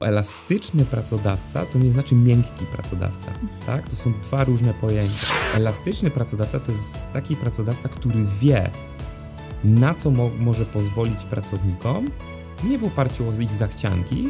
Elastyczny 0.00 0.84
pracodawca 0.84 1.66
to 1.66 1.78
nie 1.78 1.90
znaczy 1.90 2.14
miękki 2.14 2.66
pracodawca, 2.66 3.32
tak? 3.66 3.86
To 3.86 3.96
są 3.96 4.12
dwa 4.12 4.44
różne 4.44 4.74
pojęcia. 4.74 5.26
Elastyczny 5.54 6.10
pracodawca 6.10 6.60
to 6.60 6.72
jest 6.72 7.12
taki 7.12 7.36
pracodawca, 7.36 7.88
który 7.88 8.24
wie, 8.40 8.70
na 9.64 9.94
co 9.94 10.10
mo 10.10 10.30
może 10.38 10.64
pozwolić 10.64 11.24
pracownikom, 11.24 12.10
nie 12.64 12.78
w 12.78 12.84
oparciu 12.84 13.28
o 13.28 13.40
ich 13.40 13.54
zachcianki, 13.54 14.28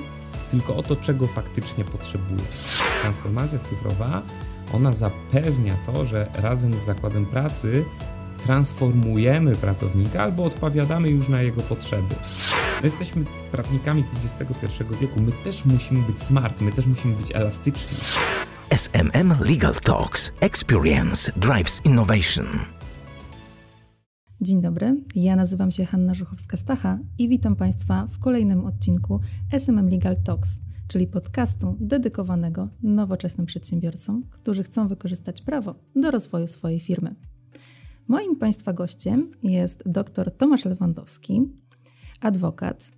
tylko 0.50 0.76
o 0.76 0.82
to, 0.82 0.96
czego 0.96 1.26
faktycznie 1.26 1.84
potrzebuje. 1.84 2.44
Transformacja 3.02 3.58
cyfrowa, 3.58 4.22
ona 4.72 4.92
zapewnia 4.92 5.76
to, 5.86 6.04
że 6.04 6.30
razem 6.34 6.78
z 6.78 6.80
zakładem 6.80 7.26
pracy 7.26 7.84
transformujemy 8.36 9.56
pracownika 9.56 10.22
albo 10.22 10.44
odpowiadamy 10.44 11.10
już 11.10 11.28
na 11.28 11.42
jego 11.42 11.62
potrzeby. 11.62 12.14
My 12.80 12.84
jesteśmy 12.84 13.24
prawnikami 13.52 14.04
XXI 14.22 14.84
wieku, 15.00 15.20
my 15.20 15.32
też 15.32 15.64
musimy 15.64 16.02
być 16.02 16.20
smart, 16.20 16.60
my 16.60 16.72
też 16.72 16.86
musimy 16.86 17.16
być 17.16 17.36
elastyczni. 17.36 17.98
SMM 18.70 19.34
Legal 19.40 19.74
Talks. 19.74 20.32
Experience 20.40 21.32
drives 21.36 21.80
innovation. 21.84 22.46
Dzień 24.40 24.62
dobry, 24.62 25.04
ja 25.14 25.36
nazywam 25.36 25.70
się 25.70 25.84
Hanna 25.84 26.12
Żuchowska-Stacha 26.12 26.98
i 27.18 27.28
witam 27.28 27.56
Państwa 27.56 28.06
w 28.06 28.18
kolejnym 28.18 28.64
odcinku 28.64 29.20
SMM 29.52 29.88
Legal 29.88 30.16
Talks, 30.22 30.50
czyli 30.88 31.06
podcastu 31.06 31.76
dedykowanego 31.80 32.68
nowoczesnym 32.82 33.46
przedsiębiorcom, 33.46 34.22
którzy 34.30 34.62
chcą 34.62 34.88
wykorzystać 34.88 35.40
prawo 35.40 35.74
do 35.94 36.10
rozwoju 36.10 36.46
swojej 36.46 36.80
firmy. 36.80 37.14
Moim 38.08 38.36
Państwa 38.36 38.72
gościem 38.72 39.30
jest 39.42 39.82
dr 39.86 40.36
Tomasz 40.36 40.64
Lewandowski, 40.64 41.42
adwokat, 42.20 42.92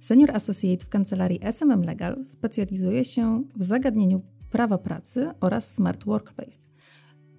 senior 0.00 0.30
associate 0.30 0.84
w 0.84 0.88
kancelarii 0.88 1.38
SMM 1.42 1.82
Legal, 1.82 2.24
specjalizuje 2.24 3.04
się 3.04 3.42
w 3.56 3.62
zagadnieniu 3.62 4.22
prawa 4.50 4.78
pracy 4.78 5.30
oraz 5.40 5.74
smart 5.74 6.04
workplace. 6.04 6.60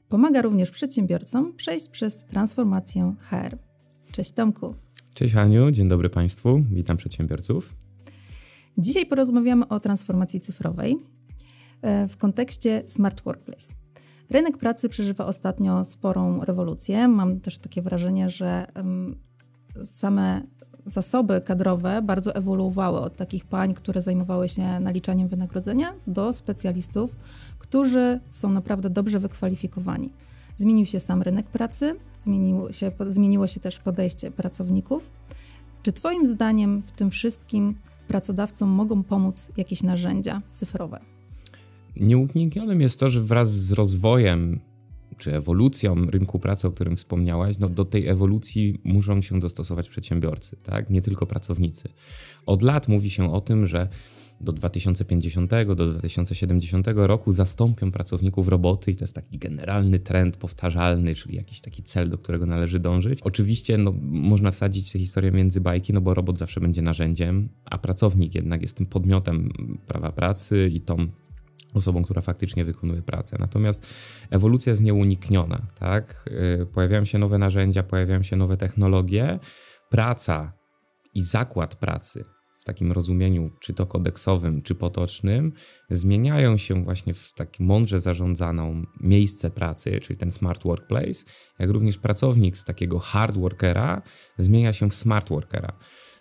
Pomaga 0.10 0.42
również 0.42 0.72
przedsiębiorcom 0.72 1.54
przejść 1.54 1.90
przez 1.90 2.26
transformację 2.26 3.16
HR. 3.20 3.58
Cześć 4.12 4.32
Tomku. 4.32 4.76
Cześć 5.14 5.34
Haniu, 5.34 5.72
dzień 5.72 5.88
dobry 5.88 6.10
Państwu, 6.10 6.64
witam 6.72 6.98
przedsiębiorców. 6.98 7.74
Dzisiaj 8.78 9.06
porozmawiamy 9.06 9.68
o 9.68 9.80
transformacji 9.80 10.40
cyfrowej 10.40 10.98
e, 11.82 12.08
w 12.08 12.18
kontekście 12.18 12.84
smart 12.88 13.22
workplace. 13.22 13.85
Rynek 14.30 14.58
pracy 14.58 14.90
przeżywa 14.90 15.26
ostatnio 15.26 15.84
sporą 15.84 16.46
rewolucję. 16.46 17.08
Mam 17.08 17.40
też 17.40 17.58
takie 17.58 17.82
wrażenie, 17.82 18.30
że 18.30 18.66
same 19.84 20.42
zasoby 20.86 21.42
kadrowe 21.42 22.02
bardzo 22.02 22.36
ewoluowały 22.36 23.00
od 23.00 23.16
takich 23.16 23.46
pań, 23.46 23.74
które 23.74 24.02
zajmowały 24.02 24.50
się 24.50 24.80
naliczaniem 24.80 25.28
wynagrodzenia, 25.28 25.94
do 26.08 26.34
specjalistów, 26.34 27.16
którzy 27.60 28.20
są 28.30 28.50
naprawdę 28.50 28.90
dobrze 28.90 29.20
wykwalifikowani. 29.20 30.10
Zmienił 30.56 30.86
się 30.86 31.00
sam 31.00 31.22
rynek 31.22 31.50
pracy, 31.50 31.96
zmieniło 32.20 32.72
się, 32.72 32.92
zmieniło 33.08 33.48
się 33.48 33.60
też 33.60 33.80
podejście 33.80 34.32
pracowników. 34.32 35.12
Czy 35.84 35.92
Twoim 35.92 36.26
zdaniem 36.26 36.84
w 36.86 36.92
tym 36.92 37.10
wszystkim 37.10 37.76
pracodawcom 38.08 38.70
mogą 38.70 39.04
pomóc 39.04 39.52
jakieś 39.58 39.84
narzędzia 39.84 40.42
cyfrowe? 40.52 41.15
Nieuniknionym 41.98 42.82
jest 42.82 43.00
to, 43.00 43.10
że 43.10 43.22
wraz 43.22 43.54
z 43.54 43.72
rozwojem 43.72 44.60
czy 45.18 45.36
ewolucją 45.36 46.06
rynku 46.06 46.40
pracy, 46.40 46.68
o 46.68 46.72
którym 46.72 46.96
wspomniałaś, 46.96 47.58
no 47.60 47.70
do 47.70 47.86
tej 47.86 48.08
ewolucji 48.08 48.82
muszą 48.84 49.22
się 49.22 49.40
dostosować 49.40 49.90
przedsiębiorcy, 49.90 50.58
tak? 50.64 50.90
nie 50.90 51.02
tylko 51.02 51.26
pracownicy. 51.26 51.90
Od 52.46 52.62
lat 52.62 52.88
mówi 52.88 53.10
się 53.10 53.34
o 53.34 53.42
tym, 53.42 53.68
że 53.68 53.88
do 54.42 54.52
2050, 54.52 55.52
do 55.76 55.76
2070 55.76 56.88
roku 56.96 57.32
zastąpią 57.32 57.92
pracowników 57.92 58.48
roboty 58.48 58.92
i 58.92 58.96
to 58.96 59.04
jest 59.04 59.16
taki 59.16 59.38
generalny 59.38 60.00
trend 60.00 60.38
powtarzalny, 60.38 61.16
czyli 61.16 61.36
jakiś 61.36 61.62
taki 61.62 61.84
cel, 61.84 62.10
do 62.10 62.18
którego 62.18 62.46
należy 62.46 62.80
dążyć. 62.80 63.22
Oczywiście 63.22 63.78
no, 63.78 63.94
można 64.02 64.52
wsadzić 64.52 64.92
tę 64.92 65.00
historię 65.00 65.32
między 65.32 65.62
bajki, 65.62 65.94
no 65.94 66.02
bo 66.02 66.14
robot 66.14 66.38
zawsze 66.38 66.62
będzie 66.62 66.82
narzędziem, 66.82 67.50
a 67.66 67.78
pracownik 67.78 68.36
jednak 68.36 68.62
jest 68.62 68.78
tym 68.78 68.86
podmiotem 68.86 69.50
prawa 69.88 70.12
pracy 70.12 70.72
i 70.74 70.82
tą 70.82 71.08
osobą, 71.78 72.04
która 72.04 72.22
faktycznie 72.22 72.66
wykonuje 72.66 73.02
pracę. 73.02 73.38
Natomiast 73.40 73.88
ewolucja 74.30 74.72
jest 74.72 74.84
nieunikniona, 74.84 75.62
tak? 75.80 76.30
Y, 76.62 76.66
pojawiają 76.66 77.06
się 77.06 77.18
nowe 77.18 77.38
narzędzia, 77.38 77.84
pojawiają 77.84 78.24
się 78.24 78.36
nowe 78.36 78.58
technologie. 78.58 79.40
Praca 79.90 80.54
i 81.14 81.24
zakład 81.24 81.76
pracy 81.76 82.26
w 82.60 82.66
takim 82.66 82.92
rozumieniu, 82.92 83.52
czy 83.60 83.74
to 83.74 83.86
kodeksowym, 83.86 84.62
czy 84.62 84.76
potocznym, 84.76 85.54
zmieniają 85.90 86.58
się 86.58 86.84
właśnie 86.84 87.14
w 87.14 87.34
takie 87.34 87.64
mądrze 87.64 88.00
zarządzaną 88.00 88.84
miejsce 89.00 89.50
pracy, 89.50 90.00
czyli 90.02 90.18
ten 90.18 90.32
smart 90.32 90.64
workplace, 90.64 91.26
jak 91.60 91.70
również 91.70 91.98
pracownik 91.98 92.58
z 92.58 92.64
takiego 92.64 93.00
hard 93.00 93.38
workera 93.38 94.02
zmienia 94.38 94.74
się 94.74 94.90
w 94.90 94.96
smart 94.96 95.30
workera. 95.30 95.74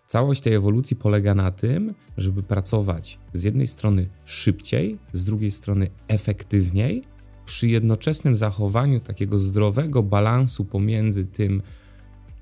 Całość 0.07 0.41
tej 0.41 0.55
ewolucji 0.55 0.97
polega 0.97 1.35
na 1.35 1.51
tym, 1.51 1.95
żeby 2.17 2.43
pracować 2.43 3.19
z 3.33 3.43
jednej 3.43 3.67
strony 3.67 4.09
szybciej, 4.25 4.99
z 5.13 5.25
drugiej 5.25 5.51
strony 5.51 5.89
efektywniej, 6.09 7.03
przy 7.47 7.69
jednoczesnym 7.69 8.37
zachowaniu 8.37 9.01
takiego 9.01 9.39
zdrowego 9.39 10.03
balansu 10.03 10.65
pomiędzy 10.65 11.27
tym, 11.27 11.63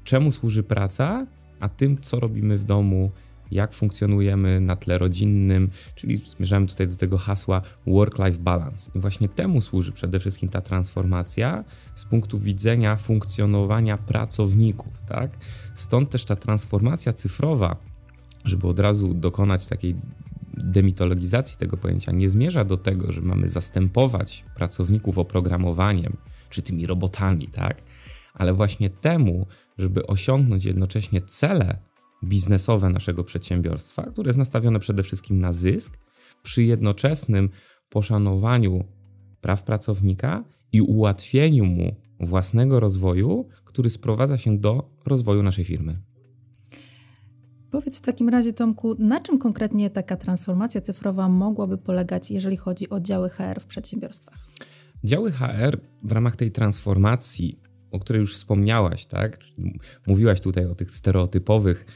czemu 0.04 0.30
służy 0.30 0.62
praca, 0.62 1.26
a 1.60 1.68
tym, 1.68 2.00
co 2.00 2.20
robimy 2.20 2.58
w 2.58 2.64
domu, 2.64 3.10
jak 3.52 3.74
funkcjonujemy 3.74 4.60
na 4.60 4.76
tle 4.76 4.98
rodzinnym, 4.98 5.70
czyli 5.94 6.16
zmierzamy 6.16 6.66
tutaj 6.66 6.88
do 6.88 6.96
tego 6.96 7.18
hasła 7.18 7.62
work-life 7.86 8.40
balance. 8.40 8.90
I 8.94 9.00
właśnie 9.00 9.28
temu 9.28 9.60
służy 9.60 9.92
przede 9.92 10.18
wszystkim 10.18 10.48
ta 10.48 10.60
transformacja 10.60 11.64
z 11.94 12.04
punktu 12.04 12.38
widzenia 12.38 12.96
funkcjonowania 12.96 13.98
pracowników, 13.98 15.02
tak? 15.02 15.30
Stąd 15.74 16.10
też 16.10 16.24
ta 16.24 16.36
transformacja 16.36 17.12
cyfrowa, 17.12 17.76
żeby 18.44 18.68
od 18.68 18.78
razu 18.78 19.14
dokonać 19.14 19.66
takiej 19.66 19.96
demitologizacji 20.54 21.58
tego 21.58 21.76
pojęcia, 21.76 22.12
nie 22.12 22.30
zmierza 22.30 22.64
do 22.64 22.76
tego, 22.76 23.12
że 23.12 23.20
mamy 23.20 23.48
zastępować 23.48 24.44
pracowników 24.54 25.18
oprogramowaniem 25.18 26.16
czy 26.50 26.62
tymi 26.62 26.86
robotami, 26.86 27.46
tak? 27.46 27.82
Ale 28.34 28.54
właśnie 28.54 28.90
temu, 28.90 29.46
żeby 29.78 30.06
osiągnąć 30.06 30.64
jednocześnie 30.64 31.20
cele 31.20 31.78
biznesowe 32.24 32.90
naszego 32.90 33.24
przedsiębiorstwa, 33.24 34.02
które 34.02 34.28
jest 34.28 34.38
nastawione 34.38 34.78
przede 34.78 35.02
wszystkim 35.02 35.40
na 35.40 35.52
zysk, 35.52 35.98
przy 36.42 36.62
jednoczesnym 36.62 37.50
poszanowaniu 37.88 38.84
praw 39.40 39.62
pracownika 39.62 40.44
i 40.72 40.80
ułatwieniu 40.80 41.64
mu 41.64 41.96
własnego 42.20 42.80
rozwoju, 42.80 43.48
który 43.64 43.90
sprowadza 43.90 44.38
się 44.38 44.58
do 44.58 44.90
rozwoju 45.06 45.42
naszej 45.42 45.64
firmy. 45.64 45.98
Powiedz 47.70 47.98
w 47.98 48.02
takim 48.02 48.28
razie, 48.28 48.52
Tomku, 48.52 48.94
na 48.98 49.20
czym 49.20 49.38
konkretnie 49.38 49.90
taka 49.90 50.16
transformacja 50.16 50.80
cyfrowa 50.80 51.28
mogłaby 51.28 51.78
polegać, 51.78 52.30
jeżeli 52.30 52.56
chodzi 52.56 52.90
o 52.90 53.00
działy 53.00 53.28
HR 53.28 53.60
w 53.60 53.66
przedsiębiorstwach? 53.66 54.38
Działy 55.04 55.32
HR 55.32 55.80
w 56.02 56.12
ramach 56.12 56.36
tej 56.36 56.52
transformacji, 56.52 57.60
o 57.90 57.98
której 57.98 58.20
już 58.20 58.34
wspomniałaś, 58.34 59.06
tak? 59.06 59.38
Mówiłaś 60.06 60.40
tutaj 60.40 60.66
o 60.66 60.74
tych 60.74 60.90
stereotypowych 60.90 61.86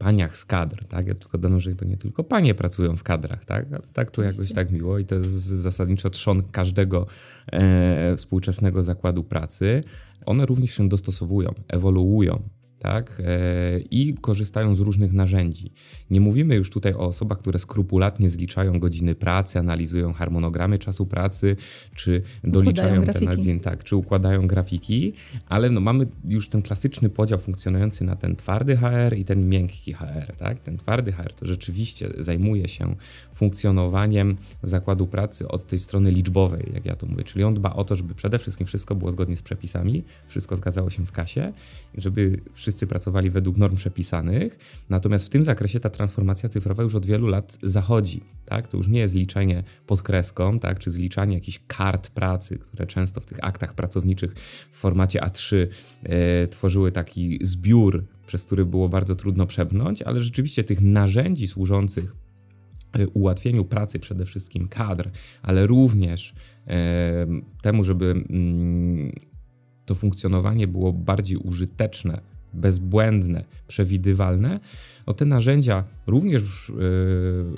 paniach 0.00 0.36
z 0.36 0.44
kadr, 0.44 0.84
tak? 0.88 1.06
Ja 1.06 1.14
tylko 1.14 1.38
dodam, 1.38 1.60
że 1.60 1.74
to 1.74 1.84
nie 1.84 1.96
tylko 1.96 2.24
panie 2.24 2.54
pracują 2.54 2.96
w 2.96 3.02
kadrach, 3.02 3.44
tak? 3.44 3.66
Ale 3.72 3.82
tak 3.92 4.10
to 4.10 4.22
jakoś 4.22 4.52
tak 4.52 4.70
miło 4.70 4.98
i 4.98 5.04
to 5.04 5.14
jest 5.14 5.30
zasadniczo 5.44 6.10
trzon 6.10 6.42
każdego 6.42 7.06
e, 7.52 8.16
współczesnego 8.16 8.82
zakładu 8.82 9.24
pracy. 9.24 9.84
One 10.26 10.46
również 10.46 10.70
się 10.70 10.88
dostosowują, 10.88 11.54
ewoluują, 11.68 12.42
tak? 12.80 13.22
E, 13.24 13.80
I 13.90 14.14
korzystają 14.14 14.74
z 14.74 14.80
różnych 14.80 15.12
narzędzi. 15.12 15.72
Nie 16.10 16.20
mówimy 16.20 16.54
już 16.54 16.70
tutaj 16.70 16.94
o 16.94 16.98
osobach, 16.98 17.38
które 17.38 17.58
skrupulatnie 17.58 18.30
zliczają 18.30 18.78
godziny 18.78 19.14
pracy, 19.14 19.58
analizują 19.58 20.12
harmonogramy 20.12 20.78
czasu 20.78 21.06
pracy, 21.06 21.56
czy 21.94 22.22
doliczają 22.44 23.02
te 23.02 23.20
na 23.20 23.60
tak, 23.62 23.84
czy 23.84 23.96
układają 23.96 24.46
grafiki, 24.46 25.12
ale 25.46 25.70
no 25.70 25.80
mamy 25.80 26.06
już 26.24 26.48
ten 26.48 26.62
klasyczny 26.62 27.08
podział 27.08 27.38
funkcjonujący 27.38 28.04
na 28.04 28.16
ten 28.16 28.36
twardy 28.36 28.76
HR 28.76 29.16
i 29.16 29.24
ten 29.24 29.48
miękki 29.48 29.92
HR, 29.92 30.36
tak? 30.36 30.60
Ten 30.60 30.78
twardy 30.78 31.12
HR 31.12 31.32
to 31.34 31.46
rzeczywiście 31.46 32.10
zajmuje 32.18 32.68
się 32.68 32.94
funkcjonowaniem 33.34 34.36
zakładu 34.62 35.06
pracy 35.06 35.48
od 35.48 35.66
tej 35.66 35.78
strony 35.78 36.10
liczbowej, 36.10 36.70
jak 36.74 36.84
ja 36.86 36.96
to 36.96 37.06
mówię, 37.06 37.24
czyli 37.24 37.44
on 37.44 37.54
dba 37.54 37.72
o 37.72 37.84
to, 37.84 37.96
żeby 37.96 38.14
przede 38.14 38.38
wszystkim 38.38 38.66
wszystko 38.66 38.94
było 38.94 39.12
zgodnie 39.12 39.36
z 39.36 39.42
przepisami, 39.42 40.04
wszystko 40.26 40.56
zgadzało 40.56 40.90
się 40.90 41.06
w 41.06 41.12
kasie, 41.12 41.52
żeby 41.94 42.40
wszyscy 42.54 42.69
wszyscy 42.70 42.86
pracowali 42.86 43.30
według 43.30 43.56
norm 43.56 43.76
przepisanych, 43.76 44.58
natomiast 44.88 45.26
w 45.26 45.28
tym 45.28 45.44
zakresie 45.44 45.80
ta 45.80 45.90
transformacja 45.90 46.48
cyfrowa 46.48 46.82
już 46.82 46.94
od 46.94 47.06
wielu 47.06 47.26
lat 47.26 47.58
zachodzi. 47.62 48.20
Tak? 48.46 48.68
To 48.68 48.76
już 48.76 48.88
nie 48.88 49.00
jest 49.00 49.14
liczenie 49.14 49.64
pod 49.86 50.02
kreską, 50.02 50.58
tak? 50.58 50.78
czy 50.78 50.90
zliczanie 50.90 51.34
jakichś 51.34 51.60
kart 51.66 52.10
pracy, 52.10 52.58
które 52.58 52.86
często 52.86 53.20
w 53.20 53.26
tych 53.26 53.38
aktach 53.44 53.74
pracowniczych 53.74 54.34
w 54.70 54.76
formacie 54.76 55.20
A3 55.20 55.56
e, 56.02 56.46
tworzyły 56.46 56.92
taki 56.92 57.38
zbiór, 57.42 58.04
przez 58.26 58.44
który 58.44 58.64
było 58.64 58.88
bardzo 58.88 59.14
trudno 59.14 59.46
przebnąć, 59.46 60.02
ale 60.02 60.20
rzeczywiście 60.20 60.64
tych 60.64 60.80
narzędzi 60.80 61.46
służących 61.46 62.16
ułatwieniu 63.14 63.64
pracy 63.64 63.98
przede 63.98 64.24
wszystkim 64.24 64.68
kadr, 64.68 65.10
ale 65.42 65.66
również 65.66 66.34
temu, 67.62 67.84
żeby 67.84 68.10
mm, 68.10 69.12
to 69.84 69.94
funkcjonowanie 69.94 70.66
było 70.66 70.92
bardziej 70.92 71.36
użyteczne, 71.36 72.20
bezbłędne, 72.52 73.44
przewidywalne, 73.66 74.60
no 75.06 75.14
te 75.14 75.24
narzędzia, 75.24 75.84
również 76.06 76.72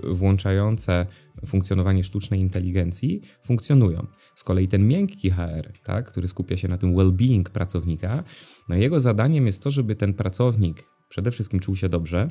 yy, 0.04 0.14
włączające 0.14 1.06
funkcjonowanie 1.46 2.04
sztucznej 2.04 2.40
inteligencji, 2.40 3.22
funkcjonują. 3.44 4.06
Z 4.34 4.44
kolei 4.44 4.68
ten 4.68 4.88
miękki 4.88 5.30
HR, 5.30 5.72
tak, 5.84 6.06
który 6.10 6.28
skupia 6.28 6.56
się 6.56 6.68
na 6.68 6.78
tym 6.78 6.94
well-being 6.94 7.42
pracownika, 7.42 8.24
no 8.68 8.76
jego 8.76 9.00
zadaniem 9.00 9.46
jest 9.46 9.62
to, 9.62 9.70
żeby 9.70 9.96
ten 9.96 10.14
pracownik 10.14 10.84
przede 11.08 11.30
wszystkim 11.30 11.60
czuł 11.60 11.76
się 11.76 11.88
dobrze, 11.88 12.28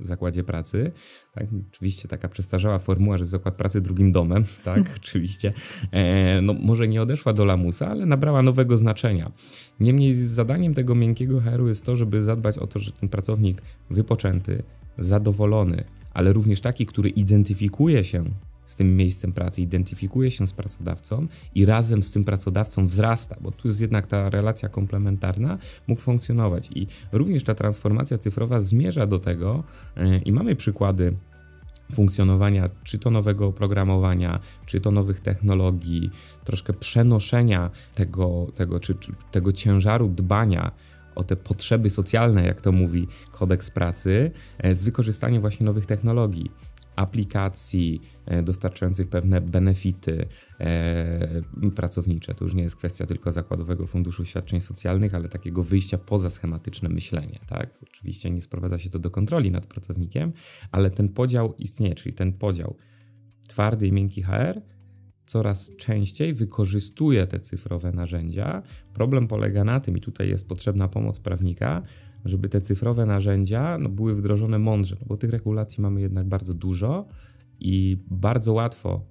w 0.00 0.06
zakładzie 0.06 0.44
pracy. 0.44 0.92
Tak, 1.32 1.46
oczywiście 1.72 2.08
taka 2.08 2.28
przestarzała 2.28 2.78
formuła, 2.78 3.18
że 3.18 3.24
zakład 3.24 3.54
pracy 3.54 3.80
drugim 3.80 4.12
domem, 4.12 4.44
tak, 4.64 4.82
oczywiście. 5.02 5.52
E, 5.92 6.42
no, 6.42 6.54
może 6.54 6.88
nie 6.88 7.02
odeszła 7.02 7.32
do 7.32 7.44
lamusa, 7.44 7.88
ale 7.88 8.06
nabrała 8.06 8.42
nowego 8.42 8.76
znaczenia. 8.76 9.32
Niemniej 9.80 10.14
zadaniem 10.14 10.74
tego 10.74 10.94
miękkiego 10.94 11.40
HR-u 11.40 11.68
jest 11.68 11.84
to, 11.84 11.96
żeby 11.96 12.22
zadbać 12.22 12.58
o 12.58 12.66
to, 12.66 12.78
że 12.78 12.92
ten 12.92 13.08
pracownik 13.08 13.62
wypoczęty, 13.90 14.62
zadowolony, 14.98 15.84
ale 16.14 16.32
również 16.32 16.60
taki, 16.60 16.86
który 16.86 17.08
identyfikuje 17.08 18.04
się 18.04 18.24
z 18.70 18.74
tym 18.74 18.96
miejscem 18.96 19.32
pracy, 19.32 19.62
identyfikuje 19.62 20.30
się 20.30 20.46
z 20.46 20.52
pracodawcą 20.52 21.26
i 21.54 21.64
razem 21.64 22.02
z 22.02 22.12
tym 22.12 22.24
pracodawcą 22.24 22.86
wzrasta, 22.86 23.36
bo 23.40 23.50
tu 23.50 23.68
jest 23.68 23.80
jednak 23.80 24.06
ta 24.06 24.30
relacja 24.30 24.68
komplementarna, 24.68 25.58
mógł 25.86 26.00
funkcjonować. 26.00 26.70
I 26.74 26.86
również 27.12 27.44
ta 27.44 27.54
transformacja 27.54 28.18
cyfrowa 28.18 28.60
zmierza 28.60 29.06
do 29.06 29.18
tego, 29.18 29.64
yy, 29.96 30.18
i 30.18 30.32
mamy 30.32 30.56
przykłady 30.56 31.16
funkcjonowania 31.92 32.70
czy 32.84 32.98
to 32.98 33.10
nowego 33.10 33.46
oprogramowania, 33.46 34.40
czy 34.66 34.80
to 34.80 34.90
nowych 34.90 35.20
technologii, 35.20 36.10
troszkę 36.44 36.72
przenoszenia 36.72 37.70
tego, 37.94 38.46
tego, 38.54 38.80
czy, 38.80 38.94
czy 38.94 39.12
tego 39.30 39.52
ciężaru 39.52 40.08
dbania 40.08 40.72
o 41.14 41.24
te 41.24 41.36
potrzeby 41.36 41.90
socjalne, 41.90 42.46
jak 42.46 42.60
to 42.60 42.72
mówi 42.72 43.06
kodeks 43.30 43.70
pracy, 43.70 44.30
e, 44.58 44.74
z 44.74 44.84
wykorzystaniem 44.84 45.40
właśnie 45.40 45.66
nowych 45.66 45.86
technologii 45.86 46.50
aplikacji 46.96 48.00
e, 48.26 48.42
dostarczających 48.42 49.08
pewne 49.08 49.40
benefity 49.40 50.26
e, 50.60 51.70
pracownicze. 51.74 52.34
To 52.34 52.44
już 52.44 52.54
nie 52.54 52.62
jest 52.62 52.76
kwestia 52.76 53.06
tylko 53.06 53.32
Zakładowego 53.32 53.86
Funduszu 53.86 54.24
Świadczeń 54.24 54.60
Socjalnych, 54.60 55.14
ale 55.14 55.28
takiego 55.28 55.62
wyjścia 55.62 55.98
poza 55.98 56.30
schematyczne 56.30 56.88
myślenie. 56.88 57.40
Tak? 57.46 57.78
Oczywiście 57.82 58.30
nie 58.30 58.40
sprowadza 58.40 58.78
się 58.78 58.90
to 58.90 58.98
do 58.98 59.10
kontroli 59.10 59.50
nad 59.50 59.66
pracownikiem, 59.66 60.32
ale 60.72 60.90
ten 60.90 61.08
podział 61.08 61.54
istnieje, 61.58 61.94
czyli 61.94 62.14
ten 62.14 62.32
podział 62.32 62.76
twardy 63.48 63.86
i 63.86 63.92
miękki 63.92 64.22
HR 64.22 64.62
coraz 65.30 65.76
częściej 65.76 66.34
wykorzystuje 66.34 67.26
te 67.26 67.40
cyfrowe 67.40 67.92
narzędzia. 67.92 68.62
Problem 68.94 69.28
polega 69.28 69.64
na 69.64 69.80
tym, 69.80 69.96
i 69.96 70.00
tutaj 70.00 70.28
jest 70.28 70.48
potrzebna 70.48 70.88
pomoc 70.88 71.20
prawnika, 71.20 71.82
żeby 72.24 72.48
te 72.48 72.60
cyfrowe 72.60 73.06
narzędzia 73.06 73.78
no, 73.80 73.88
były 73.88 74.14
wdrożone 74.14 74.58
mądrze, 74.58 74.96
no, 75.00 75.06
bo 75.06 75.16
tych 75.16 75.30
regulacji 75.30 75.82
mamy 75.82 76.00
jednak 76.00 76.28
bardzo 76.28 76.54
dużo 76.54 77.06
i 77.60 78.04
bardzo 78.10 78.52
łatwo 78.52 79.06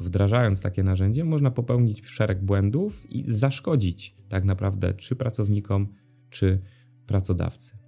wdrażając 0.00 0.62
takie 0.62 0.82
narzędzie 0.82 1.24
można 1.24 1.50
popełnić 1.50 2.06
szereg 2.06 2.44
błędów 2.44 3.10
i 3.10 3.22
zaszkodzić 3.32 4.16
tak 4.28 4.44
naprawdę 4.44 4.94
czy 4.94 5.16
pracownikom, 5.16 5.88
czy 6.30 6.60
pracodawcy. 7.06 7.87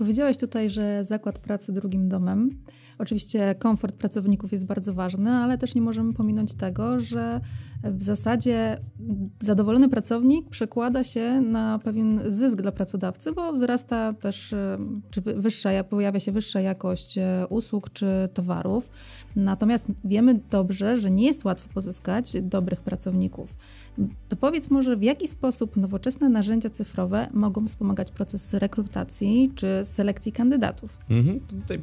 Powiedziałeś 0.00 0.38
tutaj, 0.38 0.70
że 0.70 1.04
zakład 1.04 1.38
pracy 1.38 1.72
drugim 1.72 2.08
domem. 2.08 2.58
Oczywiście 2.98 3.54
komfort 3.54 3.96
pracowników 3.96 4.52
jest 4.52 4.66
bardzo 4.66 4.94
ważny, 4.94 5.30
ale 5.30 5.58
też 5.58 5.74
nie 5.74 5.82
możemy 5.82 6.12
pominąć 6.14 6.54
tego, 6.54 7.00
że 7.00 7.40
w 7.84 8.02
zasadzie 8.02 8.78
zadowolony 9.40 9.88
pracownik 9.88 10.48
przekłada 10.48 11.04
się 11.04 11.40
na 11.40 11.78
pewien 11.78 12.20
zysk 12.26 12.56
dla 12.56 12.72
pracodawcy, 12.72 13.32
bo 13.32 13.52
wzrasta 13.52 14.12
też, 14.12 14.52
e, 14.52 14.78
czy 15.10 15.20
wyższa, 15.20 15.84
pojawia 15.84 16.20
się 16.20 16.32
wyższa 16.32 16.60
jakość 16.60 17.18
e, 17.18 17.46
usług 17.48 17.90
czy 17.90 18.06
towarów. 18.34 18.90
Natomiast 19.36 19.88
wiemy 20.04 20.40
dobrze, 20.50 20.98
że 20.98 21.10
nie 21.10 21.26
jest 21.26 21.44
łatwo 21.44 21.68
pozyskać 21.74 22.32
dobrych 22.42 22.80
pracowników. 22.80 23.56
To 24.28 24.36
powiedz 24.36 24.70
może, 24.70 24.96
w 24.96 25.02
jaki 25.02 25.28
sposób 25.28 25.76
nowoczesne 25.76 26.28
narzędzia 26.28 26.70
cyfrowe 26.70 27.28
mogą 27.32 27.66
wspomagać 27.66 28.10
proces 28.10 28.54
rekrutacji 28.54 29.52
czy 29.54 29.66
selekcji 29.90 30.32
kandydatów? 30.32 30.98
Mhm, 31.10 31.40
tutaj 31.40 31.82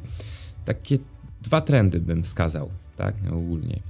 takie 0.64 0.98
dwa 1.42 1.60
trendy 1.60 2.00
bym 2.00 2.22
wskazał, 2.22 2.70
tak, 2.96 3.14
ogólnie. 3.32 3.82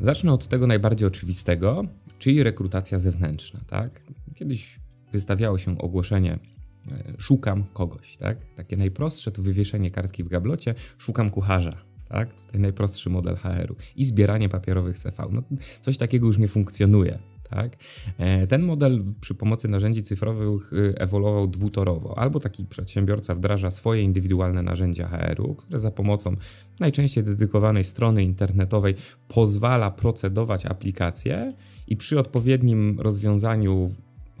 Zacznę 0.00 0.32
od 0.32 0.48
tego 0.48 0.66
najbardziej 0.66 1.08
oczywistego, 1.08 1.84
czyli 2.18 2.42
rekrutacja 2.42 2.98
zewnętrzna, 2.98 3.60
tak? 3.66 4.02
Kiedyś 4.34 4.80
wystawiało 5.12 5.58
się 5.58 5.78
ogłoszenie 5.78 6.32
e, 6.32 7.14
szukam 7.18 7.64
kogoś, 7.72 8.16
tak? 8.16 8.38
Takie 8.54 8.76
najprostsze 8.76 9.30
to 9.30 9.42
wywieszenie 9.42 9.90
kartki 9.90 10.22
w 10.22 10.28
gablocie, 10.28 10.74
szukam 10.98 11.30
kucharza, 11.30 11.72
tak? 12.08 12.34
Tutaj 12.34 12.60
najprostszy 12.60 13.10
model 13.10 13.36
HR-u 13.36 13.76
i 13.96 14.04
zbieranie 14.04 14.48
papierowych 14.48 14.98
CV. 14.98 15.16
No, 15.30 15.42
coś 15.80 15.98
takiego 15.98 16.26
już 16.26 16.38
nie 16.38 16.48
funkcjonuje, 16.48 17.18
tak? 17.48 17.76
E, 18.18 18.46
ten 18.46 18.62
model 18.62 19.02
przy 19.20 19.34
pomocy 19.34 19.68
narzędzi 19.68 20.02
cyfrowych 20.02 20.72
y, 20.72 20.94
ewoluował 20.98 21.46
dwutorowo. 21.46 22.18
Albo 22.18 22.40
taki 22.40 22.64
przedsiębiorca 22.64 23.34
wdraża 23.34 23.70
swoje 23.70 24.02
indywidualne 24.02 24.62
narzędzia 24.62 25.08
HR-u, 25.08 25.54
które 25.54 25.80
za 25.80 25.90
pomocą 25.90 26.36
najczęściej 26.80 27.24
dedykowanej 27.24 27.84
strony 27.84 28.22
internetowej 28.22 28.94
pozwala 29.28 29.90
procedować 29.90 30.66
aplikacje 30.66 31.52
i 31.86 31.96
przy 31.96 32.18
odpowiednim 32.18 33.00
rozwiązaniu, 33.00 33.90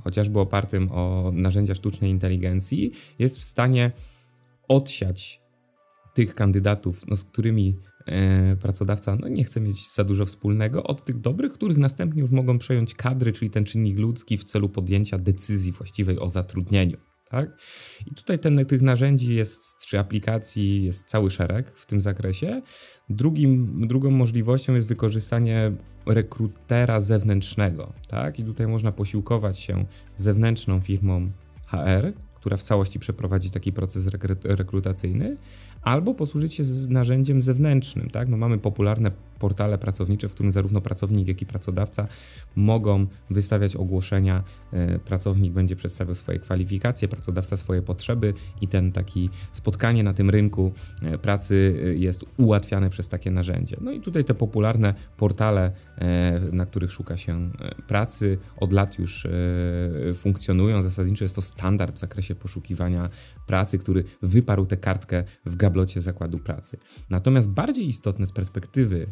chociażby 0.04 0.40
opartym 0.40 0.92
o 0.92 1.30
narzędzia 1.34 1.74
sztucznej 1.74 2.10
inteligencji, 2.10 2.92
jest 3.18 3.38
w 3.38 3.42
stanie 3.42 3.92
odsiać 4.68 5.40
tych 6.14 6.34
kandydatów, 6.34 7.06
no, 7.06 7.16
z 7.16 7.24
którymi 7.24 7.76
pracodawca 8.60 9.16
no, 9.16 9.28
nie 9.28 9.44
chce 9.44 9.60
mieć 9.60 9.92
za 9.92 10.04
dużo 10.04 10.26
wspólnego, 10.26 10.82
od 10.82 11.04
tych 11.04 11.20
dobrych, 11.20 11.52
których 11.52 11.78
następnie 11.78 12.20
już 12.20 12.30
mogą 12.30 12.58
przejąć 12.58 12.94
kadry, 12.94 13.32
czyli 13.32 13.50
ten 13.50 13.64
czynnik 13.64 13.98
ludzki 13.98 14.38
w 14.38 14.44
celu 14.44 14.68
podjęcia 14.68 15.18
decyzji 15.18 15.72
właściwej 15.72 16.18
o 16.18 16.28
zatrudnieniu. 16.28 16.96
Tak? 17.30 17.58
I 18.06 18.14
tutaj 18.14 18.38
ten, 18.38 18.64
tych 18.64 18.82
narzędzi 18.82 19.34
jest, 19.34 19.86
czy 19.86 19.98
aplikacji 19.98 20.84
jest 20.84 21.08
cały 21.08 21.30
szereg 21.30 21.70
w 21.78 21.86
tym 21.86 22.00
zakresie. 22.00 22.62
Drugim, 23.08 23.80
drugą 23.86 24.10
możliwością 24.10 24.74
jest 24.74 24.88
wykorzystanie 24.88 25.72
rekrutera 26.06 27.00
zewnętrznego. 27.00 27.92
Tak? 28.08 28.38
I 28.38 28.44
tutaj 28.44 28.66
można 28.66 28.92
posiłkować 28.92 29.60
się 29.60 29.86
zewnętrzną 30.16 30.80
firmą 30.80 31.30
HR, 31.66 32.12
która 32.34 32.56
w 32.56 32.62
całości 32.62 32.98
przeprowadzi 32.98 33.50
taki 33.50 33.72
proces 33.72 34.08
rekrutacyjny, 34.44 35.36
albo 35.86 36.14
posłużyć 36.14 36.54
się 36.54 36.62
narzędziem 36.88 37.40
zewnętrznym. 37.40 38.10
Tak? 38.10 38.28
No 38.28 38.36
mamy 38.36 38.58
popularne 38.58 39.10
portale 39.38 39.78
pracownicze, 39.78 40.28
w 40.28 40.34
którym 40.34 40.52
zarówno 40.52 40.80
pracownik, 40.80 41.28
jak 41.28 41.42
i 41.42 41.46
pracodawca 41.46 42.06
mogą 42.56 43.06
wystawiać 43.30 43.76
ogłoszenia. 43.76 44.44
E, 44.72 44.98
pracownik 44.98 45.52
będzie 45.52 45.76
przedstawiał 45.76 46.14
swoje 46.14 46.38
kwalifikacje, 46.38 47.08
pracodawca 47.08 47.56
swoje 47.56 47.82
potrzeby 47.82 48.34
i 48.60 48.68
ten 48.68 48.92
taki 48.92 49.30
spotkanie 49.52 50.02
na 50.02 50.12
tym 50.12 50.30
rynku 50.30 50.72
e, 51.02 51.18
pracy 51.18 51.82
e, 51.84 51.94
jest 51.94 52.24
ułatwiane 52.36 52.90
przez 52.90 53.08
takie 53.08 53.30
narzędzie. 53.30 53.76
No 53.80 53.92
i 53.92 54.00
tutaj 54.00 54.24
te 54.24 54.34
popularne 54.34 54.94
portale, 55.16 55.72
na 56.52 56.66
których 56.66 56.92
szuka 56.92 57.16
się 57.16 57.50
pracy, 57.86 58.38
od 58.56 58.72
lat 58.72 58.98
już 58.98 59.26
funkcjonują. 60.14 60.82
Zasadniczo 60.82 61.24
jest 61.24 61.34
to 61.34 61.42
standard 61.42 61.96
w 61.96 61.98
zakresie 61.98 62.34
poszukiwania 62.34 63.10
pracy, 63.46 63.78
który 63.78 64.04
wyparł 64.22 64.66
tę 64.66 64.76
kartkę 64.76 65.24
w 65.46 65.56
gablocie 65.56 66.00
zakładu 66.00 66.38
pracy. 66.38 66.78
Natomiast 67.10 67.50
bardziej 67.50 67.88
istotne 67.88 68.26
z 68.26 68.32
perspektywy 68.32 69.06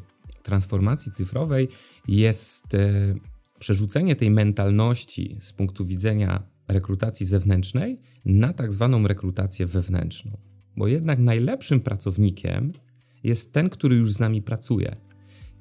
transformacji 0.45 1.13
cyfrowej 1.13 1.69
jest 2.09 2.75
e, 2.75 3.15
przerzucenie 3.59 4.17
tej 4.17 4.31
mentalności 4.31 5.37
z 5.41 5.53
punktu 5.53 5.85
widzenia 5.85 6.43
rekrutacji 6.69 7.27
zewnętrznej 7.27 8.01
na 8.25 8.53
tak 8.53 8.73
zwaną 8.73 9.09
rekrutację 9.09 9.67
wewnętrzną. 9.67 10.37
Bo 10.77 10.89
jednak 10.89 11.19
najlepszym 11.19 11.81
pracownikiem 11.81 12.73
jest 13.25 13.53
ten, 13.53 13.71
który 13.71 13.97
już 13.97 14.13
z 14.13 14.21
nami 14.21 14.43
pracuje. 14.43 14.97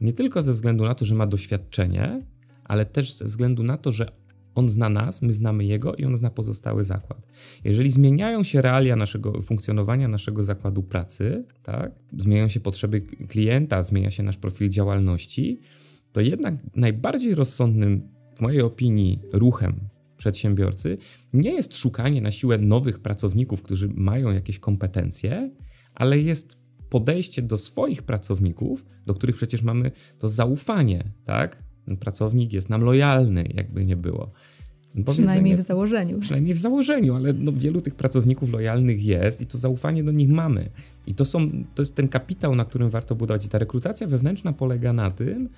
Nie 0.01 0.13
tylko 0.13 0.41
ze 0.41 0.53
względu 0.53 0.83
na 0.83 0.95
to, 0.95 1.05
że 1.05 1.15
ma 1.15 1.27
doświadczenie, 1.27 2.25
ale 2.63 2.85
też 2.85 3.13
ze 3.13 3.25
względu 3.25 3.63
na 3.63 3.77
to, 3.77 3.91
że 3.91 4.11
on 4.55 4.69
zna 4.69 4.89
nas, 4.89 5.21
my 5.21 5.33
znamy 5.33 5.65
jego 5.65 5.95
i 5.95 6.05
on 6.05 6.15
zna 6.15 6.29
pozostały 6.29 6.83
zakład. 6.83 7.27
Jeżeli 7.63 7.89
zmieniają 7.89 8.43
się 8.43 8.61
realia 8.61 8.95
naszego 8.95 9.41
funkcjonowania 9.41 10.07
naszego 10.07 10.43
zakładu 10.43 10.83
pracy, 10.83 11.45
tak, 11.63 11.91
zmieniają 12.17 12.47
się 12.47 12.59
potrzeby 12.59 13.01
klienta, 13.01 13.83
zmienia 13.83 14.11
się 14.11 14.23
nasz 14.23 14.37
profil 14.37 14.69
działalności, 14.69 15.59
to 16.11 16.21
jednak 16.21 16.55
najbardziej 16.75 17.35
rozsądnym, 17.35 18.13
w 18.37 18.41
mojej 18.41 18.61
opinii, 18.61 19.19
ruchem 19.33 19.89
przedsiębiorcy 20.17 20.97
nie 21.33 21.53
jest 21.53 21.77
szukanie 21.77 22.21
na 22.21 22.31
siłę 22.31 22.57
nowych 22.57 22.99
pracowników, 22.99 23.61
którzy 23.61 23.89
mają 23.95 24.31
jakieś 24.31 24.59
kompetencje, 24.59 25.51
ale 25.95 26.19
jest 26.19 26.63
podejście 26.89 27.41
do 27.41 27.57
swoich 27.57 28.03
pracowników, 28.03 28.85
do 29.05 29.13
których 29.13 29.35
przecież 29.35 29.63
mamy 29.63 29.91
to 30.17 30.27
zaufanie, 30.27 31.11
tak? 31.23 31.63
Pracownik 31.99 32.53
jest 32.53 32.69
nam 32.69 32.81
lojalny, 32.81 33.49
jakby 33.53 33.85
nie 33.85 33.95
było. 33.95 34.31
Przynajmniej 35.11 35.55
w 35.55 35.59
założeniu. 35.59 36.19
Przynajmniej 36.19 36.53
w 36.53 36.57
założeniu, 36.57 37.15
ale 37.15 37.33
no 37.33 37.51
wielu 37.55 37.81
tych 37.81 37.95
pracowników 37.95 38.51
lojalnych 38.51 39.03
jest 39.03 39.41
i 39.41 39.45
to 39.45 39.57
zaufanie 39.57 40.03
do 40.03 40.11
nich 40.11 40.29
mamy. 40.29 40.69
I 41.07 41.15
to, 41.15 41.25
są, 41.25 41.49
to 41.75 41.81
jest 41.81 41.95
ten 41.95 42.07
kapitał, 42.07 42.55
na 42.55 42.65
którym 42.65 42.89
warto 42.89 43.15
budować. 43.15 43.45
I 43.45 43.49
ta 43.49 43.59
rekrutacja 43.59 44.07
wewnętrzna 44.07 44.53
polega 44.53 44.93
na 44.93 45.11
tym, 45.11 45.49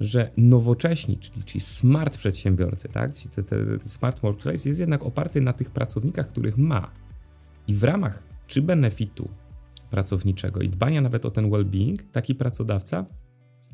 że 0.00 0.30
nowocześni, 0.36 1.16
czyli, 1.16 1.44
czyli 1.44 1.60
smart 1.60 2.18
przedsiębiorcy, 2.18 2.88
tak? 2.88 3.14
Czyli 3.14 3.30
te, 3.34 3.42
te 3.42 3.88
smart 3.88 4.20
workplace 4.20 4.68
jest 4.68 4.80
jednak 4.80 5.02
oparty 5.02 5.40
na 5.40 5.52
tych 5.52 5.70
pracownikach, 5.70 6.28
których 6.28 6.58
ma. 6.58 6.90
I 7.68 7.74
w 7.74 7.84
ramach 7.84 8.22
czy 8.46 8.62
benefitu 8.62 9.28
pracowniczego 9.90 10.60
i 10.60 10.68
dbania 10.68 11.00
nawet 11.00 11.26
o 11.26 11.30
ten 11.30 11.50
well-being, 11.50 11.96
taki 12.12 12.34
pracodawca 12.34 13.06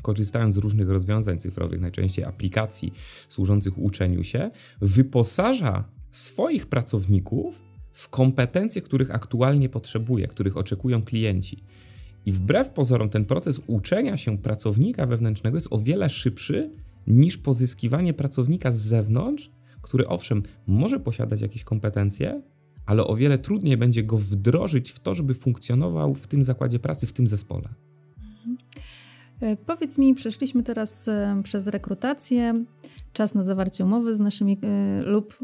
korzystając 0.02 0.54
z 0.54 0.58
różnych 0.58 0.90
rozwiązań 0.90 1.38
cyfrowych, 1.38 1.80
najczęściej 1.80 2.24
aplikacji 2.24 2.92
służących 3.28 3.78
uczeniu 3.78 4.24
się, 4.24 4.50
wyposaża 4.80 5.84
swoich 6.10 6.66
pracowników 6.66 7.62
w 7.92 8.08
kompetencje, 8.08 8.82
których 8.82 9.14
aktualnie 9.14 9.68
potrzebuje, 9.68 10.28
których 10.28 10.56
oczekują 10.56 11.02
klienci. 11.02 11.64
I 12.26 12.32
wbrew 12.32 12.70
pozorom, 12.70 13.08
ten 13.08 13.24
proces 13.24 13.60
uczenia 13.66 14.16
się 14.16 14.38
pracownika 14.38 15.06
wewnętrznego 15.06 15.56
jest 15.56 15.68
o 15.70 15.78
wiele 15.78 16.08
szybszy 16.08 16.70
niż 17.06 17.36
pozyskiwanie 17.36 18.14
pracownika 18.14 18.70
z 18.70 18.76
zewnątrz, 18.76 19.50
który 19.82 20.08
owszem 20.08 20.42
może 20.66 21.00
posiadać 21.00 21.40
jakieś 21.40 21.64
kompetencje, 21.64 22.42
ale 22.86 23.04
o 23.04 23.16
wiele 23.16 23.38
trudniej 23.38 23.76
będzie 23.76 24.02
go 24.02 24.18
wdrożyć 24.18 24.90
w 24.90 25.00
to, 25.00 25.14
żeby 25.14 25.34
funkcjonował 25.34 26.14
w 26.14 26.26
tym 26.26 26.44
zakładzie 26.44 26.78
pracy, 26.78 27.06
w 27.06 27.12
tym 27.12 27.26
zespole. 27.26 27.89
E, 29.40 29.56
powiedz 29.56 29.98
mi, 29.98 30.14
przeszliśmy 30.14 30.62
teraz 30.62 31.08
e, 31.08 31.40
przez 31.44 31.66
rekrutację, 31.66 32.64
czas 33.12 33.34
na 33.34 33.42
zawarcie 33.42 33.84
umowy 33.84 34.14
z 34.14 34.20
naszymi 34.20 34.58
e, 34.62 35.02
lub 35.02 35.38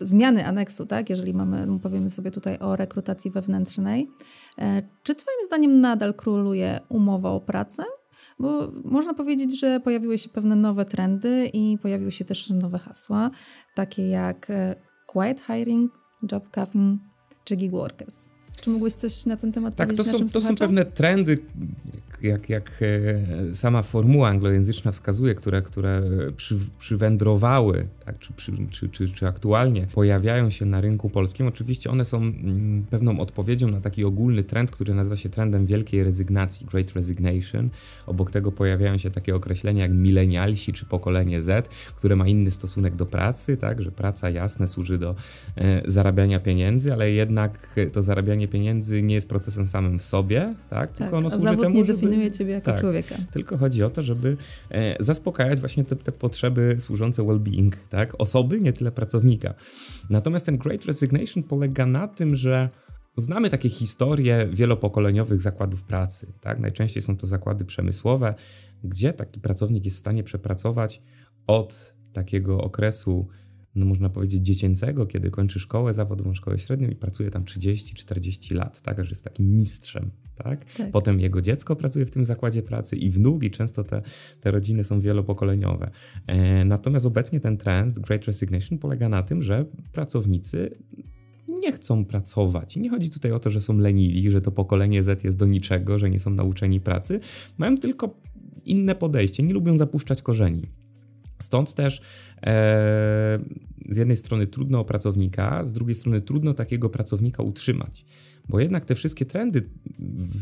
zmiany 0.00 0.46
aneksu, 0.46 0.86
tak? 0.86 1.10
Jeżeli 1.10 1.34
mamy, 1.34 1.80
powiemy 1.82 2.10
sobie 2.10 2.30
tutaj 2.30 2.58
o 2.58 2.76
rekrutacji 2.76 3.30
wewnętrznej. 3.30 4.10
Czy 5.02 5.14
Twoim 5.14 5.36
zdaniem 5.46 5.80
nadal 5.80 6.14
króluje 6.14 6.80
umowa 6.88 7.30
o 7.30 7.40
pracę? 7.40 7.82
Bo 8.38 8.72
można 8.84 9.14
powiedzieć, 9.14 9.60
że 9.60 9.80
pojawiły 9.80 10.18
się 10.18 10.28
pewne 10.28 10.56
nowe 10.56 10.84
trendy 10.84 11.50
i 11.52 11.78
pojawiły 11.78 12.12
się 12.12 12.24
też 12.24 12.50
nowe 12.50 12.78
hasła, 12.78 13.30
takie 13.74 14.08
jak 14.08 14.52
quiet 15.06 15.40
hiring, 15.40 15.92
job 16.32 16.44
cuffing 16.54 17.00
czy 17.44 17.56
gig 17.56 17.70
workers. 17.70 18.31
Czy 18.60 18.70
mógłbyś 18.70 18.94
coś 18.94 19.26
na 19.26 19.36
ten 19.36 19.52
temat 19.52 19.76
tak, 19.76 19.88
powiedzieć? 19.88 20.06
Tak, 20.06 20.20
to, 20.20 20.28
są, 20.28 20.40
to 20.40 20.40
są 20.40 20.56
pewne 20.56 20.84
trendy, 20.84 21.38
jak, 22.22 22.48
jak 22.48 22.80
e, 23.50 23.54
sama 23.54 23.82
formuła 23.82 24.28
anglojęzyczna 24.28 24.92
wskazuje, 24.92 25.34
które, 25.34 25.62
które 25.62 26.02
przy, 26.36 26.58
przywędrowały, 26.78 27.88
tak, 28.04 28.18
czy, 28.18 28.32
czy, 28.70 28.88
czy, 28.88 29.08
czy 29.08 29.26
aktualnie 29.26 29.86
pojawiają 29.94 30.50
się 30.50 30.64
na 30.64 30.80
rynku 30.80 31.10
polskim. 31.10 31.46
Oczywiście 31.46 31.90
one 31.90 32.04
są 32.04 32.16
mm, 32.16 32.86
pewną 32.90 33.20
odpowiedzią 33.20 33.68
na 33.68 33.80
taki 33.80 34.04
ogólny 34.04 34.44
trend, 34.44 34.70
który 34.70 34.94
nazywa 34.94 35.16
się 35.16 35.28
trendem 35.28 35.66
wielkiej 35.66 36.04
rezygnacji, 36.04 36.66
Great 36.66 36.92
Resignation. 36.92 37.70
Obok 38.06 38.30
tego 38.30 38.52
pojawiają 38.52 38.98
się 38.98 39.10
takie 39.10 39.34
określenia 39.34 39.82
jak 39.82 39.92
milenialsi 39.92 40.72
czy 40.72 40.86
pokolenie 40.86 41.42
Z, 41.42 41.68
które 41.68 42.16
ma 42.16 42.28
inny 42.28 42.50
stosunek 42.50 42.96
do 42.96 43.06
pracy, 43.06 43.56
tak, 43.56 43.82
że 43.82 43.92
praca 43.92 44.30
jasne 44.30 44.66
służy 44.66 44.98
do 44.98 45.14
e, 45.56 45.82
zarabiania 45.90 46.40
pieniędzy, 46.40 46.92
ale 46.92 47.10
jednak 47.10 47.76
to 47.92 48.02
zarabianie 48.02 48.41
pieniędzy 48.48 49.02
nie 49.02 49.14
jest 49.14 49.28
procesem 49.28 49.66
samym 49.66 49.98
w 49.98 50.04
sobie, 50.04 50.54
tak, 50.68 50.88
tak 50.88 50.96
tylko 50.96 51.16
ono 51.16 51.30
służy 51.30 51.56
temu, 51.56 51.74
nie 51.74 51.84
żeby... 51.84 52.00
definiuje 52.00 52.30
ciebie 52.30 52.52
jako 52.52 52.70
tak, 52.70 52.80
człowieka. 52.80 53.14
Tylko 53.30 53.56
chodzi 53.56 53.82
o 53.82 53.90
to, 53.90 54.02
żeby 54.02 54.36
e, 54.70 55.04
zaspokajać 55.04 55.60
właśnie 55.60 55.84
te, 55.84 55.96
te 55.96 56.12
potrzeby 56.12 56.76
służące 56.78 57.22
well-being, 57.22 57.72
tak, 57.88 58.14
osoby, 58.18 58.60
nie 58.60 58.72
tyle 58.72 58.92
pracownika. 58.92 59.54
Natomiast 60.10 60.46
ten 60.46 60.58
Great 60.58 60.84
Resignation 60.84 61.42
polega 61.42 61.86
na 61.86 62.08
tym, 62.08 62.36
że 62.36 62.68
Znamy 63.16 63.50
takie 63.50 63.68
historie 63.68 64.48
wielopokoleniowych 64.52 65.40
zakładów 65.40 65.84
pracy. 65.84 66.32
Tak? 66.40 66.60
Najczęściej 66.60 67.02
są 67.02 67.16
to 67.16 67.26
zakłady 67.26 67.64
przemysłowe, 67.64 68.34
gdzie 68.84 69.12
taki 69.12 69.40
pracownik 69.40 69.84
jest 69.84 69.96
w 69.96 70.00
stanie 70.00 70.22
przepracować 70.22 71.02
od 71.46 71.94
takiego 72.12 72.60
okresu 72.60 73.28
no 73.74 73.86
można 73.86 74.08
powiedzieć, 74.08 74.46
dziecięcego, 74.46 75.06
kiedy 75.06 75.30
kończy 75.30 75.60
szkołę 75.60 75.94
zawodową, 75.94 76.34
szkołę 76.34 76.58
średnią 76.58 76.88
i 76.88 76.96
pracuje 76.96 77.30
tam 77.30 77.44
30-40 77.44 78.54
lat, 78.54 78.82
tak, 78.82 79.04
że 79.04 79.10
jest 79.10 79.24
takim 79.24 79.56
mistrzem, 79.56 80.10
tak? 80.36 80.64
tak? 80.64 80.90
Potem 80.90 81.20
jego 81.20 81.42
dziecko 81.42 81.76
pracuje 81.76 82.06
w 82.06 82.10
tym 82.10 82.24
zakładzie 82.24 82.62
pracy 82.62 82.96
i 82.96 83.10
wnuk 83.10 83.44
i 83.44 83.50
często 83.50 83.84
te, 83.84 84.02
te 84.40 84.50
rodziny 84.50 84.84
są 84.84 85.00
wielopokoleniowe. 85.00 85.90
E, 86.26 86.64
natomiast 86.64 87.06
obecnie 87.06 87.40
ten 87.40 87.56
trend 87.56 87.98
Great 87.98 88.24
Resignation 88.24 88.78
polega 88.78 89.08
na 89.08 89.22
tym, 89.22 89.42
że 89.42 89.64
pracownicy 89.92 90.78
nie 91.48 91.72
chcą 91.72 92.04
pracować. 92.04 92.76
I 92.76 92.80
nie 92.80 92.90
chodzi 92.90 93.10
tutaj 93.10 93.32
o 93.32 93.38
to, 93.38 93.50
że 93.50 93.60
są 93.60 93.78
leniwi, 93.78 94.30
że 94.30 94.40
to 94.40 94.52
pokolenie 94.52 95.02
Z 95.02 95.24
jest 95.24 95.36
do 95.36 95.46
niczego, 95.46 95.98
że 95.98 96.10
nie 96.10 96.20
są 96.20 96.30
nauczeni 96.30 96.80
pracy. 96.80 97.20
Mają 97.58 97.76
tylko 97.76 98.20
inne 98.66 98.94
podejście, 98.94 99.42
nie 99.42 99.54
lubią 99.54 99.76
zapuszczać 99.76 100.22
korzeni. 100.22 100.66
Stąd 101.42 101.74
też 101.74 102.02
e, 102.42 103.38
z 103.90 103.96
jednej 103.96 104.16
strony 104.16 104.46
trudno 104.46 104.80
o 104.80 104.84
pracownika, 104.84 105.64
z 105.64 105.72
drugiej 105.72 105.94
strony 105.94 106.20
trudno 106.20 106.54
takiego 106.54 106.88
pracownika 106.88 107.42
utrzymać. 107.42 108.04
Bo 108.48 108.60
jednak 108.60 108.84
te 108.84 108.94
wszystkie 108.94 109.24
trendy 109.24 109.68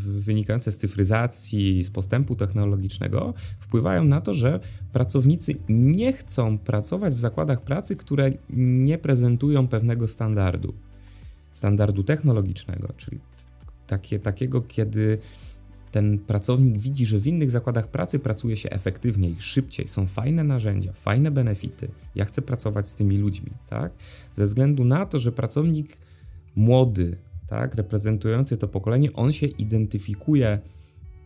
wynikające 0.07 0.73
z 0.73 0.77
cyfryzacji, 0.77 1.85
z 1.85 1.91
postępu 1.91 2.37
technologicznego 2.37 3.35
wpływają 3.61 4.05
na 4.05 4.21
to, 4.21 4.35
że 4.35 4.61
pracownicy 4.93 5.55
nie 5.69 6.13
chcą 6.13 6.59
pracować 6.59 7.15
w 7.15 7.19
zakładach 7.19 7.63
pracy, 7.63 7.97
które 7.97 8.31
nie 8.51 8.99
prezentują 8.99 9.69
pewnego 9.69 10.09
standardu. 10.09 10.75
Standardu 11.53 12.05
technologicznego, 12.05 12.93
czyli 12.97 13.21
takie, 13.87 14.19
takiego, 14.19 14.61
kiedy 14.61 15.19
ten 15.91 16.19
pracownik 16.19 16.79
widzi, 16.79 17.07
że 17.07 17.19
w 17.19 17.27
innych 17.27 17.51
zakładach 17.51 17.89
pracy 17.89 18.19
pracuje 18.19 18.57
się 18.57 18.71
efektywniej, 18.71 19.37
szybciej, 19.39 19.89
są 19.89 20.07
fajne 20.07 20.45
narzędzia, 20.45 20.93
fajne 20.93 21.31
benefity. 21.31 21.89
Ja 22.15 22.25
chcę 22.25 22.43
pracować 22.43 22.89
z 22.89 22.95
tymi 22.95 23.19
ludźmi, 23.19 23.51
tak? 23.69 23.93
Ze 24.33 24.47
względu 24.47 24.85
na 24.85 25.07
to, 25.07 25.19
że 25.19 25.33
pracownik 25.33 25.97
młody, 26.57 27.17
tak, 27.47 27.75
reprezentujący 27.75 28.57
to 28.57 28.69
pokolenie, 28.69 29.13
on 29.13 29.33
się 29.33 29.47
identyfikuje 29.47 30.59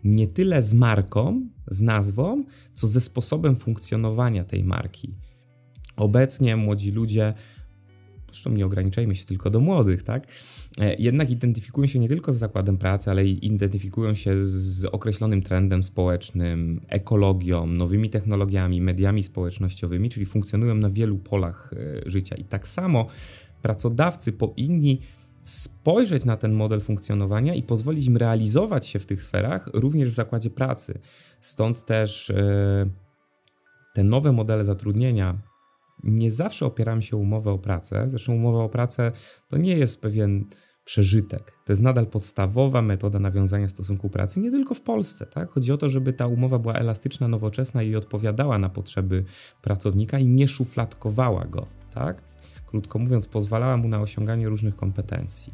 nie 0.04 0.28
tyle 0.28 0.62
z 0.62 0.74
marką, 0.74 1.48
z 1.68 1.80
nazwą, 1.80 2.44
co 2.72 2.86
ze 2.86 3.00
sposobem 3.00 3.56
funkcjonowania 3.56 4.44
tej 4.44 4.64
marki. 4.64 5.14
Obecnie 5.96 6.56
młodzi 6.56 6.90
ludzie, 6.90 7.34
zresztą 8.26 8.50
nie 8.50 8.66
ograniczajmy 8.66 9.14
się 9.14 9.26
tylko 9.26 9.50
do 9.50 9.60
młodych, 9.60 10.02
tak? 10.02 10.26
E, 10.80 10.94
jednak 10.94 11.30
identyfikują 11.30 11.86
się 11.86 11.98
nie 11.98 12.08
tylko 12.08 12.32
z 12.32 12.36
zakładem 12.36 12.78
pracy, 12.78 13.10
ale 13.10 13.24
identyfikują 13.26 14.14
się 14.14 14.44
z 14.46 14.84
określonym 14.84 15.42
trendem 15.42 15.82
społecznym, 15.82 16.80
ekologią, 16.88 17.66
nowymi 17.66 18.10
technologiami, 18.10 18.80
mediami 18.80 19.22
społecznościowymi, 19.22 20.10
czyli 20.10 20.26
funkcjonują 20.26 20.74
na 20.74 20.90
wielu 20.90 21.18
polach 21.18 21.72
e, 21.72 22.10
życia. 22.10 22.36
I 22.36 22.44
tak 22.44 22.68
samo 22.68 23.06
pracodawcy 23.62 24.32
powinni 24.32 25.00
spojrzeć 25.42 26.24
na 26.24 26.36
ten 26.36 26.52
model 26.52 26.80
funkcjonowania 26.80 27.54
i 27.54 27.62
pozwolić 27.62 28.06
im 28.06 28.16
realizować 28.16 28.86
się 28.86 28.98
w 28.98 29.06
tych 29.06 29.22
sferach 29.22 29.70
również 29.74 30.08
w 30.08 30.14
zakładzie 30.14 30.50
pracy. 30.50 30.98
Stąd 31.40 31.84
też 31.84 32.30
e, 32.30 32.86
te 33.94 34.04
nowe 34.04 34.32
modele 34.32 34.64
zatrudnienia 34.64 35.38
nie 36.04 36.30
zawsze 36.30 36.66
opieram 36.66 37.02
się 37.02 37.16
umowę 37.16 37.50
o 37.50 37.58
pracę. 37.58 38.08
Zresztą 38.08 38.34
umowa 38.34 38.64
o 38.64 38.68
pracę 38.68 39.12
to 39.48 39.56
nie 39.56 39.76
jest 39.76 40.02
pewien 40.02 40.44
przeżytek. 40.84 41.58
To 41.64 41.72
jest 41.72 41.82
nadal 41.82 42.06
podstawowa 42.06 42.82
metoda 42.82 43.18
nawiązania 43.18 43.68
stosunku 43.68 44.10
pracy, 44.10 44.40
nie 44.40 44.50
tylko 44.50 44.74
w 44.74 44.80
Polsce. 44.80 45.26
Tak? 45.26 45.50
Chodzi 45.50 45.72
o 45.72 45.76
to, 45.76 45.88
żeby 45.88 46.12
ta 46.12 46.26
umowa 46.26 46.58
była 46.58 46.74
elastyczna, 46.74 47.28
nowoczesna 47.28 47.82
i 47.82 47.96
odpowiadała 47.96 48.58
na 48.58 48.68
potrzeby 48.68 49.24
pracownika 49.62 50.18
i 50.18 50.26
nie 50.26 50.48
szufladkowała 50.48 51.44
go. 51.44 51.66
Tak? 51.94 52.22
Krótko 52.66 52.98
mówiąc, 52.98 53.28
pozwalała 53.28 53.76
mu 53.76 53.88
na 53.88 54.00
osiąganie 54.00 54.48
różnych 54.48 54.76
kompetencji. 54.76 55.52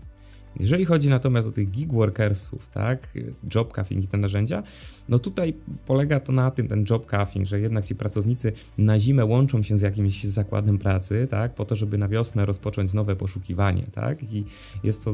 Jeżeli 0.58 0.84
chodzi 0.84 1.08
natomiast 1.08 1.48
o 1.48 1.52
tych 1.52 1.70
gig 1.70 1.92
workersów, 1.92 2.68
tak, 2.68 3.18
job 3.54 3.76
cuffing 3.76 4.04
i 4.04 4.08
te 4.08 4.16
narzędzia, 4.16 4.62
no 5.08 5.18
tutaj 5.18 5.54
polega 5.86 6.20
to 6.20 6.32
na 6.32 6.50
tym, 6.50 6.68
ten 6.68 6.84
job 6.90 7.10
cuffing, 7.10 7.46
że 7.46 7.60
jednak 7.60 7.84
ci 7.84 7.94
pracownicy 7.94 8.52
na 8.78 8.98
zimę 8.98 9.24
łączą 9.24 9.62
się 9.62 9.78
z 9.78 9.80
jakimś 9.80 10.24
zakładem 10.24 10.78
pracy, 10.78 11.26
tak, 11.30 11.54
po 11.54 11.64
to, 11.64 11.76
żeby 11.76 11.98
na 11.98 12.08
wiosnę 12.08 12.44
rozpocząć 12.44 12.92
nowe 12.92 13.16
poszukiwanie, 13.16 13.86
tak, 13.92 14.22
i 14.22 14.44
jest 14.82 15.04
to 15.04 15.12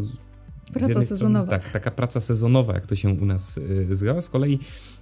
Praca 0.73 1.02
sezonowa. 1.02 1.47
Strony, 1.47 1.62
tak, 1.62 1.73
taka 1.73 1.90
praca 1.90 2.21
sezonowa, 2.21 2.75
jak 2.75 2.87
to 2.87 2.95
się 2.95 3.09
u 3.09 3.25
nas 3.25 3.59
y, 3.59 3.95
zgadza. 3.95 4.21
Z 4.21 4.31
kolei 4.31 4.59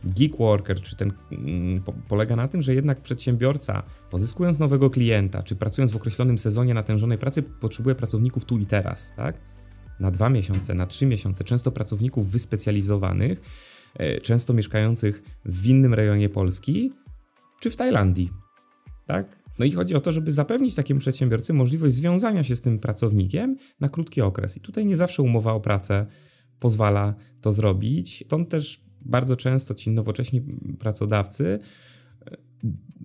gig 0.06 0.36
worker, 0.36 0.80
czy 0.80 0.96
ten 0.96 1.12
y, 1.32 1.80
po, 1.84 1.92
polega 2.08 2.36
na 2.36 2.48
tym, 2.48 2.62
że 2.62 2.74
jednak 2.74 3.00
przedsiębiorca, 3.00 3.82
pozyskując 4.10 4.58
nowego 4.58 4.90
klienta, 4.90 5.42
czy 5.42 5.56
pracując 5.56 5.92
w 5.92 5.96
określonym 5.96 6.38
sezonie 6.38 6.74
natężonej 6.74 7.18
pracy, 7.18 7.42
potrzebuje 7.42 7.94
pracowników 7.94 8.44
tu 8.44 8.58
i 8.58 8.66
teraz, 8.66 9.12
tak? 9.16 9.53
Na 10.00 10.10
dwa 10.10 10.30
miesiące, 10.30 10.74
na 10.74 10.86
trzy 10.86 11.06
miesiące, 11.06 11.44
często 11.44 11.72
pracowników 11.72 12.30
wyspecjalizowanych, 12.30 13.40
e, 13.94 14.20
często 14.20 14.52
mieszkających 14.52 15.22
w 15.44 15.66
innym 15.66 15.94
rejonie 15.94 16.28
Polski 16.28 16.92
czy 17.60 17.70
w 17.70 17.76
Tajlandii. 17.76 18.30
Tak? 19.06 19.44
No 19.58 19.64
i 19.64 19.72
chodzi 19.72 19.94
o 19.94 20.00
to, 20.00 20.12
żeby 20.12 20.32
zapewnić 20.32 20.74
takiemu 20.74 21.00
przedsiębiorcy 21.00 21.52
możliwość 21.52 21.94
związania 21.94 22.42
się 22.42 22.56
z 22.56 22.60
tym 22.60 22.78
pracownikiem 22.78 23.56
na 23.80 23.88
krótki 23.88 24.20
okres. 24.20 24.56
I 24.56 24.60
tutaj 24.60 24.86
nie 24.86 24.96
zawsze 24.96 25.22
umowa 25.22 25.52
o 25.52 25.60
pracę 25.60 26.06
pozwala 26.58 27.14
to 27.40 27.52
zrobić. 27.52 28.24
Stąd 28.26 28.48
też 28.48 28.80
bardzo 29.00 29.36
często 29.36 29.74
ci 29.74 29.90
nowocześni 29.90 30.42
pracodawcy 30.78 31.58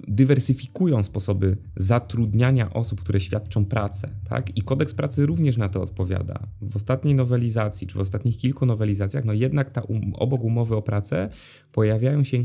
dywersyfikują 0.08 1.03
sposoby 1.03 1.58
zatrudniania 1.75 2.74
osób, 2.74 3.01
które 3.01 3.20
świadczą 3.20 3.65
pracę, 3.65 4.10
tak? 4.29 4.58
I 4.58 4.62
kodeks 4.62 4.94
pracy 4.94 5.25
również 5.25 5.58
na 5.58 5.70
to 5.70 5.82
odpowiada. 5.82 6.48
W 6.62 6.75
ostatniej 6.75 7.15
nowelizacji, 7.15 7.88
czy 7.88 7.98
w 7.98 8.01
ostatnich 8.01 8.38
kilku 8.38 8.65
nowelizacjach, 8.65 9.25
no 9.25 9.34
jednak 9.34 9.70
ta 9.70 9.82
um, 9.82 10.13
obok 10.15 10.44
umowy 10.44 10.75
o 10.75 10.82
pracę 10.82 11.29
pojawiają 11.72 12.24
się 12.24 12.44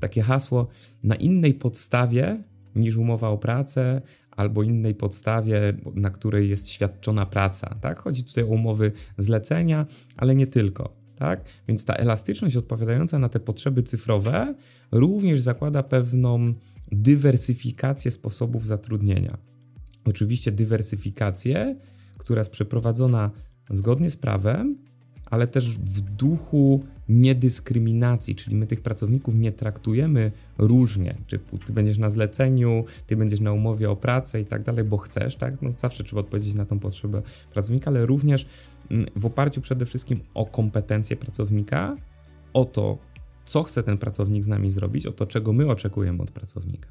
takie 0.00 0.22
hasło 0.22 0.68
na 1.02 1.14
innej 1.14 1.54
podstawie 1.54 2.42
niż 2.74 2.96
umowa 2.96 3.28
o 3.28 3.38
pracę, 3.38 4.02
albo 4.30 4.62
innej 4.62 4.94
podstawie, 4.94 5.60
na 5.94 6.10
której 6.10 6.48
jest 6.48 6.68
świadczona 6.68 7.26
praca. 7.26 7.74
Tak? 7.80 7.98
Chodzi 7.98 8.24
tutaj 8.24 8.44
o 8.44 8.46
umowy 8.46 8.92
zlecenia, 9.18 9.86
ale 10.16 10.36
nie 10.36 10.46
tylko. 10.46 10.96
Tak? 11.16 11.44
Więc 11.68 11.84
ta 11.84 11.94
elastyczność 11.94 12.56
odpowiadająca 12.56 13.18
na 13.18 13.28
te 13.28 13.40
potrzeby 13.40 13.82
cyfrowe 13.82 14.54
również 14.92 15.40
zakłada 15.40 15.82
pewną 15.82 16.54
dywersyfikację 16.92 18.10
sposobów 18.10 18.66
zatrudnienia. 18.66 19.38
Oczywiście 20.04 20.52
dywersyfikację, 20.52 21.76
która 22.18 22.40
jest 22.40 22.50
przeprowadzona 22.50 23.30
zgodnie 23.70 24.10
z 24.10 24.16
prawem, 24.16 24.78
ale 25.26 25.48
też 25.48 25.78
w 25.78 26.00
duchu 26.00 26.84
niedyskryminacji, 27.08 28.34
czyli 28.34 28.56
my 28.56 28.66
tych 28.66 28.80
pracowników 28.80 29.34
nie 29.34 29.52
traktujemy 29.52 30.32
różnie, 30.58 31.14
czy 31.26 31.40
ty 31.66 31.72
będziesz 31.72 31.98
na 31.98 32.10
zleceniu, 32.10 32.84
ty 33.06 33.16
będziesz 33.16 33.40
na 33.40 33.52
umowie 33.52 33.90
o 33.90 33.96
pracę 33.96 34.40
i 34.40 34.46
tak 34.46 34.62
dalej, 34.62 34.84
bo 34.84 34.96
chcesz, 34.96 35.36
tak? 35.36 35.62
No 35.62 35.70
zawsze 35.76 36.04
trzeba 36.04 36.20
odpowiedzieć 36.20 36.54
na 36.54 36.64
tą 36.64 36.78
potrzebę 36.78 37.22
pracownika, 37.52 37.90
ale 37.90 38.06
również 38.06 38.46
mm, 38.90 39.06
w 39.16 39.26
oparciu 39.26 39.60
przede 39.60 39.86
wszystkim 39.86 40.20
o 40.34 40.46
kompetencje 40.46 41.16
pracownika, 41.16 41.96
o 42.52 42.64
to, 42.64 42.98
co 43.50 43.62
chce 43.62 43.82
ten 43.82 43.98
pracownik 43.98 44.44
z 44.44 44.48
nami 44.48 44.70
zrobić, 44.70 45.06
o 45.06 45.12
to, 45.12 45.26
czego 45.26 45.52
my 45.52 45.66
oczekujemy 45.66 46.22
od 46.22 46.30
pracownika. 46.30 46.88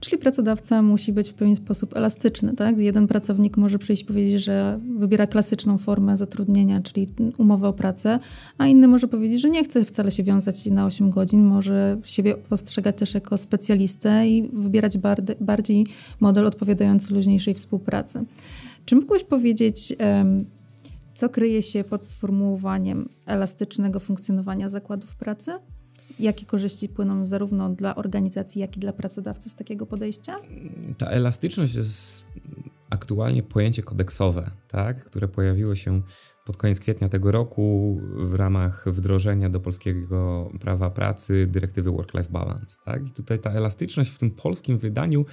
Czyli 0.00 0.18
pracodawca 0.18 0.82
musi 0.82 1.12
być 1.12 1.30
w 1.30 1.34
pewien 1.34 1.56
sposób 1.56 1.96
elastyczny, 1.96 2.54
tak? 2.54 2.78
Jeden 2.78 3.06
pracownik 3.06 3.56
może 3.56 3.78
przyjść 3.78 4.02
i 4.02 4.06
powiedzieć, 4.06 4.44
że 4.44 4.80
wybiera 4.98 5.26
klasyczną 5.26 5.78
formę 5.78 6.16
zatrudnienia, 6.16 6.80
czyli 6.80 7.08
umowę 7.38 7.68
o 7.68 7.72
pracę, 7.72 8.18
a 8.58 8.66
inny 8.66 8.88
może 8.88 9.08
powiedzieć, 9.08 9.40
że 9.40 9.50
nie 9.50 9.64
chce 9.64 9.84
wcale 9.84 10.10
się 10.10 10.22
wiązać 10.22 10.66
na 10.66 10.86
8 10.86 11.10
godzin, 11.10 11.44
może 11.44 12.00
siebie 12.04 12.34
postrzegać 12.34 12.98
też 12.98 13.14
jako 13.14 13.38
specjalistę 13.38 14.28
i 14.28 14.48
wybierać 14.52 14.98
bardziej 15.40 15.86
model 16.20 16.46
odpowiadający 16.46 17.14
luźniejszej 17.14 17.54
współpracy. 17.54 18.24
Czy 18.84 18.96
mógłbyś 18.96 19.24
powiedzieć, 19.24 19.96
co 21.14 21.28
kryje 21.28 21.62
się 21.62 21.84
pod 21.84 22.04
sformułowaniem 22.04 23.08
elastycznego 23.26 24.00
funkcjonowania 24.00 24.68
zakładów 24.68 25.16
pracy? 25.16 25.52
Jakie 26.18 26.46
korzyści 26.46 26.88
płyną 26.88 27.26
zarówno 27.26 27.70
dla 27.70 27.94
organizacji, 27.94 28.60
jak 28.60 28.76
i 28.76 28.80
dla 28.80 28.92
pracodawcy 28.92 29.50
z 29.50 29.54
takiego 29.54 29.86
podejścia? 29.86 30.36
Ta 30.98 31.06
elastyczność 31.06 31.74
jest 31.74 32.24
aktualnie 32.90 33.42
pojęcie 33.42 33.82
kodeksowe, 33.82 34.50
tak, 34.68 35.04
które 35.04 35.28
pojawiło 35.28 35.74
się 35.74 36.02
pod 36.44 36.56
koniec 36.56 36.80
kwietnia 36.80 37.08
tego 37.08 37.32
roku 37.32 37.98
w 38.16 38.34
ramach 38.34 38.84
wdrożenia 38.86 39.50
do 39.50 39.60
polskiego 39.60 40.50
prawa 40.60 40.90
pracy 40.90 41.46
dyrektywy 41.50 41.90
Work-Life 41.90 42.30
Balance. 42.30 42.76
Tak? 42.84 43.08
I 43.08 43.10
tutaj 43.10 43.38
ta 43.38 43.50
elastyczność 43.50 44.10
w 44.10 44.18
tym 44.18 44.30
polskim 44.30 44.78
wydaniu 44.78 45.24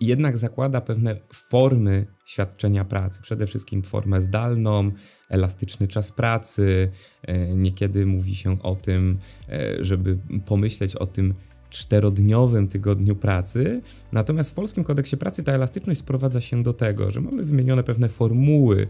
jednak 0.00 0.38
zakłada 0.38 0.80
pewne 0.80 1.16
formy 1.32 2.06
świadczenia 2.24 2.84
pracy, 2.84 3.22
przede 3.22 3.46
wszystkim 3.46 3.82
formę 3.82 4.20
zdalną, 4.20 4.90
elastyczny 5.28 5.88
czas 5.88 6.12
pracy. 6.12 6.90
E, 7.22 7.56
niekiedy 7.56 8.06
mówi 8.06 8.34
się 8.34 8.62
o 8.62 8.74
tym, 8.76 9.18
e, 9.48 9.84
żeby 9.84 10.18
pomyśleć 10.46 10.96
o 10.96 11.06
tym 11.06 11.34
czterodniowym 11.70 12.68
tygodniu 12.68 13.16
pracy. 13.16 13.82
Natomiast 14.12 14.50
w 14.50 14.54
polskim 14.54 14.84
kodeksie 14.84 15.16
pracy 15.16 15.42
ta 15.42 15.52
elastyczność 15.52 16.00
sprowadza 16.00 16.40
się 16.40 16.62
do 16.62 16.72
tego, 16.72 17.10
że 17.10 17.20
mamy 17.20 17.42
wymienione 17.42 17.82
pewne 17.82 18.08
formuły 18.08 18.88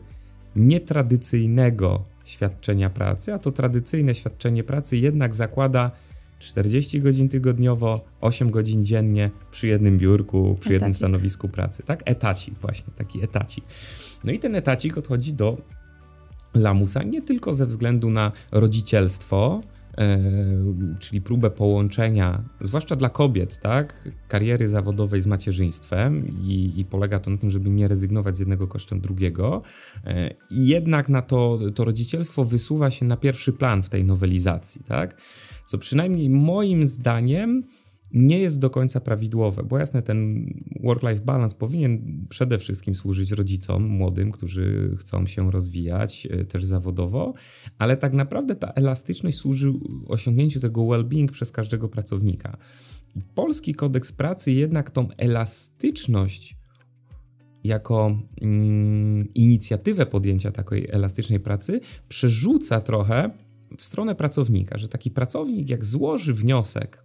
nietradycyjnego 0.57 2.05
świadczenia 2.25 2.91
pracy, 2.91 3.35
a 3.35 3.39
to 3.39 3.51
tradycyjne 3.51 4.15
świadczenie 4.15 4.65
pracy 4.65 4.97
jednak 4.97 5.35
zakłada 5.35 5.91
40 6.39 7.01
godzin 7.01 7.29
tygodniowo, 7.29 8.05
8 8.21 8.51
godzin 8.51 8.85
dziennie 8.85 9.31
przy 9.51 9.67
jednym 9.67 9.99
biurku, 9.99 10.43
przy 10.43 10.55
etacik. 10.55 10.71
jednym 10.73 10.95
stanowisku 10.95 11.49
pracy. 11.49 11.83
Tak, 11.83 12.03
etacik 12.05 12.59
właśnie, 12.59 12.93
taki 12.97 13.25
etacik. 13.25 13.65
No 14.25 14.33
i 14.33 14.39
ten 14.39 14.55
etacik 14.55 14.99
odchodzi 14.99 15.33
do 15.33 15.57
lamusa 16.55 17.03
nie 17.03 17.23
tylko 17.23 17.55
ze 17.55 17.67
względu 17.67 18.11
na 18.11 18.33
rodzicielstwo, 18.53 19.61
czyli 20.99 21.23
próbę 21.23 21.51
połączenia, 21.51 22.45
zwłaszcza 22.61 22.97
dla 22.97 23.09
kobiet, 23.09 23.59
tak, 23.59 24.09
kariery 24.29 24.69
zawodowej 24.69 25.21
z 25.21 25.27
macierzyństwem 25.27 26.27
i, 26.43 26.73
i 26.77 26.85
polega 26.85 27.21
to 27.21 27.31
na 27.31 27.37
tym, 27.37 27.51
żeby 27.51 27.71
nie 27.71 27.89
rezygnować 27.89 28.37
z 28.37 28.41
jednego 28.41 28.69
kosztem 28.69 29.01
drugiego. 29.01 29.63
I 30.51 30.67
jednak 30.67 31.09
na 31.09 31.23
to, 31.23 31.59
to 31.75 31.85
rodzicielstwo 31.85 32.45
wysuwa 32.45 32.91
się 32.91 33.07
na 33.07 33.17
pierwszy 33.17 33.53
plan 33.53 33.83
w 33.83 33.89
tej 33.89 34.05
nowelizacji, 34.05 34.85
tak 34.85 35.21
co 35.67 35.79
przynajmniej 35.79 36.31
moim 36.31 36.87
zdaniem 36.87 37.65
nie 38.15 38.39
jest 38.39 38.59
do 38.59 38.71
końca 38.71 39.01
prawidłowe, 39.01 39.63
bo 39.63 39.79
jasne, 39.79 40.03
ten 40.03 40.47
work-life 40.81 41.25
balance 41.25 41.57
powinien 41.57 42.25
przede 42.29 42.59
wszystkim 42.59 42.95
służyć 42.95 43.31
rodzicom 43.33 43.87
młodym, 43.87 44.33
którzy 44.33 44.97
chcą 44.99 45.27
się 45.27 45.51
rozwijać 45.51 46.27
e, 46.31 46.45
też 46.45 46.65
zawodowo, 46.65 47.35
ale 47.79 47.97
tak 47.97 48.13
naprawdę 48.13 48.57
ta 48.57 48.69
elastyczność 48.69 49.37
służy 49.37 49.73
osiągnięciu 50.07 50.61
tego 50.61 50.81
well-being 50.81 51.31
przez 51.31 51.53
każdego 51.53 51.89
pracownika. 51.89 52.57
Polski 53.35 53.75
kodeks 53.75 54.13
pracy 54.13 54.53
jednak 54.53 54.91
tą 54.91 55.09
elastyczność 55.17 56.57
jako 57.65 58.19
mm, 58.41 59.29
inicjatywę 59.35 60.07
podjęcia 60.07 60.51
takiej 60.51 60.87
elastycznej 60.91 61.41
pracy 61.41 61.81
przerzuca 62.09 62.81
trochę 62.81 63.31
w 63.79 63.85
stronę 63.85 64.15
pracownika, 64.15 64.79
że 64.79 64.89
taki 64.89 65.11
pracownik, 65.11 65.71
jak 65.71 65.85
złoży 65.85 66.35
wniosek 66.35 67.04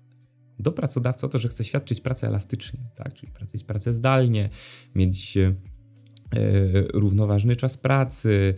do 0.60 0.72
pracodawcy 0.72 1.26
o 1.26 1.30
to, 1.30 1.38
że 1.38 1.50
chce 1.50 1.64
świadczyć 1.64 2.02
pracę 2.02 2.28
elastycznie, 2.28 2.80
tak? 2.96 3.14
czyli 3.14 3.32
pracować 3.32 3.64
pracę 3.64 3.94
zdalnie, 3.94 4.50
mieć 4.96 5.38
e, 5.38 5.54
równoważny 6.94 7.56
czas 7.56 7.78
pracy, 7.78 8.56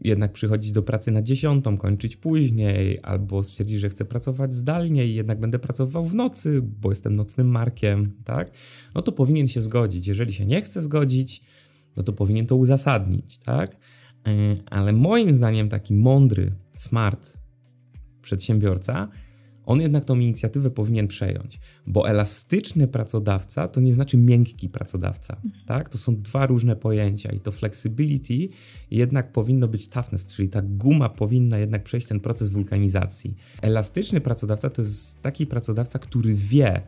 jednak 0.00 0.32
przychodzić 0.32 0.72
do 0.72 0.82
pracy 0.82 1.10
na 1.10 1.22
dziesiątą, 1.22 1.76
kończyć 1.76 2.16
później, 2.16 2.98
albo 3.02 3.44
stwierdzić, 3.44 3.80
że 3.80 3.88
chcę 3.88 4.04
pracować 4.04 4.52
zdalnie 4.52 5.06
i 5.06 5.14
jednak 5.14 5.40
będę 5.40 5.58
pracował 5.58 6.04
w 6.04 6.14
nocy, 6.14 6.60
bo 6.62 6.90
jestem 6.90 7.16
nocnym 7.16 7.48
markiem, 7.48 8.16
tak? 8.24 8.50
No 8.94 9.02
to 9.02 9.12
powinien 9.12 9.48
się 9.48 9.62
zgodzić. 9.62 10.06
Jeżeli 10.06 10.32
się 10.32 10.46
nie 10.46 10.62
chce 10.62 10.82
zgodzić, 10.82 11.42
no 11.96 12.02
to 12.02 12.12
powinien 12.12 12.46
to 12.46 12.56
uzasadnić, 12.56 13.38
tak? 13.38 13.76
E, 14.26 14.56
ale 14.66 14.92
moim 14.92 15.32
zdaniem 15.32 15.68
taki 15.68 15.94
mądry, 15.94 16.54
smart 16.76 17.36
przedsiębiorca, 18.22 19.08
on 19.66 19.80
jednak 19.80 20.04
tą 20.04 20.18
inicjatywę 20.18 20.70
powinien 20.70 21.08
przejąć, 21.08 21.60
bo 21.86 22.08
elastyczny 22.08 22.88
pracodawca 22.88 23.68
to 23.68 23.80
nie 23.80 23.94
znaczy 23.94 24.16
miękki 24.16 24.68
pracodawca, 24.68 25.40
tak? 25.66 25.88
To 25.88 25.98
są 25.98 26.22
dwa 26.22 26.46
różne 26.46 26.76
pojęcia 26.76 27.32
i 27.32 27.40
to 27.40 27.52
flexibility 27.52 28.48
jednak 28.90 29.32
powinno 29.32 29.68
być 29.68 29.88
toughness, 29.88 30.26
czyli 30.26 30.48
ta 30.48 30.62
guma 30.62 31.08
powinna 31.08 31.58
jednak 31.58 31.84
przejść 31.84 32.06
ten 32.06 32.20
proces 32.20 32.48
wulkanizacji. 32.48 33.34
Elastyczny 33.62 34.20
pracodawca 34.20 34.70
to 34.70 34.82
jest 34.82 35.22
taki 35.22 35.46
pracodawca, 35.46 35.98
który 35.98 36.34
wie, 36.34 36.82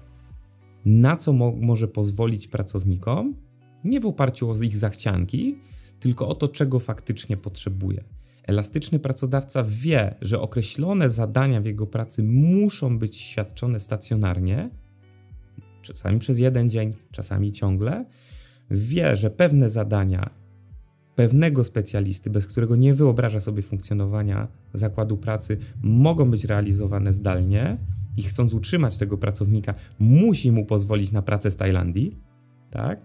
na 0.85 1.17
co 1.17 1.33
mo 1.33 1.53
może 1.53 1.89
pozwolić 1.89 2.49
pracownikom, 2.49 3.35
nie 3.85 4.01
w 4.01 4.07
oparciu 4.07 4.51
o 4.51 4.63
ich 4.63 4.77
zachcianki, 4.77 5.59
tylko 6.01 6.29
o 6.29 6.35
to, 6.35 6.49
czego 6.49 6.81
faktycznie 6.81 7.37
potrzebuje. 7.37 8.05
Elastyczny 8.47 8.99
pracodawca 8.99 9.65
wie, 9.69 10.15
że 10.21 10.41
określone 10.41 11.11
zadania 11.11 11.61
w 11.61 11.65
jego 11.65 11.87
pracy 11.87 12.23
muszą 12.23 12.99
być 12.99 13.17
świadczone 13.17 13.81
stacjonarnie, 13.81 14.71
czasami 15.83 16.19
przez 16.19 16.39
jeden 16.39 16.71
dzień, 16.71 16.95
czasami 17.11 17.53
ciągle. 17.53 18.05
Wie, 18.71 19.17
że 19.17 19.31
pewne 19.31 19.71
zadania 19.71 20.31
pewnego 21.15 21.65
specjalisty, 21.65 22.31
bez 22.31 22.47
którego 22.47 22.77
nie 22.77 22.95
wyobraża 22.95 23.41
sobie 23.41 23.63
funkcjonowania 23.63 24.49
zakładu 24.75 25.17
pracy, 25.17 25.59
mogą 25.83 26.31
być 26.31 26.45
realizowane 26.45 27.13
zdalnie 27.13 27.77
i 28.17 28.23
chcąc 28.23 28.55
utrzymać 28.55 28.99
tego 28.99 29.19
pracownika, 29.19 29.75
musi 29.99 30.53
mu 30.53 30.65
pozwolić 30.65 31.13
na 31.13 31.23
pracę 31.23 31.51
z 31.51 31.57
Tajlandii, 31.57 32.19
tak? 32.71 33.01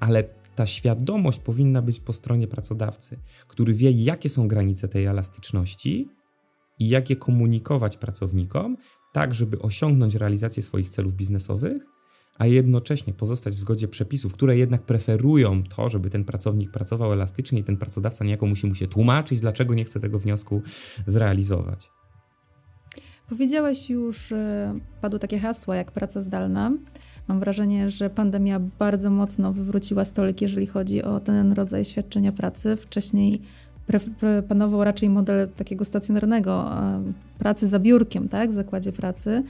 Ale 0.00 0.24
ta 0.54 0.66
świadomość 0.66 1.38
powinna 1.38 1.82
być 1.82 2.00
po 2.00 2.12
stronie 2.12 2.48
pracodawcy, 2.48 3.18
który 3.48 3.74
wie, 3.74 3.90
jakie 3.90 4.28
są 4.28 4.48
granice 4.48 4.88
tej 4.88 5.06
elastyczności 5.06 6.08
i 6.78 6.88
jak 6.88 7.10
je 7.10 7.16
komunikować 7.16 7.96
pracownikom, 7.96 8.76
tak 9.12 9.34
żeby 9.34 9.58
osiągnąć 9.58 10.14
realizację 10.14 10.62
swoich 10.62 10.88
celów 10.88 11.14
biznesowych, 11.14 11.82
a 12.38 12.46
jednocześnie 12.46 13.12
pozostać 13.12 13.54
w 13.54 13.58
zgodzie 13.58 13.88
przepisów, 13.88 14.32
które 14.32 14.56
jednak 14.56 14.82
preferują 14.82 15.62
to, 15.62 15.88
żeby 15.88 16.10
ten 16.10 16.24
pracownik 16.24 16.70
pracował 16.70 17.12
elastycznie 17.12 17.58
i 17.58 17.64
ten 17.64 17.76
pracodawca 17.76 18.24
niejako 18.24 18.46
musi 18.46 18.66
mu 18.66 18.74
się 18.74 18.86
tłumaczyć, 18.86 19.40
dlaczego 19.40 19.74
nie 19.74 19.84
chce 19.84 20.00
tego 20.00 20.18
wniosku 20.18 20.62
zrealizować. 21.06 21.90
Powiedziałeś 23.28 23.90
już, 23.90 24.32
padły 25.00 25.18
takie 25.18 25.38
hasła 25.38 25.76
jak 25.76 25.92
praca 25.92 26.20
zdalna. 26.20 26.72
Mam 27.30 27.40
wrażenie, 27.40 27.90
że 27.90 28.10
pandemia 28.10 28.60
bardzo 28.78 29.10
mocno 29.10 29.52
wywróciła 29.52 30.04
stolik, 30.04 30.42
jeżeli 30.42 30.66
chodzi 30.66 31.02
o 31.02 31.20
ten 31.20 31.52
rodzaj 31.52 31.84
świadczenia 31.84 32.32
pracy. 32.32 32.76
Wcześniej 32.76 33.40
panował 34.48 34.84
raczej 34.84 35.08
model 35.08 35.48
takiego 35.56 35.84
stacjonarnego 35.84 36.70
pracy 37.38 37.68
za 37.68 37.78
biurkiem, 37.78 38.28
tak, 38.28 38.50
w 38.50 38.52
zakładzie 38.52 38.92
pracy. 38.92 39.42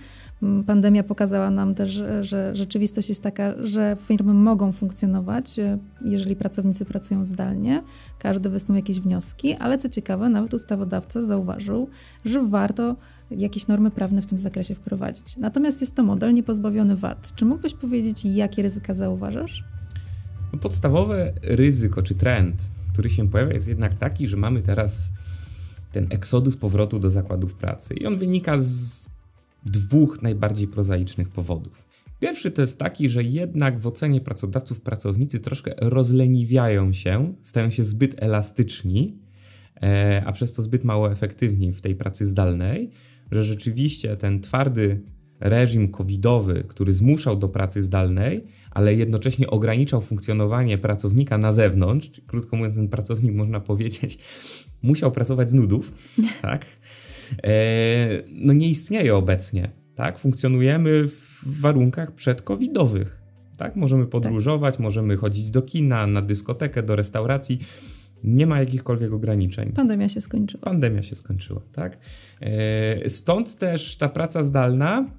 Mm, 0.43 0.65
pandemia 0.65 1.03
pokazała 1.03 1.51
nam 1.51 1.75
też, 1.75 2.03
że 2.21 2.57
rzeczywistość 2.57 3.09
jest 3.09 3.23
taka, 3.23 3.55
że 3.63 3.97
firmy 4.01 4.35
mogą 4.35 4.73
funkcjonować, 4.73 5.59
e, 5.59 5.79
jeżeli 6.05 6.37
pracownicy 6.37 6.85
pracują 6.85 7.25
zdalnie. 7.25 7.83
Każdy 8.19 8.49
wysnuł 8.49 8.77
jakieś 8.77 9.01
wnioski, 9.01 9.55
ale 9.55 9.79
co 9.79 9.89
ciekawe, 9.89 10.29
nawet 10.29 10.55
ustawodawca 10.55 11.23
zauważył, 11.23 11.89
że 12.25 12.41
warto 12.43 12.97
jakieś 13.31 13.67
normy 13.67 13.91
prawne 13.91 14.23
w 14.23 14.27
tym 14.27 14.39
zakresie 14.39 14.75
wprowadzić. 14.75 15.37
Natomiast 15.37 15.81
jest 15.81 15.95
to 15.95 16.03
model 16.03 16.35
niepozbawiony 16.35 16.97
wad. 16.97 17.33
Czy 17.35 17.45
mógłbyś 17.45 17.75
powiedzieć, 17.75 18.25
jakie 18.25 18.63
ryzyka 18.63 18.95
zauważasz? 18.95 19.65
No 20.53 20.59
podstawowe 20.59 21.33
ryzyko 21.43 22.03
czy 22.03 22.15
trend, 22.15 22.71
który 22.93 23.11
się 23.11 23.29
pojawia, 23.29 23.55
jest 23.55 23.69
jednak 23.69 23.97
taki, 23.97 24.29
że 24.29 24.37
mamy 24.37 24.63
teraz 24.63 25.13
ten 25.93 26.07
eksodus 26.11 26.57
powrotu 26.57 26.99
do 26.99 27.11
zakładów 27.11 27.55
pracy. 27.55 27.95
I 27.95 28.07
on 28.07 28.19
wynika 28.19 28.59
z 28.59 29.09
dwóch 29.67 30.23
najbardziej 30.23 30.69
prozaicznych 30.69 31.29
powodów. 31.29 31.85
Pierwszy 32.21 32.51
to 32.51 32.63
jest 32.63 32.79
taki, 32.79 33.09
że 33.09 33.23
jednak 33.23 33.79
w 33.79 33.87
ocenie 33.87 34.21
pracodawców 34.21 34.81
pracownicy 34.81 35.41
troszkę 35.41 35.75
rozleniwiają 35.79 36.93
się, 36.93 37.35
stają 37.43 37.71
się 37.71 37.85
zbyt 37.85 38.23
elastyczni, 38.23 39.19
e, 39.83 40.23
a 40.27 40.33
przez 40.33 40.53
to 40.53 40.63
zbyt 40.63 40.85
mało 40.85 41.13
efektywni 41.13 41.73
w 41.73 41.81
tej 41.81 41.95
pracy 41.95 42.27
zdalnej, 42.27 42.91
że 43.31 43.45
rzeczywiście 43.45 44.17
ten 44.17 44.41
twardy 44.41 45.01
reżim 45.41 45.89
covidowy, 45.89 46.65
który 46.69 46.93
zmuszał 46.93 47.37
do 47.37 47.49
pracy 47.49 47.83
zdalnej, 47.83 48.45
ale 48.71 48.95
jednocześnie 48.95 49.51
ograniczał 49.51 50.01
funkcjonowanie 50.01 50.79
pracownika 50.79 51.39
na 51.39 51.53
zewnątrz, 51.53 52.11
krótko 52.27 52.57
mówiąc, 52.57 52.75
ten 52.75 52.89
pracownik, 52.89 53.35
można 53.35 53.61
powiedzieć, 53.61 54.19
musiał 54.83 55.13
pracować 55.13 55.51
z 55.51 55.55
nudów, 55.55 55.93
tak? 56.43 56.67
E, 57.45 58.23
no 58.29 58.53
nie 58.53 58.69
istnieje 58.69 59.17
obecnie, 59.17 59.71
tak? 59.95 60.19
Funkcjonujemy 60.19 61.09
w 61.09 61.61
warunkach 61.61 62.15
przedcovidowych, 62.15 63.21
tak? 63.59 63.77
Możemy 63.77 64.07
podróżować, 64.07 64.75
tak. 64.75 64.83
możemy 64.83 65.17
chodzić 65.17 65.51
do 65.51 65.63
kina, 65.63 66.07
na 66.07 66.23
dyskotekę, 66.23 66.83
do 66.83 66.97
restauracji, 66.97 67.59
nie 68.25 68.47
ma 68.47 68.61
jakichkolwiek 68.61 69.13
ograniczeń. 69.13 69.73
Pandemia 69.73 70.09
się 70.09 70.21
skończyła. 70.21 70.63
Pandemia 70.63 71.03
się 71.03 71.17
skończyła, 71.17 71.61
tak? 71.73 71.99
E, 72.41 73.09
stąd 73.09 73.57
też 73.57 73.97
ta 73.97 74.09
praca 74.09 74.43
zdalna 74.43 75.11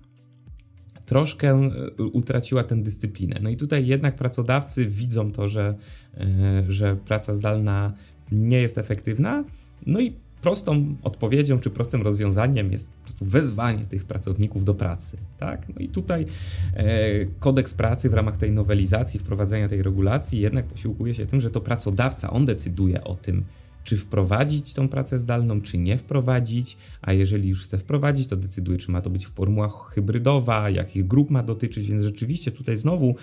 troszkę 1.05 1.49
e, 1.49 2.03
utraciła 2.03 2.63
tę 2.63 2.83
dyscyplinę. 2.83 3.39
No 3.41 3.49
i 3.49 3.57
tutaj 3.57 3.87
jednak 3.87 4.15
pracodawcy 4.15 4.85
widzą 4.85 5.31
to, 5.31 5.47
że, 5.47 5.75
e, 6.17 6.63
że 6.67 6.95
praca 6.95 7.35
zdalna 7.35 7.93
nie 8.31 8.61
jest 8.61 8.77
efektywna, 8.77 9.43
no 9.85 9.99
i 9.99 10.15
prostą 10.41 10.95
odpowiedzią 11.03 11.59
czy 11.59 11.69
prostym 11.69 12.01
rozwiązaniem 12.01 12.71
jest 12.71 12.91
po 12.91 13.03
prostu 13.03 13.25
wezwanie 13.25 13.85
tych 13.85 14.05
pracowników 14.05 14.63
do 14.63 14.73
pracy. 14.73 15.17
Tak? 15.37 15.69
No 15.69 15.75
i 15.79 15.89
tutaj 15.89 16.25
e, 16.73 17.25
kodeks 17.25 17.73
pracy 17.73 18.09
w 18.09 18.13
ramach 18.13 18.37
tej 18.37 18.51
nowelizacji, 18.51 19.19
wprowadzenia 19.19 19.67
tej 19.67 19.83
regulacji 19.83 20.39
jednak 20.39 20.65
posiłkuje 20.65 21.13
się 21.13 21.25
tym, 21.25 21.41
że 21.41 21.49
to 21.49 21.61
pracodawca, 21.61 22.29
on 22.29 22.45
decyduje 22.45 23.03
o 23.03 23.15
tym, 23.15 23.45
czy 23.83 23.97
wprowadzić 23.97 24.73
tą 24.73 24.89
pracę 24.89 25.19
zdalną, 25.19 25.61
czy 25.61 25.77
nie 25.77 25.97
wprowadzić, 25.97 26.77
a 27.01 27.13
jeżeli 27.13 27.49
już 27.49 27.63
chce 27.63 27.77
wprowadzić, 27.77 28.27
to 28.27 28.35
decyduje, 28.35 28.77
czy 28.77 28.91
ma 28.91 29.01
to 29.01 29.09
być 29.09 29.25
w 29.25 29.31
formułach 29.31 29.73
hybrydowa, 29.93 30.69
jakich 30.69 31.07
grup 31.07 31.29
ma 31.29 31.43
dotyczyć, 31.43 31.87
więc 31.87 32.03
rzeczywiście 32.03 32.51
tutaj 32.51 32.77
znowu 32.77 33.15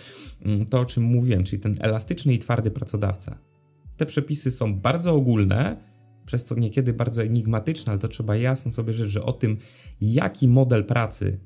mm, 0.42 0.66
to, 0.66 0.81
o 0.81 0.85
czym 0.85 1.02
mówiłem, 1.02 1.44
czyli 1.44 1.62
ten 1.62 1.76
elastyczny 1.81 2.35
i 2.35 2.38
twardy 2.38 2.70
pracodawca. 2.70 3.38
Te 3.96 4.07
przepisy 4.07 4.50
są 4.50 4.74
bardzo 4.81 5.14
ogólne, 5.14 5.88
przez 6.29 6.45
to 6.45 6.55
niekiedy 6.55 6.93
bardzo 6.93 7.23
enigmatyczne, 7.23 7.91
ale 7.93 7.99
to 7.99 8.09
trzeba 8.09 8.37
jasno 8.37 8.73
sobie 8.73 8.93
rzec, 8.93 9.09
że 9.09 9.23
o 9.23 9.33
tym, 9.33 9.57
jaki 10.01 10.49
model 10.49 10.85
pracy 10.85 11.38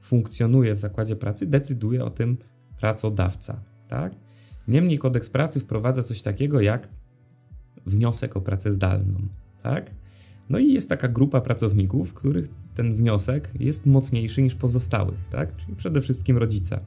funkcjonuje 0.00 0.74
w 0.74 0.78
zakładzie 0.78 1.16
pracy, 1.16 1.46
decyduje 1.46 2.04
o 2.04 2.10
tym 2.10 2.36
pracodawca. 2.80 3.62
Tak? 3.88 4.14
Niemniej 4.68 4.98
kodeks 4.98 5.30
pracy 5.30 5.60
wprowadza 5.60 6.02
coś 6.02 6.22
takiego 6.22 6.60
jak 6.60 6.88
wniosek 7.86 8.36
o 8.36 8.40
pracę 8.40 8.72
zdalną, 8.72 9.28
tak? 9.62 9.90
No 10.50 10.58
i 10.58 10.72
jest 10.72 10.88
taka 10.88 11.08
grupa 11.08 11.40
pracowników, 11.40 12.14
których 12.14 12.48
ten 12.74 12.94
wniosek 12.94 13.50
jest 13.60 13.86
mocniejszy 13.86 14.42
niż 14.42 14.54
pozostałych, 14.54 15.28
tak? 15.30 15.56
Czyli 15.56 15.76
przede 15.76 16.00
wszystkim 16.00 16.38
rodzice. 16.38 16.80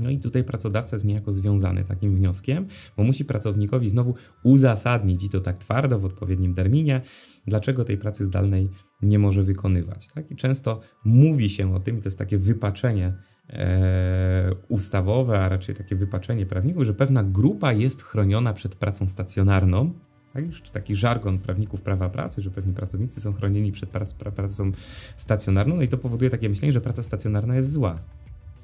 No 0.00 0.10
i 0.10 0.18
tutaj 0.18 0.44
pracodawca 0.44 0.96
jest 0.96 1.04
niejako 1.04 1.32
związany 1.32 1.84
takim 1.84 2.16
wnioskiem, 2.16 2.66
bo 2.96 3.02
musi 3.02 3.24
pracownikowi 3.24 3.88
znowu 3.88 4.14
uzasadnić 4.42 5.24
i 5.24 5.28
to 5.28 5.40
tak 5.40 5.58
twardo 5.58 5.98
w 5.98 6.04
odpowiednim 6.04 6.54
terminie, 6.54 7.00
dlaczego 7.46 7.84
tej 7.84 7.98
pracy 7.98 8.24
zdalnej 8.24 8.68
nie 9.02 9.18
może 9.18 9.42
wykonywać. 9.42 10.08
Tak? 10.08 10.30
I 10.30 10.36
często 10.36 10.80
mówi 11.04 11.50
się 11.50 11.74
o 11.74 11.80
tym, 11.80 11.98
i 11.98 12.00
to 12.00 12.06
jest 12.06 12.18
takie 12.18 12.38
wypaczenie 12.38 13.12
e, 13.48 14.50
ustawowe, 14.68 15.40
a 15.40 15.48
raczej 15.48 15.74
takie 15.74 15.96
wypaczenie 15.96 16.46
prawników, 16.46 16.84
że 16.84 16.94
pewna 16.94 17.24
grupa 17.24 17.72
jest 17.72 18.02
chroniona 18.02 18.52
przed 18.52 18.74
pracą 18.74 19.06
stacjonarną, 19.06 19.92
tak? 20.32 20.46
Już 20.46 20.62
taki 20.62 20.94
żargon 20.94 21.38
prawników 21.38 21.82
prawa 21.82 22.08
pracy, 22.08 22.40
że 22.40 22.50
pewni 22.50 22.74
pracownicy 22.74 23.20
są 23.20 23.32
chronieni 23.32 23.72
przed 23.72 23.90
prac, 23.90 24.14
pracą 24.14 24.72
stacjonarną, 25.16 25.76
no 25.76 25.82
i 25.82 25.88
to 25.88 25.98
powoduje 25.98 26.30
takie 26.30 26.48
myślenie, 26.48 26.72
że 26.72 26.80
praca 26.80 27.02
stacjonarna 27.02 27.56
jest 27.56 27.70
zła. 27.72 27.98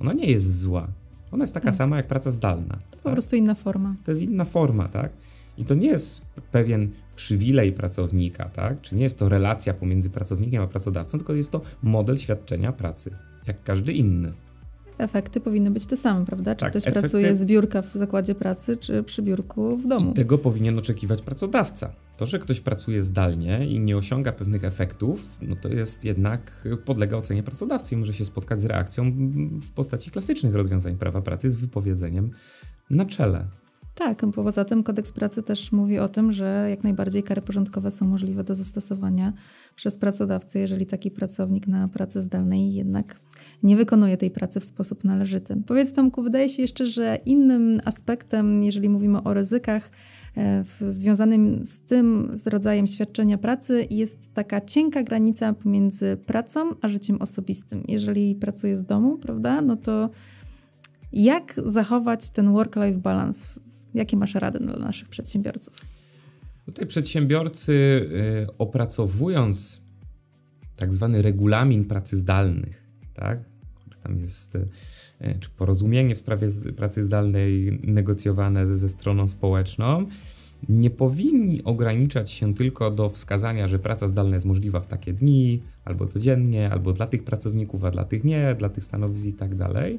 Ona 0.00 0.12
nie 0.12 0.30
jest 0.30 0.60
zła. 0.60 0.88
Ona 1.36 1.42
jest 1.42 1.54
taka 1.54 1.66
tak. 1.66 1.74
sama 1.74 1.96
jak 1.96 2.06
praca 2.06 2.30
zdalna. 2.30 2.78
To 2.90 2.90
tak? 2.90 3.00
po 3.00 3.10
prostu 3.10 3.36
inna 3.36 3.54
forma. 3.54 3.94
To 4.04 4.10
jest 4.10 4.22
inna 4.22 4.44
forma, 4.44 4.88
tak? 4.88 5.12
I 5.58 5.64
to 5.64 5.74
nie 5.74 5.88
jest 5.88 6.26
pewien 6.52 6.90
przywilej 7.16 7.72
pracownika, 7.72 8.48
tak? 8.48 8.80
Czy 8.80 8.96
nie 8.96 9.02
jest 9.02 9.18
to 9.18 9.28
relacja 9.28 9.74
pomiędzy 9.74 10.10
pracownikiem 10.10 10.62
a 10.62 10.66
pracodawcą, 10.66 11.18
tylko 11.18 11.34
jest 11.34 11.52
to 11.52 11.60
model 11.82 12.16
świadczenia 12.16 12.72
pracy, 12.72 13.10
jak 13.46 13.62
każdy 13.62 13.92
inny 13.92 14.32
efekty 14.98 15.40
powinny 15.40 15.70
być 15.70 15.86
te 15.86 15.96
same, 15.96 16.24
prawda? 16.24 16.54
Czy 16.54 16.60
tak, 16.60 16.70
ktoś 16.70 16.82
efekty... 16.82 17.00
pracuje 17.00 17.34
z 17.34 17.44
biurka 17.44 17.82
w 17.82 17.92
zakładzie 17.92 18.34
pracy, 18.34 18.76
czy 18.76 19.02
przy 19.02 19.22
biurku 19.22 19.76
w 19.76 19.86
domu. 19.86 20.10
I 20.10 20.14
tego 20.14 20.38
powinien 20.38 20.78
oczekiwać 20.78 21.22
pracodawca. 21.22 21.92
To, 22.16 22.26
że 22.26 22.38
ktoś 22.38 22.60
pracuje 22.60 23.02
zdalnie 23.02 23.66
i 23.66 23.80
nie 23.80 23.96
osiąga 23.96 24.32
pewnych 24.32 24.64
efektów, 24.64 25.38
no 25.42 25.56
to 25.56 25.68
jest 25.68 26.04
jednak 26.04 26.68
podlega 26.84 27.16
ocenie 27.16 27.42
pracodawcy 27.42 27.94
i 27.94 27.98
może 27.98 28.12
się 28.12 28.24
spotkać 28.24 28.60
z 28.60 28.64
reakcją 28.64 29.12
w 29.60 29.70
postaci 29.70 30.10
klasycznych 30.10 30.54
rozwiązań 30.54 30.96
prawa 30.96 31.22
pracy 31.22 31.50
z 31.50 31.56
wypowiedzeniem 31.56 32.30
na 32.90 33.04
czele. 33.04 33.48
Tak, 33.98 34.22
poza 34.34 34.64
tym 34.64 34.82
kodeks 34.82 35.12
pracy 35.12 35.42
też 35.42 35.72
mówi 35.72 35.98
o 35.98 36.08
tym, 36.08 36.32
że 36.32 36.66
jak 36.70 36.84
najbardziej 36.84 37.22
kary 37.22 37.42
porządkowe 37.42 37.90
są 37.90 38.06
możliwe 38.06 38.44
do 38.44 38.54
zastosowania 38.54 39.32
przez 39.76 39.98
pracodawcę, 39.98 40.58
jeżeli 40.58 40.86
taki 40.86 41.10
pracownik 41.10 41.66
na 41.66 41.88
pracy 41.88 42.22
zdalnej 42.22 42.74
jednak 42.74 43.20
nie 43.62 43.76
wykonuje 43.76 44.16
tej 44.16 44.30
pracy 44.30 44.60
w 44.60 44.64
sposób 44.64 45.04
należyty. 45.04 45.62
Powiedz 45.66 45.92
Tomku, 45.92 46.22
wydaje 46.22 46.48
się 46.48 46.62
jeszcze, 46.62 46.86
że 46.86 47.18
innym 47.24 47.80
aspektem, 47.84 48.62
jeżeli 48.62 48.88
mówimy 48.88 49.22
o 49.22 49.34
ryzykach 49.34 49.90
e, 50.36 50.64
związanym 50.88 51.64
z 51.64 51.80
tym 51.80 52.30
z 52.32 52.46
rodzajem 52.46 52.86
świadczenia 52.86 53.38
pracy, 53.38 53.86
jest 53.90 54.18
taka 54.34 54.60
cienka 54.60 55.02
granica 55.02 55.52
pomiędzy 55.52 56.16
pracą 56.26 56.60
a 56.82 56.88
życiem 56.88 57.22
osobistym. 57.22 57.84
Jeżeli 57.88 58.34
pracuję 58.34 58.76
z 58.76 58.84
domu, 58.84 59.18
prawda, 59.18 59.60
no 59.60 59.76
to 59.76 60.10
jak 61.12 61.54
zachować 61.66 62.30
ten 62.30 62.52
work-life 62.52 62.98
balance? 62.98 63.48
Jakie 63.96 64.16
masz 64.16 64.34
rady 64.34 64.58
dla 64.58 64.76
naszych 64.76 65.08
przedsiębiorców? 65.08 65.80
Tutaj 66.66 66.86
przedsiębiorcy 66.86 67.72
y, 67.72 68.56
opracowując 68.58 69.80
tak 70.76 70.94
zwany 70.94 71.22
regulamin 71.22 71.84
pracy 71.84 72.16
zdalnych, 72.16 72.86
tak? 73.14 73.38
Tam 74.02 74.18
jest 74.18 74.54
y, 74.54 74.68
czy 75.40 75.50
porozumienie 75.50 76.14
w 76.14 76.18
sprawie 76.18 76.48
pracy 76.76 77.04
zdalnej 77.04 77.80
negocjowane 77.82 78.66
ze, 78.66 78.76
ze 78.76 78.88
stroną 78.88 79.28
społeczną, 79.28 80.06
nie 80.68 80.90
powinni 80.90 81.64
ograniczać 81.64 82.30
się 82.30 82.54
tylko 82.54 82.90
do 82.90 83.10
wskazania, 83.10 83.68
że 83.68 83.78
praca 83.78 84.08
zdalna 84.08 84.36
jest 84.36 84.46
możliwa 84.46 84.80
w 84.80 84.86
takie 84.86 85.12
dni, 85.12 85.62
albo 85.84 86.06
codziennie, 86.06 86.70
albo 86.70 86.92
dla 86.92 87.06
tych 87.06 87.24
pracowników, 87.24 87.84
a 87.84 87.90
dla 87.90 88.04
tych 88.04 88.24
nie, 88.24 88.54
dla 88.58 88.68
tych 88.68 88.84
stanowisk 88.84 89.26
i 89.26 89.32
tak 89.32 89.54
dalej, 89.54 89.98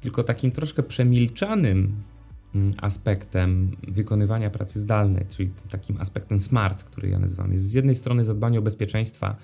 tylko 0.00 0.24
takim 0.24 0.50
troszkę 0.50 0.82
przemilczanym 0.82 1.96
aspektem 2.76 3.76
wykonywania 3.88 4.50
pracy 4.50 4.80
zdalnej, 4.80 5.26
czyli 5.28 5.50
takim 5.70 6.00
aspektem 6.00 6.40
smart, 6.40 6.84
który 6.84 7.08
ja 7.08 7.18
nazywam. 7.18 7.52
Jest 7.52 7.64
z 7.64 7.72
jednej 7.72 7.94
strony 7.94 8.24
zadbanie 8.24 8.58
o 8.58 8.62
bezpieczeństwa 8.62 9.36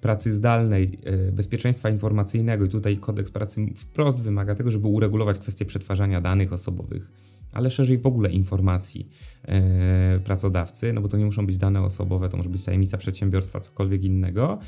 pracy 0.00 0.32
zdalnej, 0.32 0.98
e, 1.04 1.32
bezpieczeństwa 1.32 1.90
informacyjnego 1.90 2.64
i 2.64 2.68
tutaj 2.68 2.96
kodeks 2.96 3.30
pracy 3.30 3.66
wprost 3.76 4.22
wymaga 4.22 4.54
tego, 4.54 4.70
żeby 4.70 4.88
uregulować 4.88 5.38
kwestię 5.38 5.64
przetwarzania 5.64 6.20
danych 6.20 6.52
osobowych, 6.52 7.10
ale 7.52 7.70
szerzej 7.70 7.98
w 7.98 8.06
ogóle 8.06 8.30
informacji 8.30 9.08
e, 9.42 10.20
pracodawcy, 10.20 10.92
no 10.92 11.00
bo 11.00 11.08
to 11.08 11.16
nie 11.16 11.24
muszą 11.24 11.46
być 11.46 11.56
dane 11.56 11.82
osobowe, 11.82 12.28
to 12.28 12.36
może 12.36 12.48
być 12.48 12.64
tajemnica 12.64 12.98
przedsiębiorstwa, 12.98 13.60
cokolwiek 13.60 14.04
innego. 14.04 14.58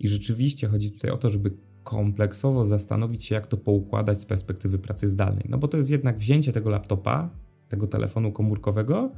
I 0.00 0.08
rzeczywiście 0.08 0.66
chodzi 0.66 0.92
tutaj 0.92 1.10
o 1.10 1.16
to, 1.16 1.30
żeby 1.30 1.50
kompleksowo 1.82 2.64
zastanowić 2.64 3.24
się, 3.24 3.34
jak 3.34 3.46
to 3.46 3.56
poukładać 3.56 4.20
z 4.20 4.26
perspektywy 4.26 4.78
pracy 4.78 5.08
zdalnej. 5.08 5.46
No 5.48 5.58
bo 5.58 5.68
to 5.68 5.76
jest 5.76 5.90
jednak 5.90 6.18
wzięcie 6.18 6.52
tego 6.52 6.70
laptopa, 6.70 7.30
tego 7.68 7.86
telefonu 7.86 8.32
komórkowego 8.32 9.10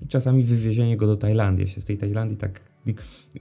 i 0.00 0.08
czasami 0.08 0.42
wywiezienie 0.42 0.96
go 0.96 1.06
do 1.06 1.16
Tajlandii. 1.16 1.64
Ja 1.64 1.68
się 1.68 1.80
z 1.80 1.84
tej 1.84 1.98
Tajlandii 1.98 2.36
tak 2.36 2.60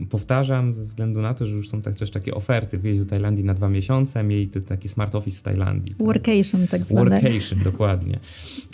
Powtarzam 0.10 0.76
ze 0.76 0.84
względu 0.84 1.22
na 1.22 1.34
to, 1.34 1.46
że 1.46 1.56
już 1.56 1.70
są 1.70 1.82
tak, 1.82 1.96
też 1.96 2.12
takie 2.12 2.34
oferty, 2.34 2.78
wyjeźdź 2.78 3.00
do 3.00 3.06
Tajlandii 3.06 3.44
na 3.44 3.54
dwa 3.54 3.70
miesiące, 3.70 4.24
mieli 4.24 4.48
taki 4.48 4.90
smart 4.90 5.16
office 5.16 5.40
w 5.40 5.44
Tajlandii. 5.44 5.96
Tak? 5.96 6.08
Workation 6.08 6.68
tak 6.68 6.86
zwane. 6.86 7.10
Workation, 7.10 7.60
dokładnie. 7.64 8.20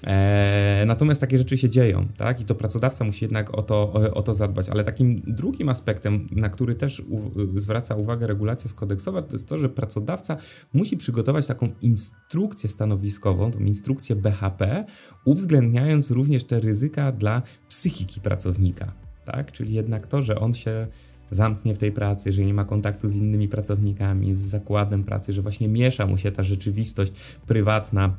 E, 0.04 0.84
natomiast 0.88 1.22
takie 1.22 1.38
rzeczy 1.38 1.58
się 1.58 1.70
dzieją, 1.70 2.08
tak? 2.18 2.42
I 2.42 2.46
to 2.46 2.56
pracodawca 2.56 3.06
musi 3.06 3.26
jednak 3.26 3.58
o 3.58 3.62
to, 3.62 3.94
o, 3.94 4.14
o 4.14 4.24
to 4.24 4.34
zadbać. 4.34 4.70
Ale 4.70 4.84
takim 4.84 5.22
drugim 5.28 5.70
aspektem, 5.70 6.28
na 6.32 6.50
który 6.50 6.76
też 6.76 7.00
u, 7.00 7.32
zwraca 7.60 7.96
uwagę 7.96 8.28
regulacja 8.28 8.70
skodeksowa, 8.70 9.22
to 9.22 9.34
jest 9.34 9.48
to, 9.48 9.58
że 9.58 9.70
pracodawca 9.70 10.38
musi 10.74 10.98
przygotować 10.98 11.48
taką 11.48 11.70
instrukcję 11.82 12.70
stanowiskową, 12.70 13.52
tą 13.52 13.60
instrukcję 13.60 14.16
BHP, 14.16 14.86
uwzględniając 15.26 16.12
również 16.12 16.44
te 16.44 16.60
ryzyka 16.60 17.12
dla 17.12 17.42
psychiki 17.68 18.22
pracownika 18.22 19.07
tak? 19.32 19.52
Czyli 19.52 19.74
jednak 19.74 20.08
to, 20.08 20.22
że 20.22 20.40
on 20.40 20.54
się 20.54 20.88
zamknie 21.32 21.76
w 21.76 21.78
tej 21.78 21.92
pracy, 21.92 22.32
że 22.32 22.46
nie 22.46 22.54
ma 22.54 22.66
kontaktu 22.66 23.08
z 23.08 23.16
innymi 23.16 23.48
pracownikami, 23.48 24.34
z 24.34 24.40
zakładem 24.40 25.04
pracy, 25.04 25.34
że 25.34 25.42
właśnie 25.42 25.68
miesza 25.68 26.06
mu 26.06 26.18
się 26.18 26.32
ta 26.32 26.44
rzeczywistość 26.44 27.14
prywatna 27.48 28.16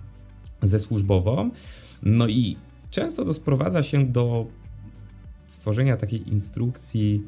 ze 0.63 0.79
służbową. 0.79 1.51
No 2.03 2.27
i 2.27 2.57
często 2.91 3.25
to 3.25 3.33
sprowadza 3.33 3.83
się 3.83 4.07
do 4.07 4.47
stworzenia 5.47 5.97
takiej 5.97 6.29
instrukcji 6.29 7.25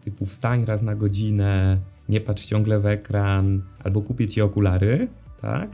typu 0.00 0.26
wstań 0.26 0.64
raz 0.64 0.82
na 0.82 0.94
godzinę, 0.94 1.80
nie 2.08 2.20
patrz 2.20 2.46
ciągle 2.46 2.80
w 2.80 2.86
ekran, 2.86 3.62
albo 3.84 4.02
kupię 4.02 4.28
ci 4.28 4.42
okulary, 4.42 5.08
tak? 5.40 5.70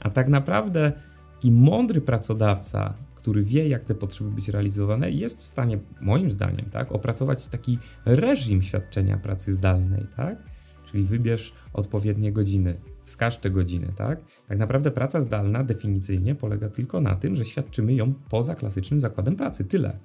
A 0.00 0.10
tak 0.10 0.28
naprawdę 0.28 0.92
taki 1.40 1.52
mądry 1.52 2.00
pracodawca, 2.00 2.94
który 3.20 3.42
wie, 3.42 3.68
jak 3.68 3.84
te 3.84 3.94
potrzeby 3.94 4.30
być 4.30 4.48
realizowane, 4.48 5.10
jest 5.10 5.42
w 5.42 5.46
stanie, 5.46 5.78
moim 6.00 6.30
zdaniem, 6.30 6.70
tak, 6.70 6.92
opracować 6.92 7.48
taki 7.48 7.78
reżim 8.04 8.62
świadczenia 8.62 9.18
pracy 9.18 9.52
zdalnej, 9.52 10.06
tak? 10.16 10.42
Czyli 10.90 11.04
wybierz 11.04 11.52
odpowiednie 11.72 12.32
godziny, 12.32 12.80
wskaż 13.04 13.36
te 13.38 13.50
godziny, 13.50 13.92
tak? 13.96 14.22
Tak 14.46 14.58
naprawdę 14.58 14.90
praca 14.90 15.20
zdalna 15.20 15.64
definicyjnie 15.64 16.34
polega 16.34 16.68
tylko 16.68 17.00
na 17.00 17.16
tym, 17.16 17.36
że 17.36 17.44
świadczymy 17.44 17.94
ją 17.94 18.14
poza 18.14 18.54
klasycznym 18.54 19.00
zakładem 19.00 19.36
pracy. 19.36 19.64
Tyle. 19.64 19.98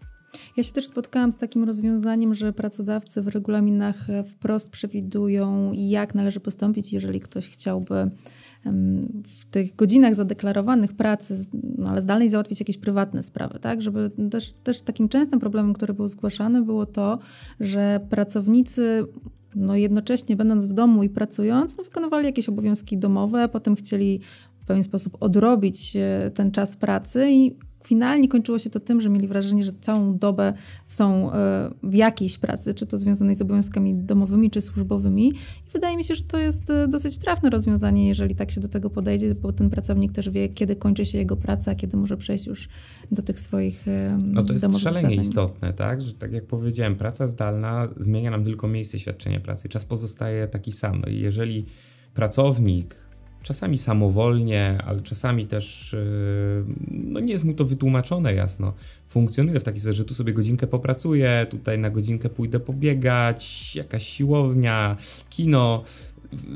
Ja 0.58 0.64
się 0.64 0.74
też 0.74 0.86
spotkałam 0.86 1.32
z 1.32 1.38
takim 1.38 1.64
rozwiązaniem, 1.64 2.34
że 2.34 2.54
pracodawcy 2.54 3.22
w 3.22 3.28
regulaminach 3.28 4.08
wprost 4.32 4.72
przewidują, 4.72 5.72
jak 5.74 6.16
należy 6.16 6.40
postąpić, 6.40 6.94
jeżeli 6.94 7.20
ktoś 7.20 7.50
chciałby 7.50 8.12
w 9.24 9.46
tych 9.52 9.76
godzinach 9.76 10.16
zadeklarowanych 10.16 10.94
pracy, 10.94 11.46
no 11.78 11.90
ale 11.90 12.02
zdalnej 12.02 12.30
załatwić 12.30 12.60
jakieś 12.60 12.78
prywatne 12.78 13.24
sprawy, 13.24 13.60
tak? 13.60 13.82
Żeby 13.82 14.12
też, 14.32 14.52
też 14.52 14.82
takim 14.82 15.10
częstym 15.10 15.40
problemem, 15.40 15.74
który 15.74 15.94
był 15.94 16.08
zgłaszany, 16.08 16.62
było 16.62 16.86
to, 16.86 17.20
że 17.60 18.00
pracownicy 18.10 19.06
no 19.56 19.76
jednocześnie 19.76 20.36
będąc 20.36 20.66
w 20.66 20.74
domu 20.74 21.04
i 21.04 21.10
pracując, 21.10 21.78
no 21.78 21.84
wykonywali 21.84 22.26
jakieś 22.26 22.50
obowiązki 22.50 22.98
domowe, 22.98 23.50
potem 23.50 23.76
chcieli 23.76 24.20
w 24.62 24.66
pewien 24.66 24.84
sposób 24.84 25.18
odrobić 25.20 25.96
e, 25.96 26.32
ten 26.34 26.52
czas 26.52 26.78
pracy 26.78 27.32
i 27.32 27.58
finalnie 27.86 28.28
kończyło 28.28 28.60
się 28.60 28.70
to 28.70 28.80
tym, 28.80 29.02
że 29.02 29.10
mieli 29.10 29.28
wrażenie, 29.28 29.64
że 29.64 29.72
całą 29.82 30.18
dobę 30.18 30.54
są 30.86 31.32
e, 31.34 31.70
w 31.84 31.94
jakiejś 31.94 32.38
pracy, 32.38 32.74
czy 32.74 32.86
to 32.86 32.98
związanej 32.98 33.36
z 33.36 33.42
obowiązkami 33.42 33.96
domowymi, 33.96 34.52
czy 34.52 34.62
służbowymi. 34.62 35.28
I 35.28 35.72
wydaje 35.74 35.98
mi 35.98 36.04
się, 36.04 36.16
że 36.16 36.24
to 36.24 36.38
jest 36.38 36.70
e, 36.70 36.88
dosyć 36.88 37.18
trafne 37.18 37.50
rozwiązanie, 37.50 38.08
jeżeli 38.08 38.36
tak 38.36 38.52
się 38.52 38.62
do 38.62 38.68
tego 38.68 38.90
podejdzie, 38.90 39.36
bo 39.36 39.54
ten 39.54 39.70
pracownik 39.70 40.12
też 40.12 40.30
wie, 40.30 40.50
kiedy 40.50 40.76
kończy 40.76 41.06
się 41.06 41.18
jego 41.18 41.38
praca, 41.38 41.76
kiedy 41.76 41.98
może 41.98 42.18
przejść 42.18 42.48
już 42.48 42.70
do 43.12 43.22
tych 43.22 43.40
swoich 43.40 43.88
e, 43.88 44.18
No 44.24 44.44
to 44.44 44.54
jest 44.54 44.80
szalenie 44.80 45.02
zadań. 45.10 45.20
istotne, 45.26 45.74
tak? 45.74 46.02
Że 46.02 46.14
tak 46.14 46.32
jak 46.32 46.46
powiedziałem, 46.46 46.96
praca 46.96 47.28
zdalna 47.28 47.88
zmienia 47.98 48.32
nam 48.32 48.44
tylko 48.44 48.68
miejsce 48.68 49.00
świadczenia 49.00 49.40
pracy. 49.40 49.70
Czas 49.70 49.86
pozostaje 49.86 50.48
taki 50.48 50.72
sam. 50.72 51.02
No 51.02 51.08
i 51.12 51.20
jeżeli 51.20 51.66
pracownik 52.14 53.05
czasami 53.46 53.78
samowolnie, 53.78 54.78
ale 54.86 55.02
czasami 55.02 55.48
też 55.48 55.94
yy, 55.94 56.76
no 56.92 57.20
nie 57.20 57.34
jest 57.34 57.46
mu 57.46 57.54
to 57.54 57.66
wytłumaczone 57.66 58.34
jasno. 58.34 58.74
Funkcjonuje 59.08 59.60
w 59.60 59.64
taki 59.64 59.80
sposób, 59.80 59.98
że 59.98 60.06
tu 60.06 60.14
sobie 60.14 60.34
godzinkę 60.34 60.68
popracuję, 60.68 61.48
tutaj 61.50 61.80
na 61.80 61.90
godzinkę 61.90 62.30
pójdę 62.30 62.60
pobiegać, 62.60 63.76
jakaś 63.76 64.08
siłownia, 64.08 64.98
kino, 65.30 65.84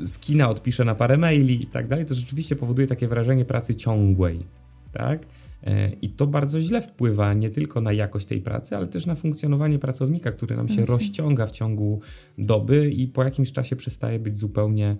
z 0.02 0.18
kina 0.18 0.48
odpiszę 0.48 0.84
na 0.84 0.94
parę 0.94 1.16
maili 1.16 1.62
i 1.62 1.66
tak 1.66 1.88
dalej, 1.88 2.04
to 2.04 2.14
rzeczywiście 2.14 2.56
powoduje 2.56 2.86
takie 2.86 3.08
wrażenie 3.08 3.44
pracy 3.44 3.74
ciągłej, 3.74 4.46
tak? 4.92 5.26
Yy, 5.62 5.72
I 6.02 6.08
to 6.08 6.26
bardzo 6.26 6.60
źle 6.60 6.82
wpływa 6.82 7.34
nie 7.34 7.50
tylko 7.50 7.80
na 7.80 7.92
jakość 7.92 8.26
tej 8.26 8.40
pracy, 8.40 8.76
ale 8.76 8.86
też 8.86 9.06
na 9.06 9.14
funkcjonowanie 9.14 9.78
pracownika, 9.78 10.32
który 10.32 10.56
nam 10.56 10.68
się 10.68 10.84
rozciąga 10.84 11.46
w 11.46 11.50
ciągu 11.50 12.00
doby 12.38 12.90
i 12.90 13.08
po 13.08 13.24
jakimś 13.24 13.52
czasie 13.52 13.76
przestaje 13.76 14.18
być 14.18 14.36
zupełnie 14.36 14.96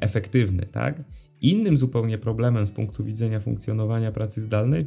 efektywny, 0.00 0.66
tak? 0.66 1.02
Innym 1.40 1.76
zupełnie 1.76 2.18
problemem 2.18 2.66
z 2.66 2.72
punktu 2.72 3.04
widzenia 3.04 3.40
funkcjonowania 3.40 4.12
pracy 4.12 4.40
zdalnej 4.40 4.86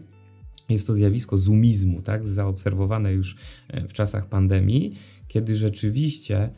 jest 0.70 0.88
to 0.88 0.94
zjawisko 0.94 1.38
zoomizmu, 1.38 2.02
tak? 2.02 2.28
Zaobserwowane 2.28 3.14
już 3.14 3.36
e, 3.68 3.88
w 3.88 3.94
czasach 3.94 4.30
pandemii, 4.30 4.96
kiedy 5.28 5.56
rzeczywiście 5.56 6.50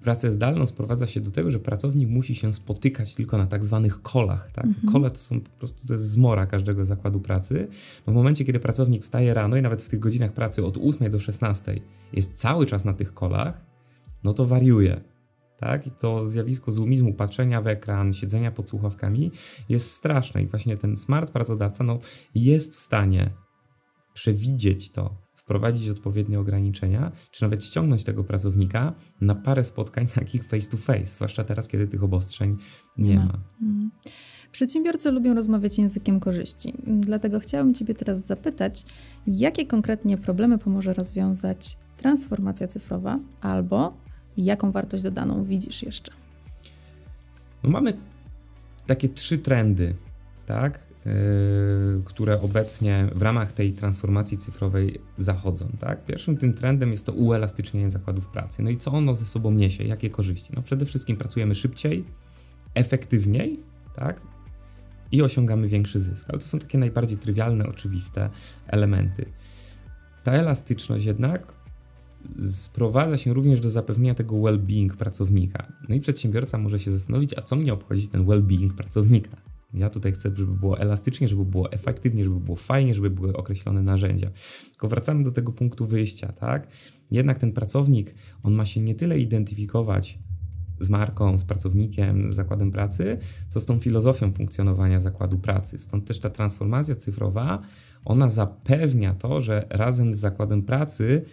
pracę 0.00 0.32
zdalną 0.32 0.66
sprowadza 0.66 1.06
się 1.06 1.20
do 1.20 1.30
tego, 1.30 1.50
że 1.50 1.58
pracownik 1.58 2.08
musi 2.08 2.34
się 2.34 2.52
spotykać 2.52 3.14
tylko 3.14 3.38
na 3.38 3.46
tak 3.46 3.64
zwanych 3.64 4.02
kolach. 4.02 4.52
Tak? 4.52 4.64
Mhm. 4.64 4.92
Kole 4.92 5.10
to 5.10 5.18
są 5.18 5.40
po 5.40 5.50
prostu 5.50 5.86
to 5.86 5.94
jest 5.94 6.10
zmora 6.10 6.46
każdego 6.46 6.84
zakładu 6.84 7.20
pracy. 7.20 7.68
No 8.06 8.12
w 8.12 8.16
momencie, 8.16 8.44
kiedy 8.44 8.60
pracownik 8.60 9.02
wstaje 9.02 9.34
rano 9.34 9.56
i 9.56 9.62
nawet 9.62 9.82
w 9.82 9.88
tych 9.88 10.00
godzinach 10.00 10.32
pracy 10.32 10.64
od 10.64 10.78
8 10.78 11.10
do 11.10 11.18
16 11.18 11.80
jest 12.12 12.38
cały 12.38 12.66
czas 12.66 12.84
na 12.84 12.92
tych 12.92 13.14
kolach, 13.14 13.66
no 14.24 14.32
to 14.32 14.46
wariuje 14.46 15.00
tak? 15.60 15.86
I 15.86 15.90
to 15.90 16.24
zjawisko 16.24 16.72
zoomizmu, 16.72 17.14
patrzenia 17.14 17.62
w 17.62 17.66
ekran, 17.66 18.12
siedzenia 18.12 18.50
pod 18.50 18.70
słuchawkami 18.70 19.30
jest 19.68 19.92
straszne 19.92 20.42
i 20.42 20.46
właśnie 20.46 20.76
ten 20.76 20.96
smart 20.96 21.30
pracodawca 21.30 21.84
no, 21.84 21.98
jest 22.34 22.76
w 22.76 22.78
stanie 22.78 23.30
przewidzieć 24.14 24.92
to, 24.92 25.16
wprowadzić 25.50 25.88
odpowiednie 25.88 26.40
ograniczenia, 26.40 27.12
czy 27.30 27.42
nawet 27.42 27.64
ściągnąć 27.64 28.04
tego 28.04 28.24
pracownika 28.24 28.94
na 29.20 29.34
parę 29.34 29.64
spotkań 29.64 30.06
takich 30.14 30.44
face 30.44 30.70
to 30.70 30.76
face, 30.76 31.04
zwłaszcza 31.04 31.44
teraz, 31.44 31.68
kiedy 31.68 31.88
tych 31.88 32.02
obostrzeń 32.02 32.56
nie, 32.96 33.08
nie 33.08 33.16
ma. 33.16 33.24
ma. 33.24 33.38
Mhm. 33.62 33.90
Przedsiębiorcy 34.52 35.10
lubią 35.10 35.34
rozmawiać 35.34 35.78
językiem 35.78 36.20
korzyści, 36.20 36.74
dlatego 36.86 37.40
chciałabym 37.40 37.74
Ciebie 37.74 37.94
teraz 37.94 38.26
zapytać, 38.26 38.84
jakie 39.26 39.66
konkretnie 39.66 40.18
problemy 40.18 40.58
pomoże 40.58 40.92
rozwiązać 40.92 41.78
transformacja 41.96 42.66
cyfrowa 42.66 43.18
albo 43.40 43.94
jaką 44.36 44.72
wartość 44.72 45.02
dodaną 45.02 45.44
widzisz 45.44 45.82
jeszcze? 45.82 46.12
No 47.62 47.70
mamy 47.70 47.92
takie 48.86 49.08
trzy 49.08 49.38
trendy, 49.38 49.94
tak, 50.46 50.80
yy, 51.04 51.12
które 52.04 52.40
obecnie 52.40 53.08
w 53.14 53.22
ramach 53.22 53.52
tej 53.52 53.72
transformacji 53.72 54.38
cyfrowej 54.38 55.00
zachodzą. 55.18 55.68
Tak? 55.80 56.04
Pierwszym 56.04 56.36
tym 56.36 56.54
trendem 56.54 56.90
jest 56.90 57.06
to 57.06 57.12
uelastycznienie 57.12 57.90
zakładów 57.90 58.26
pracy. 58.26 58.62
No 58.62 58.70
i 58.70 58.76
co 58.76 58.92
ono 58.92 59.14
ze 59.14 59.24
sobą 59.26 59.50
niesie? 59.50 59.84
Jakie 59.84 60.10
korzyści? 60.10 60.52
No 60.56 60.62
przede 60.62 60.86
wszystkim 60.86 61.16
pracujemy 61.16 61.54
szybciej, 61.54 62.04
efektywniej, 62.74 63.60
tak? 63.96 64.20
I 65.12 65.22
osiągamy 65.22 65.68
większy 65.68 65.98
zysk. 65.98 66.26
Ale 66.30 66.38
to 66.38 66.44
są 66.44 66.58
takie 66.58 66.78
najbardziej 66.78 67.18
trywialne, 67.18 67.66
oczywiste 67.66 68.30
elementy. 68.66 69.26
Ta 70.22 70.32
elastyczność 70.32 71.04
jednak 71.04 71.59
sprowadza 72.50 73.16
się 73.16 73.34
również 73.34 73.60
do 73.60 73.70
zapewnienia 73.70 74.14
tego 74.14 74.36
well-being 74.36 74.96
pracownika. 74.96 75.72
No 75.88 75.94
i 75.94 76.00
przedsiębiorca 76.00 76.58
może 76.58 76.78
się 76.78 76.90
zastanowić, 76.90 77.38
a 77.38 77.42
co 77.42 77.56
mnie 77.56 77.72
obchodzi 77.72 78.08
ten 78.08 78.24
well-being 78.24 78.74
pracownika? 78.74 79.36
Ja 79.74 79.90
tutaj 79.90 80.12
chcę, 80.12 80.30
żeby 80.34 80.54
było 80.54 80.78
elastycznie, 80.78 81.28
żeby 81.28 81.44
było 81.44 81.72
efektywnie, 81.72 82.24
żeby 82.24 82.40
było 82.40 82.56
fajnie, 82.56 82.94
żeby 82.94 83.10
były 83.10 83.36
określone 83.36 83.82
narzędzia. 83.82 84.30
Tylko 84.70 84.88
wracamy 84.88 85.22
do 85.22 85.32
tego 85.32 85.52
punktu 85.52 85.86
wyjścia, 85.86 86.32
tak? 86.32 86.68
Jednak 87.10 87.38
ten 87.38 87.52
pracownik, 87.52 88.14
on 88.42 88.54
ma 88.54 88.64
się 88.64 88.80
nie 88.80 88.94
tyle 88.94 89.18
identyfikować 89.18 90.18
z 90.80 90.90
marką, 90.90 91.38
z 91.38 91.44
pracownikiem, 91.44 92.30
z 92.30 92.34
zakładem 92.34 92.70
pracy, 92.70 93.18
co 93.48 93.60
z 93.60 93.66
tą 93.66 93.78
filozofią 93.78 94.32
funkcjonowania 94.32 95.00
zakładu 95.00 95.38
pracy. 95.38 95.78
Stąd 95.78 96.06
też 96.06 96.20
ta 96.20 96.30
transformacja 96.30 96.96
cyfrowa, 96.96 97.62
ona 98.04 98.28
zapewnia 98.28 99.14
to, 99.14 99.40
że 99.40 99.66
razem 99.70 100.14
z 100.14 100.18
zakładem 100.18 100.62
pracy 100.62 101.24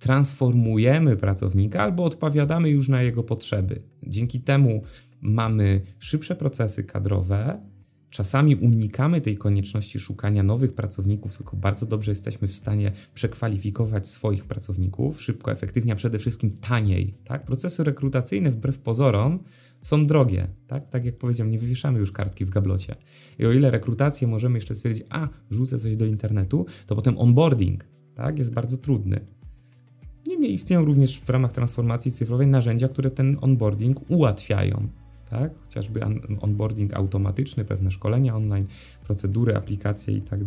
transformujemy 0.00 1.16
pracownika 1.16 1.80
albo 1.82 2.04
odpowiadamy 2.04 2.70
już 2.70 2.88
na 2.88 3.02
jego 3.02 3.22
potrzeby. 3.22 3.82
Dzięki 4.02 4.40
temu 4.40 4.82
mamy 5.20 5.80
szybsze 5.98 6.36
procesy 6.36 6.84
kadrowe, 6.84 7.70
Czasami 8.10 8.56
unikamy 8.56 9.20
tej 9.20 9.36
konieczności 9.36 9.98
szukania 9.98 10.42
nowych 10.42 10.74
pracowników, 10.74 11.36
tylko 11.36 11.56
bardzo 11.56 11.86
dobrze 11.86 12.10
jesteśmy 12.10 12.48
w 12.48 12.54
stanie 12.54 12.92
przekwalifikować 13.14 14.08
swoich 14.08 14.44
pracowników 14.44 15.22
szybko, 15.22 15.52
efektywnie, 15.52 15.92
a 15.92 15.96
przede 15.96 16.18
wszystkim 16.18 16.50
taniej. 16.50 17.14
Tak? 17.24 17.44
Procesy 17.44 17.84
rekrutacyjne, 17.84 18.50
wbrew 18.50 18.78
pozorom, 18.78 19.38
są 19.82 20.06
drogie. 20.06 20.48
Tak? 20.66 20.88
tak 20.88 21.04
jak 21.04 21.18
powiedziałem, 21.18 21.50
nie 21.50 21.58
wywieszamy 21.58 21.98
już 21.98 22.12
kartki 22.12 22.44
w 22.44 22.50
gablocie. 22.50 22.96
I 23.38 23.46
o 23.46 23.52
ile 23.52 23.70
rekrutację 23.70 24.28
możemy 24.28 24.56
jeszcze 24.56 24.74
stwierdzić, 24.74 25.04
a 25.10 25.28
rzucę 25.50 25.78
coś 25.78 25.96
do 25.96 26.06
internetu, 26.06 26.66
to 26.86 26.96
potem 26.96 27.18
onboarding 27.18 27.84
tak? 28.14 28.38
jest 28.38 28.54
bardzo 28.54 28.76
trudny. 28.76 29.39
Niemniej 30.30 30.52
istnieją 30.52 30.84
również 30.84 31.20
w 31.20 31.30
ramach 31.30 31.52
transformacji 31.52 32.12
cyfrowej 32.12 32.46
narzędzia, 32.46 32.88
które 32.88 33.10
ten 33.10 33.36
onboarding 33.40 34.10
ułatwiają 34.10 34.88
tak? 35.30 35.58
chociażby 35.62 36.00
onboarding 36.40 36.94
automatyczny, 36.94 37.64
pewne 37.64 37.90
szkolenia 37.90 38.36
online, 38.36 38.66
procedury, 39.04 39.56
aplikacje 39.56 40.14
i 40.14 40.20
tak. 40.20 40.40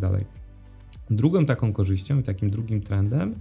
Drugą 1.09 1.45
taką 1.45 1.73
korzyścią 1.73 2.19
i 2.19 2.23
takim 2.23 2.49
drugim 2.49 2.81
trendem 2.81 3.35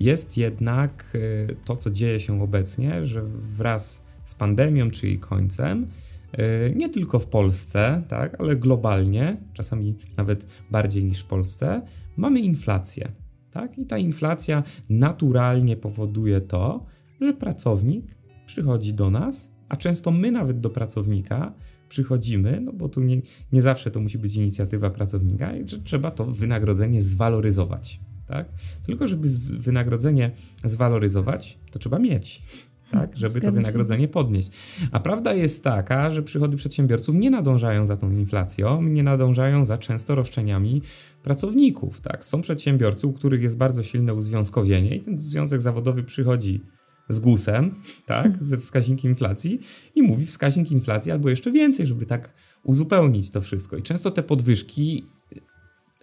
jest 0.00 0.36
jednak 0.36 1.16
e, 1.50 1.54
to, 1.64 1.76
co 1.76 1.90
dzieje 1.90 2.20
się 2.20 2.42
obecnie, 2.42 3.06
że 3.06 3.22
wraz 3.56 4.04
z 4.24 4.34
pandemią 4.34 4.90
czy 4.90 5.06
jej 5.06 5.18
końcem, 5.18 5.86
e, 6.32 6.70
nie 6.70 6.88
tylko 6.88 7.18
w 7.18 7.26
Polsce, 7.26 8.02
tak, 8.08 8.40
ale 8.40 8.56
globalnie, 8.56 9.36
czasami 9.52 9.94
nawet 10.16 10.46
bardziej 10.70 11.04
niż 11.04 11.20
w 11.20 11.26
Polsce, 11.26 11.82
mamy 12.16 12.40
inflację. 12.40 13.12
Tak? 13.56 13.78
I 13.78 13.86
ta 13.86 13.98
inflacja 13.98 14.62
naturalnie 14.88 15.76
powoduje 15.76 16.40
to, 16.40 16.86
że 17.20 17.32
pracownik 17.32 18.14
przychodzi 18.46 18.94
do 18.94 19.10
nas 19.10 19.50
a 19.68 19.76
często 19.76 20.10
my 20.10 20.30
nawet 20.30 20.60
do 20.60 20.70
pracownika 20.70 21.54
przychodzimy, 21.88 22.60
no 22.60 22.72
bo 22.72 22.88
tu 22.88 23.00
nie, 23.00 23.22
nie 23.52 23.62
zawsze 23.62 23.90
to 23.90 24.00
musi 24.00 24.18
być 24.18 24.36
inicjatywa 24.36 24.90
pracownika, 24.90 25.52
że 25.64 25.78
trzeba 25.78 26.10
to 26.10 26.24
wynagrodzenie 26.24 27.02
zwaloryzować. 27.02 28.00
Tak? 28.26 28.48
Tylko, 28.86 29.06
żeby 29.06 29.28
wynagrodzenie 29.50 30.30
zwaloryzować, 30.64 31.58
to 31.70 31.78
trzeba 31.78 31.98
mieć. 31.98 32.42
Tak, 32.90 33.16
żeby 33.16 33.40
to 33.40 33.52
wynagrodzenie 33.52 34.08
podnieść. 34.08 34.50
A 34.92 35.00
prawda 35.00 35.34
jest 35.34 35.64
taka, 35.64 36.10
że 36.10 36.22
przychody 36.22 36.56
przedsiębiorców 36.56 37.16
nie 37.16 37.30
nadążają 37.30 37.86
za 37.86 37.96
tą 37.96 38.10
inflacją, 38.10 38.82
nie 38.82 39.02
nadążają 39.02 39.64
za 39.64 39.78
często 39.78 40.14
roszczeniami 40.14 40.82
pracowników. 41.22 42.00
Tak? 42.00 42.24
Są 42.24 42.40
przedsiębiorcy, 42.40 43.06
u 43.06 43.12
których 43.12 43.42
jest 43.42 43.56
bardzo 43.56 43.82
silne 43.82 44.14
uzwiązkowienie 44.14 44.96
i 44.96 45.00
ten 45.00 45.18
związek 45.18 45.60
zawodowy 45.60 46.02
przychodzi 46.02 46.60
z 47.08 47.20
GUS-em, 47.20 47.74
tak, 48.06 48.44
ze 48.44 48.58
wskaźnikiem 48.58 49.10
inflacji 49.10 49.60
i 49.94 50.02
mówi 50.02 50.26
wskaźnik 50.26 50.72
inflacji 50.72 51.12
albo 51.12 51.30
jeszcze 51.30 51.50
więcej, 51.52 51.86
żeby 51.86 52.06
tak 52.06 52.34
uzupełnić 52.62 53.30
to 53.30 53.40
wszystko. 53.40 53.76
I 53.76 53.82
często 53.82 54.10
te 54.10 54.22
podwyżki 54.22 55.04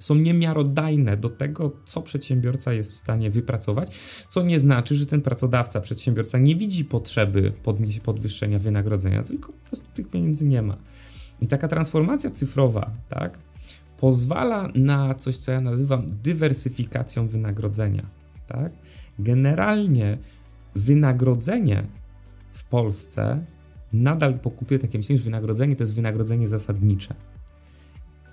są 0.04 0.16
niemiarodajne 0.16 1.18
do 1.18 1.30
tego, 1.30 1.72
co 1.86 2.02
przedsiębiorca 2.02 2.74
jest 2.74 2.94
w 2.94 2.98
stanie 2.98 3.30
wypracować, 3.30 3.90
co 4.28 4.44
nie 4.44 4.60
znaczy, 4.60 4.96
że 4.96 5.06
ten 5.06 5.22
pracodawca, 5.22 5.82
przedsiębiorca 5.82 6.38
nie 6.38 6.56
widzi 6.56 6.86
potrzeby 6.86 7.54
podwyższenia 8.04 8.60
wynagrodzenia, 8.60 9.24
tylko 9.24 9.54
po 9.54 9.68
prostu 9.68 9.88
tych 9.94 10.08
pieniędzy 10.08 10.46
nie 10.46 10.62
ma. 10.62 10.78
I 11.42 11.48
taka 11.48 11.68
transformacja 11.68 12.30
cyfrowa, 12.30 12.92
tak, 13.10 13.40
pozwala 13.98 14.70
na 14.76 15.14
coś, 15.14 15.38
co 15.38 15.52
ja 15.52 15.62
nazywam 15.62 16.08
dywersyfikacją 16.24 17.28
wynagrodzenia, 17.28 18.10
tak. 18.48 18.74
Generalnie 19.20 20.18
wynagrodzenie 20.76 21.88
w 22.54 22.64
Polsce 22.64 23.46
nadal 23.94 24.40
pokutuje 24.40 24.80
takie 24.80 24.98
myślenie, 24.98 25.18
że 25.18 25.24
wynagrodzenie 25.24 25.76
to 25.76 25.84
jest 25.84 25.96
wynagrodzenie 25.96 26.48
zasadnicze. 26.48 27.16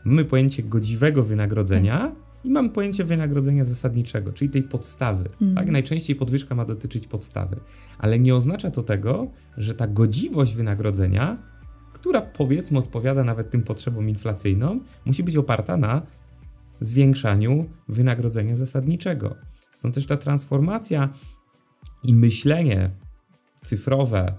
Mamy 0.04 0.24
pojęcie 0.24 0.62
godziwego 0.62 1.24
wynagrodzenia 1.24 1.98
tak. 1.98 2.44
i 2.44 2.50
mamy 2.50 2.70
pojęcie 2.70 3.04
wynagrodzenia 3.04 3.64
zasadniczego, 3.64 4.32
czyli 4.32 4.50
tej 4.50 4.62
podstawy. 4.62 5.28
Mm. 5.42 5.54
Tak? 5.54 5.70
Najczęściej 5.70 6.16
podwyżka 6.16 6.54
ma 6.54 6.64
dotyczyć 6.64 7.06
podstawy, 7.06 7.60
ale 7.98 8.18
nie 8.18 8.34
oznacza 8.34 8.70
to 8.70 8.82
tego, 8.82 9.30
że 9.56 9.74
ta 9.74 9.86
godziwość 9.86 10.54
wynagrodzenia, 10.54 11.42
która 11.92 12.22
powiedzmy 12.22 12.78
odpowiada 12.78 13.24
nawet 13.24 13.50
tym 13.50 13.62
potrzebom 13.62 14.08
inflacyjnym, 14.08 14.84
musi 15.04 15.22
być 15.22 15.36
oparta 15.36 15.76
na 15.76 16.02
zwiększaniu 16.80 17.70
wynagrodzenia 17.88 18.56
zasadniczego. 18.56 19.34
Stąd 19.72 19.94
też 19.94 20.06
ta 20.06 20.16
transformacja 20.16 21.08
i 22.02 22.14
myślenie 22.14 22.90
cyfrowe, 23.64 24.34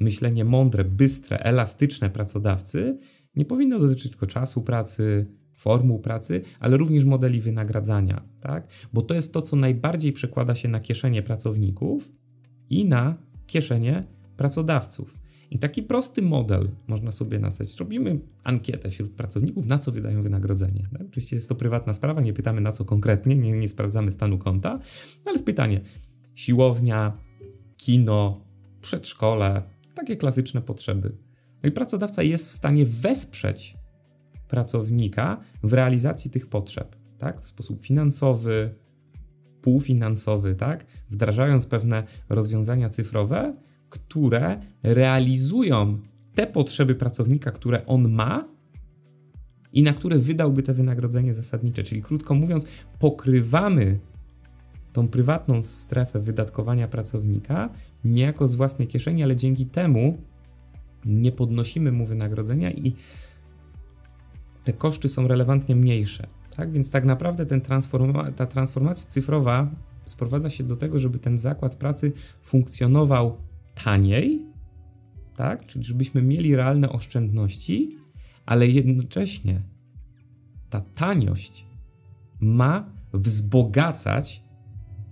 myślenie 0.00 0.44
mądre, 0.44 0.84
bystre, 0.84 1.38
elastyczne 1.38 2.10
pracodawcy 2.10 2.98
nie 3.36 3.44
powinno 3.44 3.78
dotyczyć 3.78 4.10
tylko 4.10 4.26
czasu 4.26 4.62
pracy, 4.62 5.26
formuł 5.56 5.98
pracy, 5.98 6.42
ale 6.60 6.76
również 6.76 7.04
modeli 7.04 7.40
wynagradzania, 7.40 8.22
tak? 8.40 8.68
Bo 8.92 9.02
to 9.02 9.14
jest 9.14 9.32
to, 9.32 9.42
co 9.42 9.56
najbardziej 9.56 10.12
przekłada 10.12 10.54
się 10.54 10.68
na 10.68 10.80
kieszenie 10.80 11.22
pracowników 11.22 12.12
i 12.70 12.84
na 12.84 13.16
kieszenie 13.46 14.04
pracodawców. 14.36 15.18
I 15.50 15.58
taki 15.58 15.82
prosty 15.82 16.22
model 16.22 16.70
można 16.86 17.12
sobie 17.12 17.38
nastawić. 17.38 17.76
Robimy 17.76 18.20
ankietę 18.44 18.90
wśród 18.90 19.10
pracowników, 19.10 19.66
na 19.66 19.78
co 19.78 19.92
wydają 19.92 20.22
wynagrodzenie. 20.22 20.88
Tak? 20.92 21.02
Oczywiście 21.08 21.36
jest 21.36 21.48
to 21.48 21.54
prywatna 21.54 21.94
sprawa, 21.94 22.20
nie 22.20 22.32
pytamy 22.32 22.60
na 22.60 22.72
co 22.72 22.84
konkretnie, 22.84 23.36
nie, 23.36 23.52
nie 23.52 23.68
sprawdzamy 23.68 24.10
stanu 24.10 24.38
konta, 24.38 24.80
ale 25.24 25.32
jest 25.32 25.46
pytanie, 25.46 25.80
siłownia, 26.34 27.18
kino, 27.76 28.44
przedszkole, 28.80 29.62
takie 29.94 30.16
klasyczne 30.16 30.62
potrzeby. 30.62 31.16
No 31.64 31.68
i 31.68 31.72
pracodawca 31.72 32.22
jest 32.22 32.48
w 32.48 32.52
stanie 32.52 32.86
wesprzeć 32.86 33.76
pracownika 34.48 35.40
w 35.62 35.72
realizacji 35.72 36.30
tych 36.30 36.46
potrzeb, 36.46 36.96
tak? 37.18 37.42
W 37.42 37.48
sposób 37.48 37.82
finansowy, 37.82 38.74
półfinansowy, 39.62 40.54
tak? 40.54 40.86
Wdrażając 41.08 41.66
pewne 41.66 42.04
rozwiązania 42.28 42.88
cyfrowe, 42.88 43.54
które 43.88 44.60
realizują 44.82 45.98
te 46.34 46.46
potrzeby 46.46 46.94
pracownika, 46.94 47.50
które 47.50 47.86
on 47.86 48.08
ma 48.08 48.48
i 49.72 49.82
na 49.82 49.92
które 49.92 50.18
wydałby 50.18 50.62
te 50.62 50.74
wynagrodzenie 50.74 51.34
zasadnicze. 51.34 51.82
Czyli 51.82 52.02
krótko 52.02 52.34
mówiąc, 52.34 52.66
pokrywamy 52.98 53.98
tą 54.92 55.08
prywatną 55.08 55.62
strefę 55.62 56.20
wydatkowania 56.20 56.88
pracownika 56.88 57.70
niejako 58.04 58.48
z 58.48 58.54
własnej 58.54 58.88
kieszeni, 58.88 59.22
ale 59.22 59.36
dzięki 59.36 59.66
temu 59.66 60.18
nie 61.06 61.32
podnosimy 61.32 61.92
mu 61.92 62.06
wynagrodzenia 62.06 62.70
i 62.70 62.94
te 64.64 64.72
koszty 64.72 65.08
są 65.08 65.28
relevantnie 65.28 65.76
mniejsze. 65.76 66.26
Tak 66.56 66.72
więc 66.72 66.90
tak 66.90 67.04
naprawdę 67.04 67.46
ten 67.46 67.60
transforma 67.60 68.32
ta 68.32 68.46
transformacja 68.46 69.10
cyfrowa 69.10 69.70
sprowadza 70.04 70.50
się 70.50 70.64
do 70.64 70.76
tego, 70.76 71.00
żeby 71.00 71.18
ten 71.18 71.38
zakład 71.38 71.76
pracy 71.76 72.12
funkcjonował 72.42 73.36
taniej, 73.84 74.46
tak? 75.36 75.66
czyli 75.66 75.84
żebyśmy 75.84 76.22
mieli 76.22 76.56
realne 76.56 76.88
oszczędności, 76.88 77.98
ale 78.46 78.66
jednocześnie 78.66 79.60
ta 80.70 80.80
taniość 80.80 81.66
ma 82.40 82.92
wzbogacać 83.12 84.44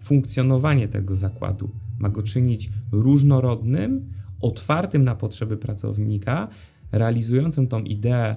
funkcjonowanie 0.00 0.88
tego 0.88 1.16
zakładu. 1.16 1.70
Ma 1.98 2.09
go 2.09 2.22
czynić 2.22 2.70
różnorodnym, 2.92 4.12
otwartym 4.42 5.05
na 5.05 5.14
potrzeby 5.14 5.57
pracownika, 5.57 6.48
realizującym 6.92 7.66
tą 7.68 7.81
ideę 7.83 8.37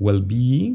well-being, 0.00 0.74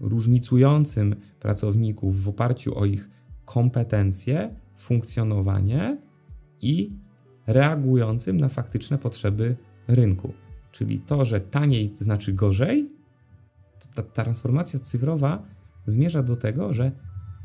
różnicującym 0.00 1.16
pracowników 1.40 2.22
w 2.22 2.28
oparciu 2.28 2.78
o 2.78 2.84
ich 2.84 3.10
kompetencje, 3.44 4.54
funkcjonowanie 4.76 5.98
i 6.60 6.92
reagującym 7.46 8.36
na 8.36 8.48
faktyczne 8.48 8.98
potrzeby 8.98 9.56
rynku. 9.88 10.32
Czyli 10.72 11.00
to, 11.00 11.24
że 11.24 11.40
taniej 11.40 11.96
znaczy 11.96 12.32
gorzej, 12.32 12.90
ta 13.94 14.02
transformacja 14.02 14.78
cyfrowa 14.78 15.42
zmierza 15.86 16.22
do 16.22 16.36
tego, 16.36 16.72
że 16.72 16.92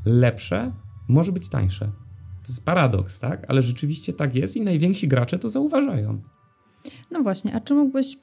lepsze 0.05 0.73
może 1.07 1.31
być 1.31 1.49
tańsze. 1.49 1.85
To 2.43 2.49
jest 2.49 2.65
paradoks, 2.65 3.19
tak? 3.19 3.45
Ale 3.47 3.61
rzeczywiście 3.61 4.13
tak 4.13 4.35
jest 4.35 4.55
i 4.55 4.61
najwięksi 4.61 5.07
gracze 5.07 5.39
to 5.39 5.49
zauważają. 5.49 6.21
No 7.11 7.23
właśnie, 7.23 7.55
a 7.55 7.59
czy 7.59 7.73
mógłbyś 7.73 8.17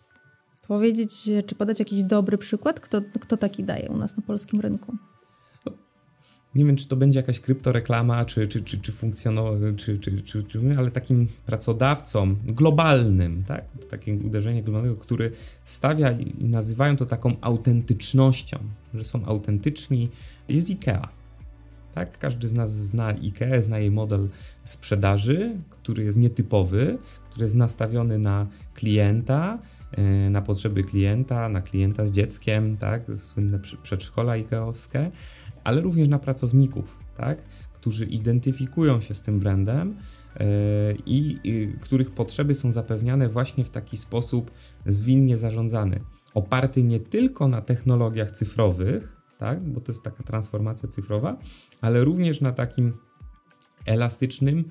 powiedzieć, 0.68 1.30
czy 1.46 1.54
podać 1.54 1.78
jakiś 1.78 2.02
dobry 2.02 2.38
przykład, 2.38 2.80
kto, 2.80 3.02
kto 3.20 3.36
taki 3.36 3.64
daje 3.64 3.88
u 3.88 3.96
nas 3.96 4.16
na 4.16 4.22
polskim 4.22 4.60
rynku? 4.60 4.96
nie 6.54 6.64
wiem, 6.64 6.76
czy 6.76 6.88
to 6.88 6.96
będzie 6.96 7.18
jakaś 7.18 7.40
kryptoreklama, 7.40 8.24
czy, 8.24 8.48
czy, 8.48 8.62
czy, 8.62 8.78
czy 8.78 8.92
funkcjonować, 8.92 9.60
czy, 9.76 9.98
czy, 9.98 10.22
czy, 10.22 10.42
czy, 10.42 10.60
ale 10.78 10.90
takim 10.90 11.28
pracodawcą 11.46 12.36
globalnym, 12.44 13.44
tak? 13.46 13.64
To 13.80 13.86
takie 13.86 14.14
uderzenie 14.14 14.62
globalnego, 14.62 14.96
który 14.96 15.32
stawia 15.64 16.12
i 16.12 16.44
nazywają 16.44 16.96
to 16.96 17.06
taką 17.06 17.36
autentycznością, 17.40 18.58
że 18.94 19.04
są 19.04 19.24
autentyczni, 19.24 20.08
jest 20.48 20.70
IKEA. 20.70 21.19
Tak? 21.94 22.18
Każdy 22.18 22.48
z 22.48 22.52
nas 22.52 22.72
zna 22.72 23.06
IKEA, 23.06 23.62
zna 23.62 23.78
jej 23.78 23.90
model 23.90 24.28
sprzedaży, 24.64 25.56
który 25.70 26.04
jest 26.04 26.18
nietypowy, 26.18 26.98
który 27.30 27.44
jest 27.44 27.54
nastawiony 27.54 28.18
na 28.18 28.46
klienta, 28.74 29.58
e, 29.92 30.30
na 30.30 30.42
potrzeby 30.42 30.84
klienta, 30.84 31.48
na 31.48 31.62
klienta 31.62 32.04
z 32.04 32.10
dzieckiem, 32.10 32.76
tak? 32.76 33.02
Słynne 33.16 33.58
przedszkola 33.82 34.32
IKEA-owskie 34.32 35.10
ale 35.64 35.80
również 35.80 36.08
na 36.08 36.18
pracowników, 36.18 36.98
tak? 37.16 37.42
którzy 37.72 38.06
identyfikują 38.06 39.00
się 39.00 39.14
z 39.14 39.22
tym 39.22 39.40
brandem 39.40 39.96
yy, 40.40 40.46
i 41.06 41.38
których 41.80 42.10
potrzeby 42.10 42.54
są 42.54 42.72
zapewniane 42.72 43.28
właśnie 43.28 43.64
w 43.64 43.70
taki 43.70 43.96
sposób 43.96 44.50
zwinnie 44.86 45.36
zarządzany, 45.36 46.00
oparty 46.34 46.82
nie 46.82 47.00
tylko 47.00 47.48
na 47.48 47.62
technologiach 47.62 48.30
cyfrowych, 48.30 49.19
tak? 49.40 49.68
bo 49.68 49.80
to 49.80 49.92
jest 49.92 50.04
taka 50.04 50.22
transformacja 50.22 50.88
cyfrowa, 50.88 51.38
ale 51.80 52.04
również 52.04 52.40
na 52.40 52.52
takim 52.52 52.92
elastycznym, 53.86 54.64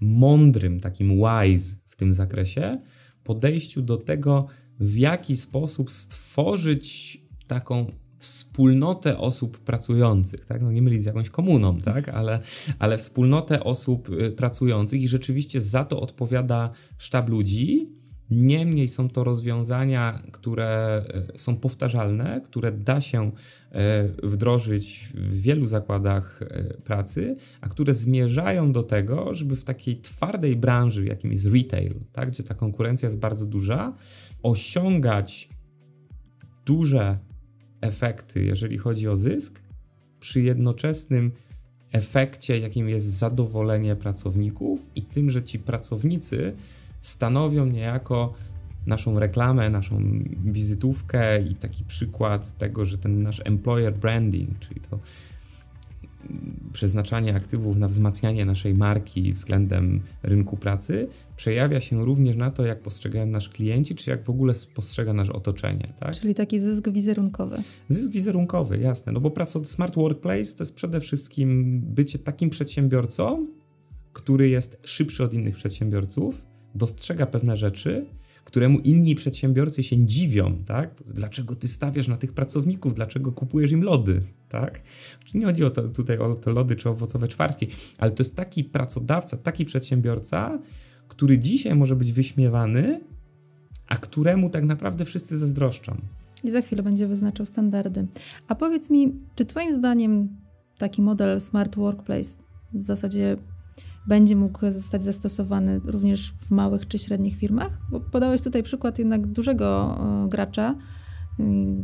mądrym, 0.00 0.80
takim 0.80 1.16
wise 1.16 1.76
w 1.86 1.96
tym 1.96 2.12
zakresie 2.12 2.78
podejściu 3.24 3.82
do 3.82 3.96
tego, 3.96 4.46
w 4.80 4.96
jaki 4.96 5.36
sposób 5.36 5.90
stworzyć 5.90 7.18
taką 7.46 7.86
wspólnotę 8.18 9.18
osób 9.18 9.58
pracujących, 9.58 10.44
tak? 10.44 10.62
No 10.62 10.72
nie 10.72 10.82
mylić 10.82 11.02
z 11.02 11.06
jakąś 11.06 11.30
komuną, 11.30 11.78
tak? 11.78 12.08
Ale, 12.08 12.40
ale 12.78 12.98
wspólnotę 12.98 13.64
osób 13.64 14.08
y, 14.08 14.30
pracujących 14.30 15.02
i 15.02 15.08
rzeczywiście 15.08 15.60
za 15.60 15.84
to 15.84 16.00
odpowiada 16.00 16.70
sztab 16.98 17.28
ludzi. 17.28 18.01
Niemniej 18.36 18.88
są 18.88 19.08
to 19.08 19.24
rozwiązania, 19.24 20.22
które 20.32 21.02
y, 21.34 21.38
są 21.38 21.56
powtarzalne, 21.56 22.40
które 22.44 22.72
da 22.72 23.00
się 23.00 23.30
y, 23.30 24.28
wdrożyć 24.28 25.08
w 25.14 25.40
wielu 25.40 25.66
zakładach 25.66 26.40
pracy, 26.84 27.36
a 27.60 27.68
które 27.68 27.94
zmierzają 27.94 28.72
do 28.72 28.82
tego, 28.82 29.34
żeby 29.34 29.56
w 29.56 29.64
takiej 29.64 30.00
twardej 30.00 30.56
branży, 30.56 31.04
jakim 31.04 31.32
jest 31.32 31.46
retail, 31.46 31.94
tak, 32.12 32.28
gdzie 32.28 32.42
ta 32.42 32.54
konkurencja 32.54 33.06
jest 33.06 33.18
bardzo 33.18 33.46
duża, 33.46 33.96
osiągać 34.42 35.48
duże 36.66 37.18
efekty, 37.80 38.44
jeżeli 38.44 38.78
chodzi 38.78 39.08
o 39.08 39.16
zysk, 39.16 39.62
przy 40.20 40.40
jednoczesnym 40.40 41.32
efekcie, 41.92 42.58
jakim 42.58 42.88
jest 42.88 43.06
zadowolenie 43.06 43.96
pracowników 43.96 44.90
i 44.94 45.02
tym, 45.02 45.30
że 45.30 45.42
ci 45.42 45.58
pracownicy 45.58 46.52
stanowią 47.02 47.66
niejako 47.66 48.34
naszą 48.86 49.18
reklamę, 49.18 49.70
naszą 49.70 50.02
wizytówkę 50.44 51.42
i 51.42 51.54
taki 51.54 51.84
przykład 51.84 52.58
tego, 52.58 52.84
że 52.84 52.98
ten 52.98 53.22
nasz 53.22 53.42
employer 53.44 53.96
branding, 53.96 54.58
czyli 54.58 54.80
to 54.80 54.98
przeznaczanie 56.72 57.34
aktywów 57.34 57.76
na 57.76 57.88
wzmacnianie 57.88 58.44
naszej 58.44 58.74
marki 58.74 59.32
względem 59.32 60.00
rynku 60.22 60.56
pracy 60.56 61.08
przejawia 61.36 61.80
się 61.80 62.04
również 62.04 62.36
na 62.36 62.50
to, 62.50 62.66
jak 62.66 62.82
postrzegają 62.82 63.26
nasz 63.26 63.48
klienci, 63.48 63.94
czy 63.94 64.10
jak 64.10 64.24
w 64.24 64.30
ogóle 64.30 64.54
postrzega 64.74 65.12
nasze 65.12 65.32
otoczenie. 65.32 65.92
Tak? 66.00 66.14
Czyli 66.14 66.34
taki 66.34 66.60
zysk 66.60 66.88
wizerunkowy. 66.88 67.62
Zysk 67.88 68.12
wizerunkowy, 68.12 68.78
jasne. 68.78 69.12
No 69.12 69.20
bo 69.20 69.30
praca 69.30 69.64
Smart 69.64 69.94
Workplace 69.94 70.56
to 70.56 70.62
jest 70.62 70.74
przede 70.74 71.00
wszystkim 71.00 71.80
bycie 71.80 72.18
takim 72.18 72.50
przedsiębiorcą, 72.50 73.46
który 74.12 74.48
jest 74.48 74.76
szybszy 74.82 75.24
od 75.24 75.34
innych 75.34 75.54
przedsiębiorców, 75.54 76.51
dostrzega 76.74 77.26
pewne 77.26 77.56
rzeczy, 77.56 78.06
któremu 78.44 78.78
inni 78.78 79.14
przedsiębiorcy 79.14 79.82
się 79.82 80.06
dziwią, 80.06 80.64
tak? 80.66 81.02
Dlaczego 81.14 81.54
ty 81.54 81.68
stawiasz 81.68 82.08
na 82.08 82.16
tych 82.16 82.32
pracowników, 82.32 82.94
dlaczego 82.94 83.32
kupujesz 83.32 83.72
im 83.72 83.82
lody, 83.82 84.20
tak? 84.48 84.82
Nie 85.34 85.46
chodzi 85.46 85.64
o 85.64 85.70
to, 85.70 85.82
tutaj 85.88 86.18
o 86.18 86.34
te 86.34 86.50
lody 86.50 86.76
czy 86.76 86.88
owocowe 86.88 87.28
czwartki, 87.28 87.66
ale 87.98 88.10
to 88.10 88.22
jest 88.22 88.36
taki 88.36 88.64
pracodawca, 88.64 89.36
taki 89.36 89.64
przedsiębiorca, 89.64 90.58
który 91.08 91.38
dzisiaj 91.38 91.74
może 91.74 91.96
być 91.96 92.12
wyśmiewany, 92.12 93.00
a 93.88 93.96
któremu 93.96 94.50
tak 94.50 94.64
naprawdę 94.64 95.04
wszyscy 95.04 95.38
zazdroszczą. 95.38 95.96
I 96.44 96.50
za 96.50 96.62
chwilę 96.62 96.82
będzie 96.82 97.06
wyznaczał 97.06 97.46
standardy. 97.46 98.06
A 98.48 98.54
powiedz 98.54 98.90
mi, 98.90 99.18
czy 99.34 99.44
Twoim 99.44 99.72
zdaniem 99.72 100.28
taki 100.78 101.02
model 101.02 101.40
Smart 101.40 101.76
Workplace 101.76 102.38
w 102.74 102.82
zasadzie 102.82 103.36
będzie 104.06 104.36
mógł 104.36 104.70
zostać 104.70 105.02
zastosowany 105.02 105.80
również 105.84 106.32
w 106.32 106.50
małych 106.50 106.88
czy 106.88 106.98
średnich 106.98 107.36
firmach? 107.36 107.78
Bo 107.90 108.00
podałeś 108.00 108.42
tutaj 108.42 108.62
przykład 108.62 108.98
jednak 108.98 109.26
dużego 109.26 109.98
gracza. 110.28 110.74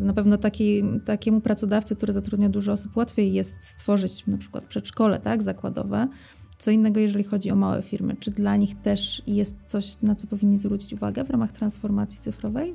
Na 0.01 0.13
pewno 0.13 0.37
taki, 0.37 0.83
takiemu 1.05 1.41
pracodawcy, 1.41 1.97
który 1.97 2.13
zatrudnia 2.13 2.49
dużo 2.49 2.73
osób, 2.73 2.97
łatwiej 2.97 3.33
jest 3.33 3.65
stworzyć 3.65 4.27
na 4.27 4.39
przykład 4.39 4.65
przedszkole 4.65 5.21
tak, 5.21 5.43
zakładowe. 5.43 6.09
Co 6.59 6.71
innego, 6.71 7.01
jeżeli 7.01 7.25
chodzi 7.25 7.51
o 7.51 7.57
małe 7.57 7.83
firmy. 7.83 8.17
Czy 8.21 8.31
dla 8.31 8.57
nich 8.57 8.75
też 8.83 9.23
jest 9.27 9.57
coś, 9.67 10.03
na 10.03 10.15
co 10.15 10.27
powinni 10.27 10.59
zwrócić 10.59 10.93
uwagę 10.93 11.25
w 11.25 11.31
ramach 11.31 11.53
transformacji 11.53 12.21
cyfrowej? 12.21 12.75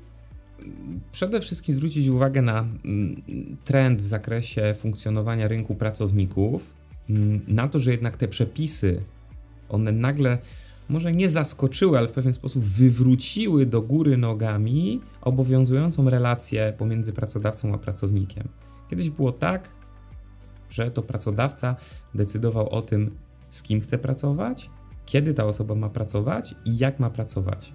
Przede 1.12 1.40
wszystkim 1.40 1.76
zwrócić 1.76 2.08
uwagę 2.08 2.42
na 2.42 2.60
mm, 2.60 3.22
trend 3.64 4.02
w 4.02 4.06
zakresie 4.06 4.74
funkcjonowania 4.78 5.48
rynku 5.48 5.76
pracowników, 5.76 6.74
mm, 7.10 7.42
na 7.48 7.68
to, 7.68 7.80
że 7.80 7.92
jednak 7.92 8.18
te 8.18 8.28
przepisy 8.28 9.02
one 9.74 9.92
nagle 9.92 10.38
może 10.90 11.14
nie 11.14 11.30
zaskoczyły, 11.30 11.98
ale 11.98 12.08
w 12.08 12.12
pewien 12.12 12.34
sposób 12.34 12.64
wywróciły 12.64 13.66
do 13.66 13.82
góry 13.82 14.18
nogami 14.18 15.02
obowiązującą 15.22 16.10
relację 16.10 16.74
pomiędzy 16.78 17.14
pracodawcą 17.14 17.74
a 17.74 17.78
pracownikiem. 17.78 18.48
Kiedyś 18.90 19.10
było 19.10 19.32
tak, 19.32 19.70
że 20.70 20.92
to 20.92 21.02
pracodawca 21.02 21.76
decydował 22.16 22.70
o 22.70 22.82
tym, 22.82 23.18
z 23.50 23.64
kim 23.64 23.82
chce 23.82 23.98
pracować, 23.98 24.70
kiedy 25.06 25.34
ta 25.34 25.46
osoba 25.46 25.76
ma 25.76 25.90
pracować 25.90 26.56
i 26.66 26.78
jak 26.78 27.00
ma 27.00 27.10
pracować. 27.10 27.74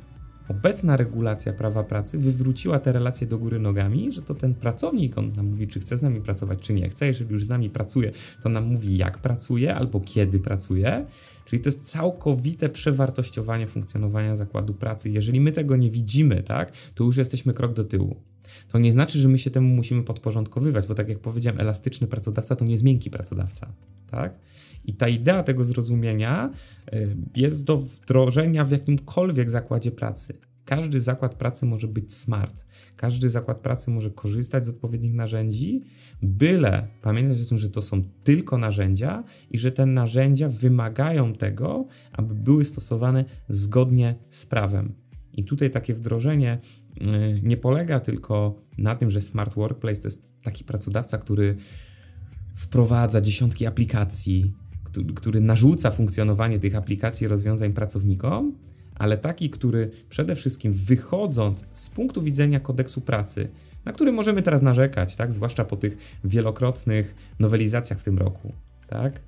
Obecna 0.49 0.97
regulacja 0.97 1.53
prawa 1.53 1.85
pracy 1.85 2.19
wywróciła 2.19 2.79
te 2.79 2.93
relacje 2.93 3.27
do 3.27 3.39
góry 3.39 3.59
nogami, 3.59 4.13
że 4.13 4.23
to 4.23 4.35
ten 4.35 4.55
pracownik, 4.55 5.19
on 5.19 5.33
nam 5.37 5.47
mówi, 5.47 5.69
czy 5.69 5.81
chce 5.81 5.97
z 5.97 6.03
nami 6.03 6.21
pracować, 6.21 6.59
czy 6.61 6.75
nie 6.75 6.89
chce. 6.89 7.07
Jeżeli 7.07 7.33
już 7.33 7.45
z 7.45 7.49
nami 7.49 7.71
pracuje, 7.71 8.13
to 8.43 8.49
nam 8.49 8.65
mówi, 8.65 8.97
jak 8.97 9.19
pracuje 9.19 9.75
albo 9.75 10.01
kiedy 10.01 10.39
pracuje. 10.41 11.07
Czyli 11.45 11.63
to 11.63 11.69
jest 11.69 11.91
całkowite 11.91 12.69
przewartościowanie 12.69 13.67
funkcjonowania 13.67 14.37
zakładu 14.37 14.75
pracy. 14.75 15.11
Jeżeli 15.11 15.41
my 15.41 15.53
tego 15.53 15.77
nie 15.77 15.91
widzimy, 15.91 16.43
tak, 16.43 16.73
to 16.95 17.05
już 17.05 17.17
jesteśmy 17.17 17.53
krok 17.53 17.73
do 17.73 17.85
tyłu. 17.85 18.17
To 18.69 18.79
nie 18.79 18.93
znaczy, 18.93 19.19
że 19.19 19.29
my 19.29 19.39
się 19.39 19.51
temu 19.51 19.69
musimy 19.69 20.03
podporządkowywać, 20.03 20.87
bo 20.87 20.95
tak 20.95 21.09
jak 21.09 21.19
powiedziałem, 21.19 21.61
elastyczny 21.61 22.07
pracodawca 22.07 22.57
to 22.57 22.65
nie 22.65 22.73
jest 22.73 22.85
miękki 22.85 23.11
pracodawca, 23.11 23.73
tak? 24.11 24.35
I 24.85 24.95
ta 24.95 25.09
idea 25.09 25.43
tego 25.43 25.65
zrozumienia 25.65 26.51
y, 26.93 27.17
jest 27.37 27.65
do 27.65 27.79
wdrożenia 27.79 28.65
w 28.65 28.71
jakimkolwiek 28.71 29.51
zakładzie 29.51 29.91
pracy. 29.91 30.39
Każdy 30.69 31.01
zakład 31.01 31.35
pracy 31.35 31.67
może 31.67 31.89
być 31.89 32.15
smart. 32.15 32.67
Każdy 32.97 33.31
zakład 33.31 33.61
pracy 33.61 33.91
może 33.91 34.11
korzystać 34.11 34.65
z 34.65 34.69
odpowiednich 34.69 35.15
narzędzi, 35.15 35.83
byle 36.23 36.89
pamiętać 37.03 37.43
o 37.43 37.45
tym, 37.45 37.59
że 37.59 37.71
to 37.71 37.83
są 37.83 38.03
tylko 38.25 38.59
narzędzia 38.59 39.25
i 39.51 39.59
że 39.59 39.73
te 39.73 39.87
narzędzia 39.87 40.49
wymagają 40.49 41.35
tego, 41.35 41.87
aby 42.13 42.35
były 42.35 42.65
stosowane 42.65 43.25
zgodnie 43.49 44.15
z 44.31 44.47
prawem. 44.47 44.95
I 45.33 45.45
tutaj 45.45 45.71
takie 45.71 45.95
wdrożenie 45.95 46.59
y, 47.07 47.41
nie 47.43 47.57
polega 47.57 48.01
tylko 48.01 48.63
na 48.79 48.97
tym, 48.97 49.11
że 49.11 49.21
Smart 49.21 49.55
Workplace 49.55 50.01
to 50.01 50.09
jest 50.09 50.29
taki 50.43 50.65
pracodawca, 50.65 51.19
który 51.19 51.57
wprowadza 52.55 53.21
dziesiątki 53.21 53.67
aplikacji, 53.67 54.53
który, 55.15 55.41
narzuca 55.41 55.91
funkcjonowanie 55.91 56.59
tych 56.59 56.77
aplikacji 56.77 57.29
rozwiązań 57.29 57.73
pracownikom, 57.73 58.55
ale 58.95 59.19
taki, 59.19 59.51
który 59.51 59.91
przede 60.09 60.35
wszystkim 60.35 60.73
wychodząc 60.73 61.65
z 61.73 61.91
punktu 61.91 62.23
widzenia 62.23 62.61
kodeksu 62.61 63.01
pracy, 63.01 63.49
na 63.85 63.93
który 63.93 64.13
możemy 64.13 64.43
teraz 64.43 64.63
narzekać, 64.63 65.17
tak, 65.17 65.33
zwłaszcza 65.33 65.65
po 65.65 65.77
tych 65.77 66.19
wielokrotnych 66.25 67.15
nowelizacjach 67.39 68.01
w 68.01 68.05
tym 68.05 68.19
roku, 68.19 68.53
tak? 68.87 69.21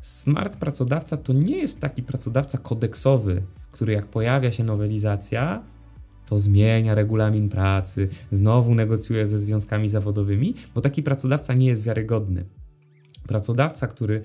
Smart 0.00 0.56
pracodawca 0.56 1.16
to 1.16 1.32
nie 1.32 1.58
jest 1.58 1.80
taki 1.80 2.02
pracodawca 2.02 2.58
kodeksowy, 2.58 3.42
który 3.70 3.92
jak 3.92 4.06
pojawia 4.06 4.52
się 4.52 4.64
nowelizacja, 4.64 5.62
to 6.26 6.38
zmienia 6.38 6.94
regulamin 6.94 7.48
pracy, 7.48 8.08
znowu 8.30 8.74
negocjuje 8.74 9.26
ze 9.26 9.38
związkami 9.38 9.88
zawodowymi, 9.88 10.54
bo 10.74 10.80
taki 10.80 11.02
pracodawca 11.02 11.54
nie 11.54 11.66
jest 11.66 11.82
wiarygodny. 11.84 12.44
Pracodawca, 13.28 13.86
który 13.86 14.22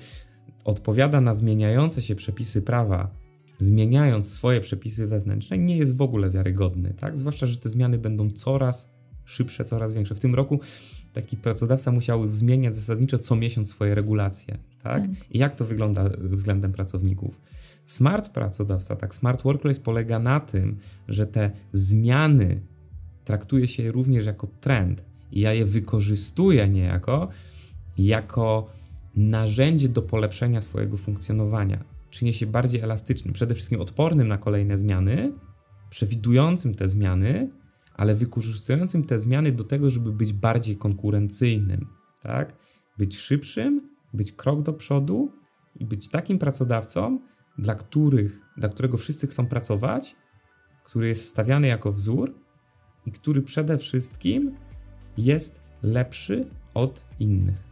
odpowiada 0.67 1.21
na 1.21 1.33
zmieniające 1.33 2.01
się 2.01 2.15
przepisy 2.15 2.61
prawa, 2.61 3.11
zmieniając 3.59 4.33
swoje 4.33 4.61
przepisy 4.61 5.07
wewnętrzne, 5.07 5.57
nie 5.57 5.77
jest 5.77 5.97
w 5.97 6.01
ogóle 6.01 6.29
wiarygodny, 6.29 6.93
tak? 6.93 7.17
Zwłaszcza, 7.17 7.47
że 7.47 7.57
te 7.57 7.69
zmiany 7.69 7.97
będą 7.97 8.31
coraz 8.31 8.91
szybsze, 9.25 9.63
coraz 9.63 9.93
większe. 9.93 10.15
W 10.15 10.19
tym 10.19 10.35
roku 10.35 10.59
taki 11.13 11.37
pracodawca 11.37 11.91
musiał 11.91 12.27
zmieniać 12.27 12.75
zasadniczo 12.75 13.17
co 13.17 13.35
miesiąc 13.35 13.69
swoje 13.69 13.95
regulacje. 13.95 14.57
Tak? 14.83 15.01
tak. 15.01 15.11
I 15.31 15.39
jak 15.39 15.55
to 15.55 15.65
wygląda 15.65 16.09
względem 16.19 16.71
pracowników? 16.73 17.41
Smart 17.85 18.29
pracodawca, 18.29 18.95
tak, 18.95 19.15
smart 19.15 19.43
workplace 19.43 19.81
polega 19.81 20.19
na 20.19 20.39
tym, 20.39 20.77
że 21.07 21.27
te 21.27 21.51
zmiany 21.73 22.61
traktuje 23.25 23.67
się 23.67 23.91
również 23.91 24.25
jako 24.25 24.47
trend 24.47 25.05
i 25.31 25.39
ja 25.39 25.53
je 25.53 25.65
wykorzystuję 25.65 26.69
niejako 26.69 27.29
jako 27.97 28.67
narzędzie 29.17 29.89
do 29.89 30.01
polepszenia 30.01 30.61
swojego 30.61 30.97
funkcjonowania. 30.97 31.83
Czynię 32.09 32.33
się 32.33 32.45
bardziej 32.45 32.81
elastycznym, 32.81 33.33
przede 33.33 33.55
wszystkim 33.55 33.81
odpornym 33.81 34.27
na 34.27 34.37
kolejne 34.37 34.77
zmiany, 34.77 35.33
przewidującym 35.89 36.75
te 36.75 36.87
zmiany, 36.87 37.51
ale 37.93 38.15
wykorzystującym 38.15 39.03
te 39.03 39.19
zmiany 39.19 39.51
do 39.51 39.63
tego, 39.63 39.89
żeby 39.89 40.11
być 40.11 40.33
bardziej 40.33 40.77
konkurencyjnym, 40.77 41.87
tak? 42.21 42.57
Być 42.97 43.17
szybszym, 43.17 43.89
być 44.13 44.31
krok 44.31 44.61
do 44.61 44.73
przodu 44.73 45.31
i 45.75 45.85
być 45.85 46.09
takim 46.09 46.39
pracodawcą, 46.39 47.19
dla 47.57 47.75
których, 47.75 48.41
dla 48.57 48.69
którego 48.69 48.97
wszyscy 48.97 49.27
chcą 49.27 49.47
pracować, 49.47 50.15
który 50.83 51.07
jest 51.07 51.25
stawiany 51.25 51.67
jako 51.67 51.93
wzór 51.93 52.33
i 53.05 53.11
który 53.11 53.41
przede 53.41 53.77
wszystkim 53.77 54.55
jest 55.17 55.61
lepszy 55.83 56.49
od 56.73 57.05
innych. 57.19 57.66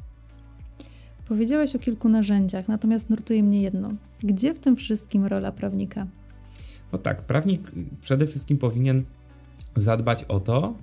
Powiedziałeś 1.28 1.76
o 1.76 1.80
kilku 1.80 2.10
narzędziach, 2.10 2.68
natomiast 2.68 3.10
nurtuje 3.10 3.44
mnie 3.44 3.62
jedno. 3.62 3.94
Gdzie 4.20 4.54
w 4.54 4.60
tym 4.60 4.76
wszystkim 4.76 5.26
rola 5.26 5.52
prawnika? 5.52 6.08
No 6.92 6.98
tak, 6.98 7.22
prawnik 7.22 7.72
przede 8.02 8.28
wszystkim 8.28 8.58
powinien 8.58 9.04
zadbać 9.76 10.24
o 10.24 10.40
to, 10.40 10.76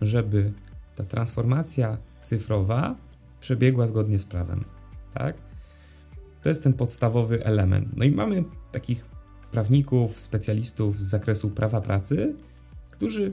żeby 0.00 0.52
ta 0.96 1.04
transformacja 1.04 1.98
cyfrowa 2.22 2.96
przebiegła 3.40 3.86
zgodnie 3.86 4.18
z 4.18 4.24
prawem. 4.24 4.64
Tak? 5.14 5.34
To 6.42 6.48
jest 6.48 6.62
ten 6.62 6.72
podstawowy 6.72 7.44
element. 7.44 7.88
No 7.96 8.04
i 8.04 8.10
mamy 8.10 8.44
takich 8.72 9.06
prawników, 9.50 10.18
specjalistów 10.18 10.98
z 10.98 11.08
zakresu 11.08 11.50
prawa 11.50 11.80
pracy, 11.80 12.34
którzy 12.90 13.32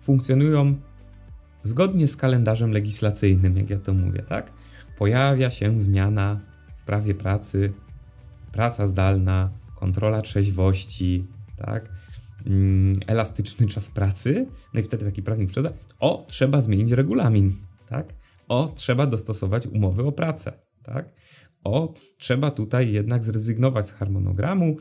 funkcjonują 0.00 0.74
zgodnie 1.62 2.08
z 2.08 2.16
kalendarzem 2.16 2.72
legislacyjnym, 2.72 3.56
jak 3.56 3.70
ja 3.70 3.78
to 3.78 3.94
mówię, 3.94 4.22
tak? 4.22 4.52
Pojawia 4.98 5.50
się 5.50 5.80
zmiana 5.80 6.40
w 6.76 6.84
prawie 6.84 7.14
pracy, 7.14 7.72
praca 8.52 8.86
zdalna, 8.86 9.50
kontrola 9.74 10.22
trzeźwości, 10.22 11.26
tak? 11.56 11.88
Mm, 12.46 13.00
elastyczny 13.06 13.66
czas 13.66 13.90
pracy. 13.90 14.46
No 14.74 14.80
i 14.80 14.82
wtedy 14.82 15.04
taki 15.04 15.22
prawnik 15.22 15.50
przychodzi, 15.50 15.74
o, 16.00 16.24
trzeba 16.28 16.60
zmienić 16.60 16.92
regulamin, 16.92 17.52
tak? 17.88 18.14
O, 18.48 18.68
trzeba 18.68 19.06
dostosować 19.06 19.66
umowy 19.66 20.02
o 20.02 20.12
pracę, 20.12 20.52
tak? 20.82 21.12
O, 21.64 21.94
trzeba 22.18 22.50
tutaj 22.50 22.92
jednak 22.92 23.24
zrezygnować 23.24 23.86
z 23.88 23.92
harmonogramu, 23.92 24.76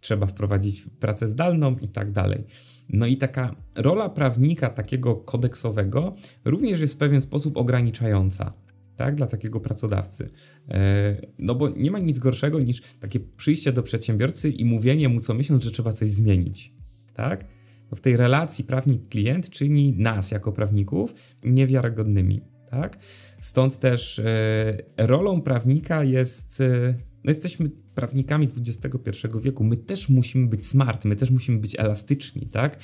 trzeba 0.00 0.26
wprowadzić 0.26 0.82
pracę 1.00 1.28
zdalną 1.28 1.76
i 1.76 1.88
tak 1.88 2.12
dalej. 2.12 2.44
No 2.88 3.06
i 3.06 3.16
taka 3.16 3.54
rola 3.74 4.08
prawnika 4.08 4.70
takiego 4.70 5.16
kodeksowego 5.16 6.14
również 6.44 6.80
jest 6.80 6.94
w 6.94 6.98
pewien 6.98 7.20
sposób 7.20 7.56
ograniczająca. 7.56 8.52
Tak, 8.98 9.14
dla 9.14 9.26
takiego 9.26 9.60
pracodawcy. 9.60 10.28
E, 10.68 11.16
no 11.38 11.54
bo 11.54 11.68
nie 11.68 11.90
ma 11.90 11.98
nic 11.98 12.18
gorszego 12.18 12.60
niż 12.60 12.82
takie 13.00 13.20
przyjście 13.20 13.72
do 13.72 13.82
przedsiębiorcy 13.82 14.50
i 14.50 14.64
mówienie 14.64 15.08
mu 15.08 15.20
co 15.20 15.34
miesiąc, 15.34 15.64
że 15.64 15.70
trzeba 15.70 15.92
coś 15.92 16.08
zmienić. 16.08 16.72
Tak? 17.14 17.44
No 17.90 17.96
w 17.96 18.00
tej 18.00 18.16
relacji 18.16 18.64
prawnik-klient 18.64 19.50
czyni 19.50 19.94
nas 19.98 20.30
jako 20.30 20.52
prawników 20.52 21.14
niewiarygodnymi. 21.44 22.40
Tak? 22.70 22.98
Stąd 23.40 23.78
też 23.78 24.18
e, 24.18 24.78
rolą 24.96 25.42
prawnika 25.42 26.04
jest. 26.04 26.60
E, 26.60 26.94
no 27.24 27.30
jesteśmy 27.30 27.70
prawnikami 27.94 28.48
XXI 28.66 29.10
wieku, 29.42 29.64
my 29.64 29.76
też 29.76 30.08
musimy 30.08 30.46
być 30.48 30.66
smart, 30.66 31.04
my 31.04 31.16
też 31.16 31.30
musimy 31.30 31.58
być 31.58 31.78
elastyczni, 31.78 32.46
tak? 32.46 32.78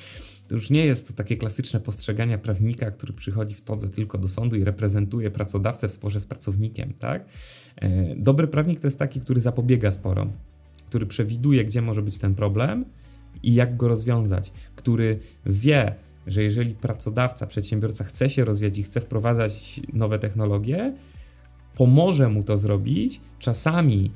To 0.49 0.55
już 0.55 0.71
nie 0.71 0.87
jest 0.87 1.09
to 1.09 1.15
takie 1.15 1.37
klasyczne 1.37 1.81
postrzeganie 1.81 2.39
prawnika, 2.39 2.91
który 2.91 3.13
przychodzi 3.13 3.55
w 3.55 3.63
todze 3.63 3.89
tylko 3.89 4.19
do 4.19 4.29
sądu 4.29 4.57
i 4.57 4.65
reprezentuje 4.65 5.31
pracodawcę 5.31 5.89
w 5.89 5.93
sporze 5.93 6.21
z 6.21 6.27
pracownikiem, 6.27 6.93
tak? 6.93 7.29
E, 7.77 8.17
dobry 8.17 8.49
prawnik 8.49 8.81
to 8.81 8.87
jest 8.87 8.99
taki, 8.99 9.21
który 9.21 9.41
zapobiega 9.41 9.91
sporom, 9.91 10.33
który 10.87 11.07
przewiduje, 11.07 11.65
gdzie 11.65 11.83
może 11.83 12.03
być 12.03 12.19
ten 12.19 12.35
problem 12.35 12.85
i 13.43 13.55
jak 13.55 13.77
go 13.77 13.89
rozwiązać, 13.89 14.53
który 14.77 15.19
wie, 15.47 15.95
że 16.27 16.43
jeżeli 16.43 16.75
pracodawca, 16.75 17.47
przedsiębiorca 17.47 18.05
chce 18.05 18.31
się 18.31 18.45
rozwijać 18.45 18.79
i 18.79 18.83
chce 18.83 19.01
wprowadzać 19.01 19.81
nowe 19.93 20.19
technologie, 20.19 20.95
pomoże 21.75 22.29
mu 22.29 22.43
to 22.43 22.57
zrobić, 22.57 23.21
czasami 23.39 24.11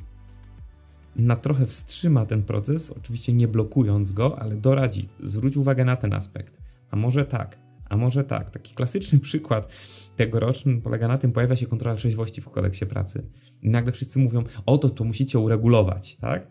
na 1.18 1.36
trochę 1.36 1.66
wstrzyma 1.66 2.26
ten 2.26 2.42
proces, 2.42 2.90
oczywiście 2.90 3.32
nie 3.32 3.48
blokując 3.48 4.12
go, 4.12 4.38
ale 4.38 4.56
doradzi, 4.56 5.08
zwróć 5.22 5.56
uwagę 5.56 5.84
na 5.84 5.96
ten 5.96 6.12
aspekt. 6.12 6.58
A 6.90 6.96
może 6.96 7.24
tak, 7.24 7.58
a 7.88 7.96
może 7.96 8.24
tak. 8.24 8.50
Taki 8.50 8.74
klasyczny 8.74 9.18
przykład 9.28 9.72
tegoroczny 10.16 10.80
polega 10.80 11.08
na 11.08 11.18
tym, 11.18 11.32
pojawia 11.32 11.56
się 11.56 11.66
kontrola 11.66 11.96
trzeźwości 11.96 12.40
w 12.40 12.48
kodeksie 12.48 12.86
pracy. 12.86 13.22
I 13.62 13.68
nagle 13.68 13.92
wszyscy 13.92 14.18
mówią, 14.18 14.44
oto 14.66 14.90
to 14.90 15.04
musicie 15.04 15.38
uregulować, 15.38 16.16
tak? 16.16 16.46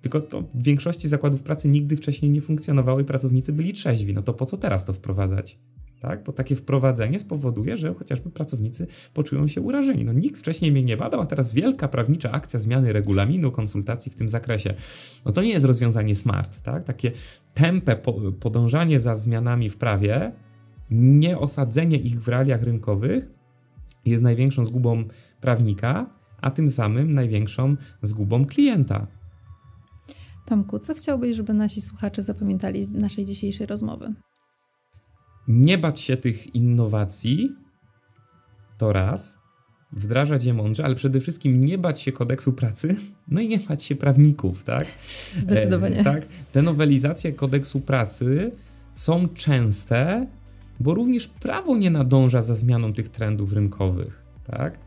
Tylko 0.00 0.20
to 0.20 0.42
w 0.42 0.62
większości 0.62 1.08
zakładów 1.08 1.42
pracy 1.42 1.68
nigdy 1.68 1.96
wcześniej 1.96 2.30
nie 2.30 2.40
funkcjonowało 2.40 3.00
i 3.00 3.04
pracownicy 3.04 3.52
byli 3.52 3.72
trzeźwi. 3.72 4.14
No 4.14 4.22
to 4.22 4.34
po 4.34 4.46
co 4.46 4.56
teraz 4.56 4.84
to 4.84 4.92
wprowadzać? 4.92 5.58
Tak? 6.00 6.24
Bo 6.24 6.32
takie 6.32 6.56
wprowadzenie 6.56 7.18
spowoduje, 7.18 7.76
że 7.76 7.94
chociażby 7.94 8.30
pracownicy 8.30 8.86
poczują 9.14 9.46
się 9.46 9.60
urażeni. 9.60 10.04
No 10.04 10.12
nikt 10.12 10.40
wcześniej 10.40 10.72
mnie 10.72 10.82
nie 10.82 10.96
badał, 10.96 11.20
a 11.20 11.26
teraz 11.26 11.52
wielka 11.52 11.88
prawnicza 11.88 12.32
akcja 12.32 12.60
zmiany 12.60 12.92
regulaminu, 12.92 13.50
konsultacji 13.52 14.12
w 14.12 14.16
tym 14.16 14.28
zakresie. 14.28 14.74
No 15.24 15.32
to 15.32 15.42
nie 15.42 15.50
jest 15.50 15.64
rozwiązanie 15.64 16.16
smart, 16.16 16.62
tak? 16.62 16.84
Takie 16.84 17.12
tempe 17.54 17.96
po, 17.96 18.12
podążanie 18.40 19.00
za 19.00 19.16
zmianami 19.16 19.70
w 19.70 19.76
prawie, 19.76 20.32
nie 20.90 21.38
osadzenie 21.38 21.96
ich 21.96 22.22
w 22.22 22.28
realiach 22.28 22.62
rynkowych 22.62 23.36
jest 24.04 24.22
największą 24.22 24.64
zgubą 24.64 25.04
prawnika, 25.40 26.10
a 26.40 26.50
tym 26.50 26.70
samym 26.70 27.14
największą 27.14 27.76
zgubą 28.02 28.44
klienta. 28.44 29.06
Tomku, 30.46 30.78
co 30.78 30.94
chciałbyś, 30.94 31.36
żeby 31.36 31.54
nasi 31.54 31.80
słuchacze 31.80 32.22
zapamiętali 32.22 32.82
z 32.82 32.90
naszej 32.90 33.24
dzisiejszej 33.24 33.66
rozmowy? 33.66 34.14
Nie 35.48 35.78
bać 35.78 36.00
się 36.00 36.16
tych 36.16 36.54
innowacji, 36.54 37.56
to 38.78 38.92
raz, 38.92 39.38
wdrażać 39.92 40.44
je 40.44 40.54
mądrze, 40.54 40.84
ale 40.84 40.94
przede 40.94 41.20
wszystkim 41.20 41.64
nie 41.64 41.78
bać 41.78 42.00
się 42.00 42.12
kodeksu 42.12 42.52
pracy, 42.52 42.96
no 43.28 43.40
i 43.40 43.48
nie 43.48 43.58
bać 43.58 43.82
się 43.82 43.96
prawników, 43.96 44.64
tak? 44.64 44.86
Zdecydowanie. 45.40 46.00
E, 46.00 46.04
tak, 46.04 46.26
te 46.52 46.62
nowelizacje 46.62 47.32
kodeksu 47.32 47.80
pracy 47.80 48.52
są 48.94 49.28
częste, 49.28 50.26
bo 50.80 50.94
również 50.94 51.28
prawo 51.28 51.76
nie 51.76 51.90
nadąża 51.90 52.42
za 52.42 52.54
zmianą 52.54 52.92
tych 52.92 53.08
trendów 53.08 53.52
rynkowych, 53.52 54.22
tak? 54.44 54.86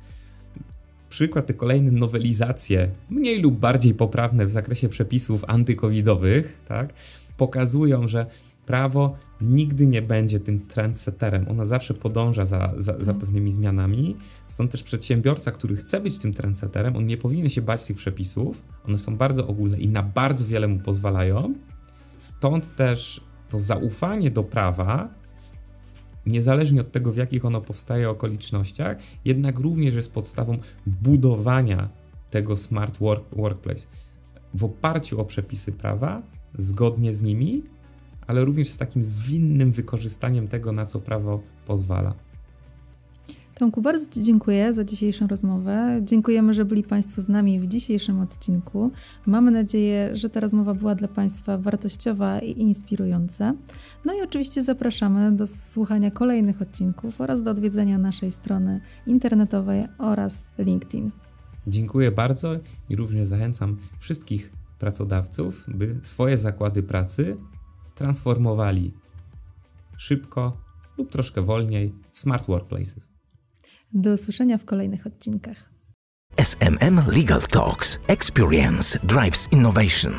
przykład 1.09 1.45
te 1.45 1.53
kolejne 1.53 1.91
nowelizacje, 1.91 2.89
mniej 3.09 3.41
lub 3.41 3.59
bardziej 3.59 3.93
poprawne 3.93 4.45
w 4.45 4.49
zakresie 4.49 4.89
przepisów 4.89 5.45
antykowidowych, 5.47 6.59
tak, 6.65 6.93
pokazują, 7.37 8.07
że 8.07 8.25
prawo 8.69 9.15
nigdy 9.41 9.87
nie 9.87 10.01
będzie 10.01 10.39
tym 10.39 10.67
trendsetterem. 10.67 11.47
Ona 11.47 11.65
zawsze 11.65 11.93
podąża 11.93 12.45
za, 12.45 12.73
za, 12.77 12.91
za 12.91 12.91
mhm. 12.91 13.19
pewnymi 13.19 13.51
zmianami. 13.51 14.17
Stąd 14.47 14.71
też 14.71 14.83
przedsiębiorca, 14.83 15.51
który 15.51 15.75
chce 15.75 15.99
być 15.99 16.19
tym 16.19 16.33
trendsetterem, 16.33 16.95
on 16.95 17.05
nie 17.05 17.17
powinien 17.17 17.49
się 17.49 17.61
bać 17.61 17.83
tych 17.83 17.97
przepisów. 17.97 18.63
One 18.87 18.97
są 18.97 19.17
bardzo 19.17 19.47
ogólne 19.47 19.77
i 19.77 19.87
na 19.87 20.03
bardzo 20.03 20.45
wiele 20.45 20.67
mu 20.67 20.79
pozwalają. 20.79 21.53
Stąd 22.17 22.75
też 22.75 23.21
to 23.49 23.59
zaufanie 23.59 24.31
do 24.31 24.43
prawa 24.43 25.09
niezależnie 26.25 26.81
od 26.81 26.91
tego, 26.91 27.11
w 27.11 27.17
jakich 27.17 27.45
ono 27.45 27.61
powstaje 27.61 28.09
okolicznościach, 28.09 28.97
jednak 29.25 29.59
również 29.59 29.95
jest 29.95 30.13
podstawą 30.13 30.57
budowania 30.85 31.89
tego 32.29 32.57
smart 32.57 32.97
work, 32.97 33.35
workplace 33.35 33.87
w 34.53 34.63
oparciu 34.63 35.21
o 35.21 35.25
przepisy 35.25 35.71
prawa, 35.71 36.21
zgodnie 36.57 37.13
z 37.13 37.21
nimi, 37.21 37.63
ale 38.29 38.45
również 38.45 38.67
z 38.67 38.77
takim 38.77 39.03
zwinnym 39.03 39.71
wykorzystaniem 39.71 40.47
tego, 40.47 40.71
na 40.71 40.85
co 40.85 40.99
prawo 40.99 41.41
pozwala. 41.65 42.13
Tomku, 43.55 43.81
bardzo 43.81 44.13
Ci 44.13 44.23
dziękuję 44.23 44.73
za 44.73 44.83
dzisiejszą 44.83 45.27
rozmowę. 45.27 46.01
Dziękujemy, 46.03 46.53
że 46.53 46.65
byli 46.65 46.83
Państwo 46.83 47.21
z 47.21 47.29
nami 47.29 47.59
w 47.59 47.67
dzisiejszym 47.67 48.19
odcinku. 48.19 48.91
Mamy 49.25 49.51
nadzieję, 49.51 50.09
że 50.13 50.29
ta 50.29 50.39
rozmowa 50.39 50.73
była 50.73 50.95
dla 50.95 51.07
Państwa 51.07 51.57
wartościowa 51.57 52.39
i 52.39 52.61
inspirująca. 52.61 53.53
No 54.05 54.13
i 54.13 54.21
oczywiście 54.21 54.63
zapraszamy 54.63 55.31
do 55.31 55.47
słuchania 55.47 56.11
kolejnych 56.11 56.61
odcinków 56.61 57.21
oraz 57.21 57.43
do 57.43 57.51
odwiedzenia 57.51 57.97
naszej 57.97 58.31
strony 58.31 58.81
internetowej 59.07 59.85
oraz 59.97 60.49
LinkedIn. 60.57 61.11
Dziękuję 61.67 62.11
bardzo 62.11 62.55
i 62.89 62.95
również 62.95 63.27
zachęcam 63.27 63.77
wszystkich 63.99 64.51
pracodawców, 64.79 65.65
by 65.67 65.95
swoje 66.03 66.37
zakłady 66.37 66.83
pracy 66.83 67.37
transformowali 67.99 68.93
szybko, 69.97 70.57
lub 70.97 71.11
troszkę 71.11 71.41
wolniej 71.41 71.93
w 72.11 72.19
Smart 72.19 72.47
Workplaces. 72.47 73.09
Do 73.93 74.13
usłyszenia 74.13 74.57
w 74.57 74.65
kolejnych 74.65 75.07
odcinkach. 75.07 75.69
SMM 76.37 77.01
Legal 77.07 77.41
Talks. 77.41 77.99
Experience 78.07 78.99
drives 79.03 79.47
innovation. 79.51 80.13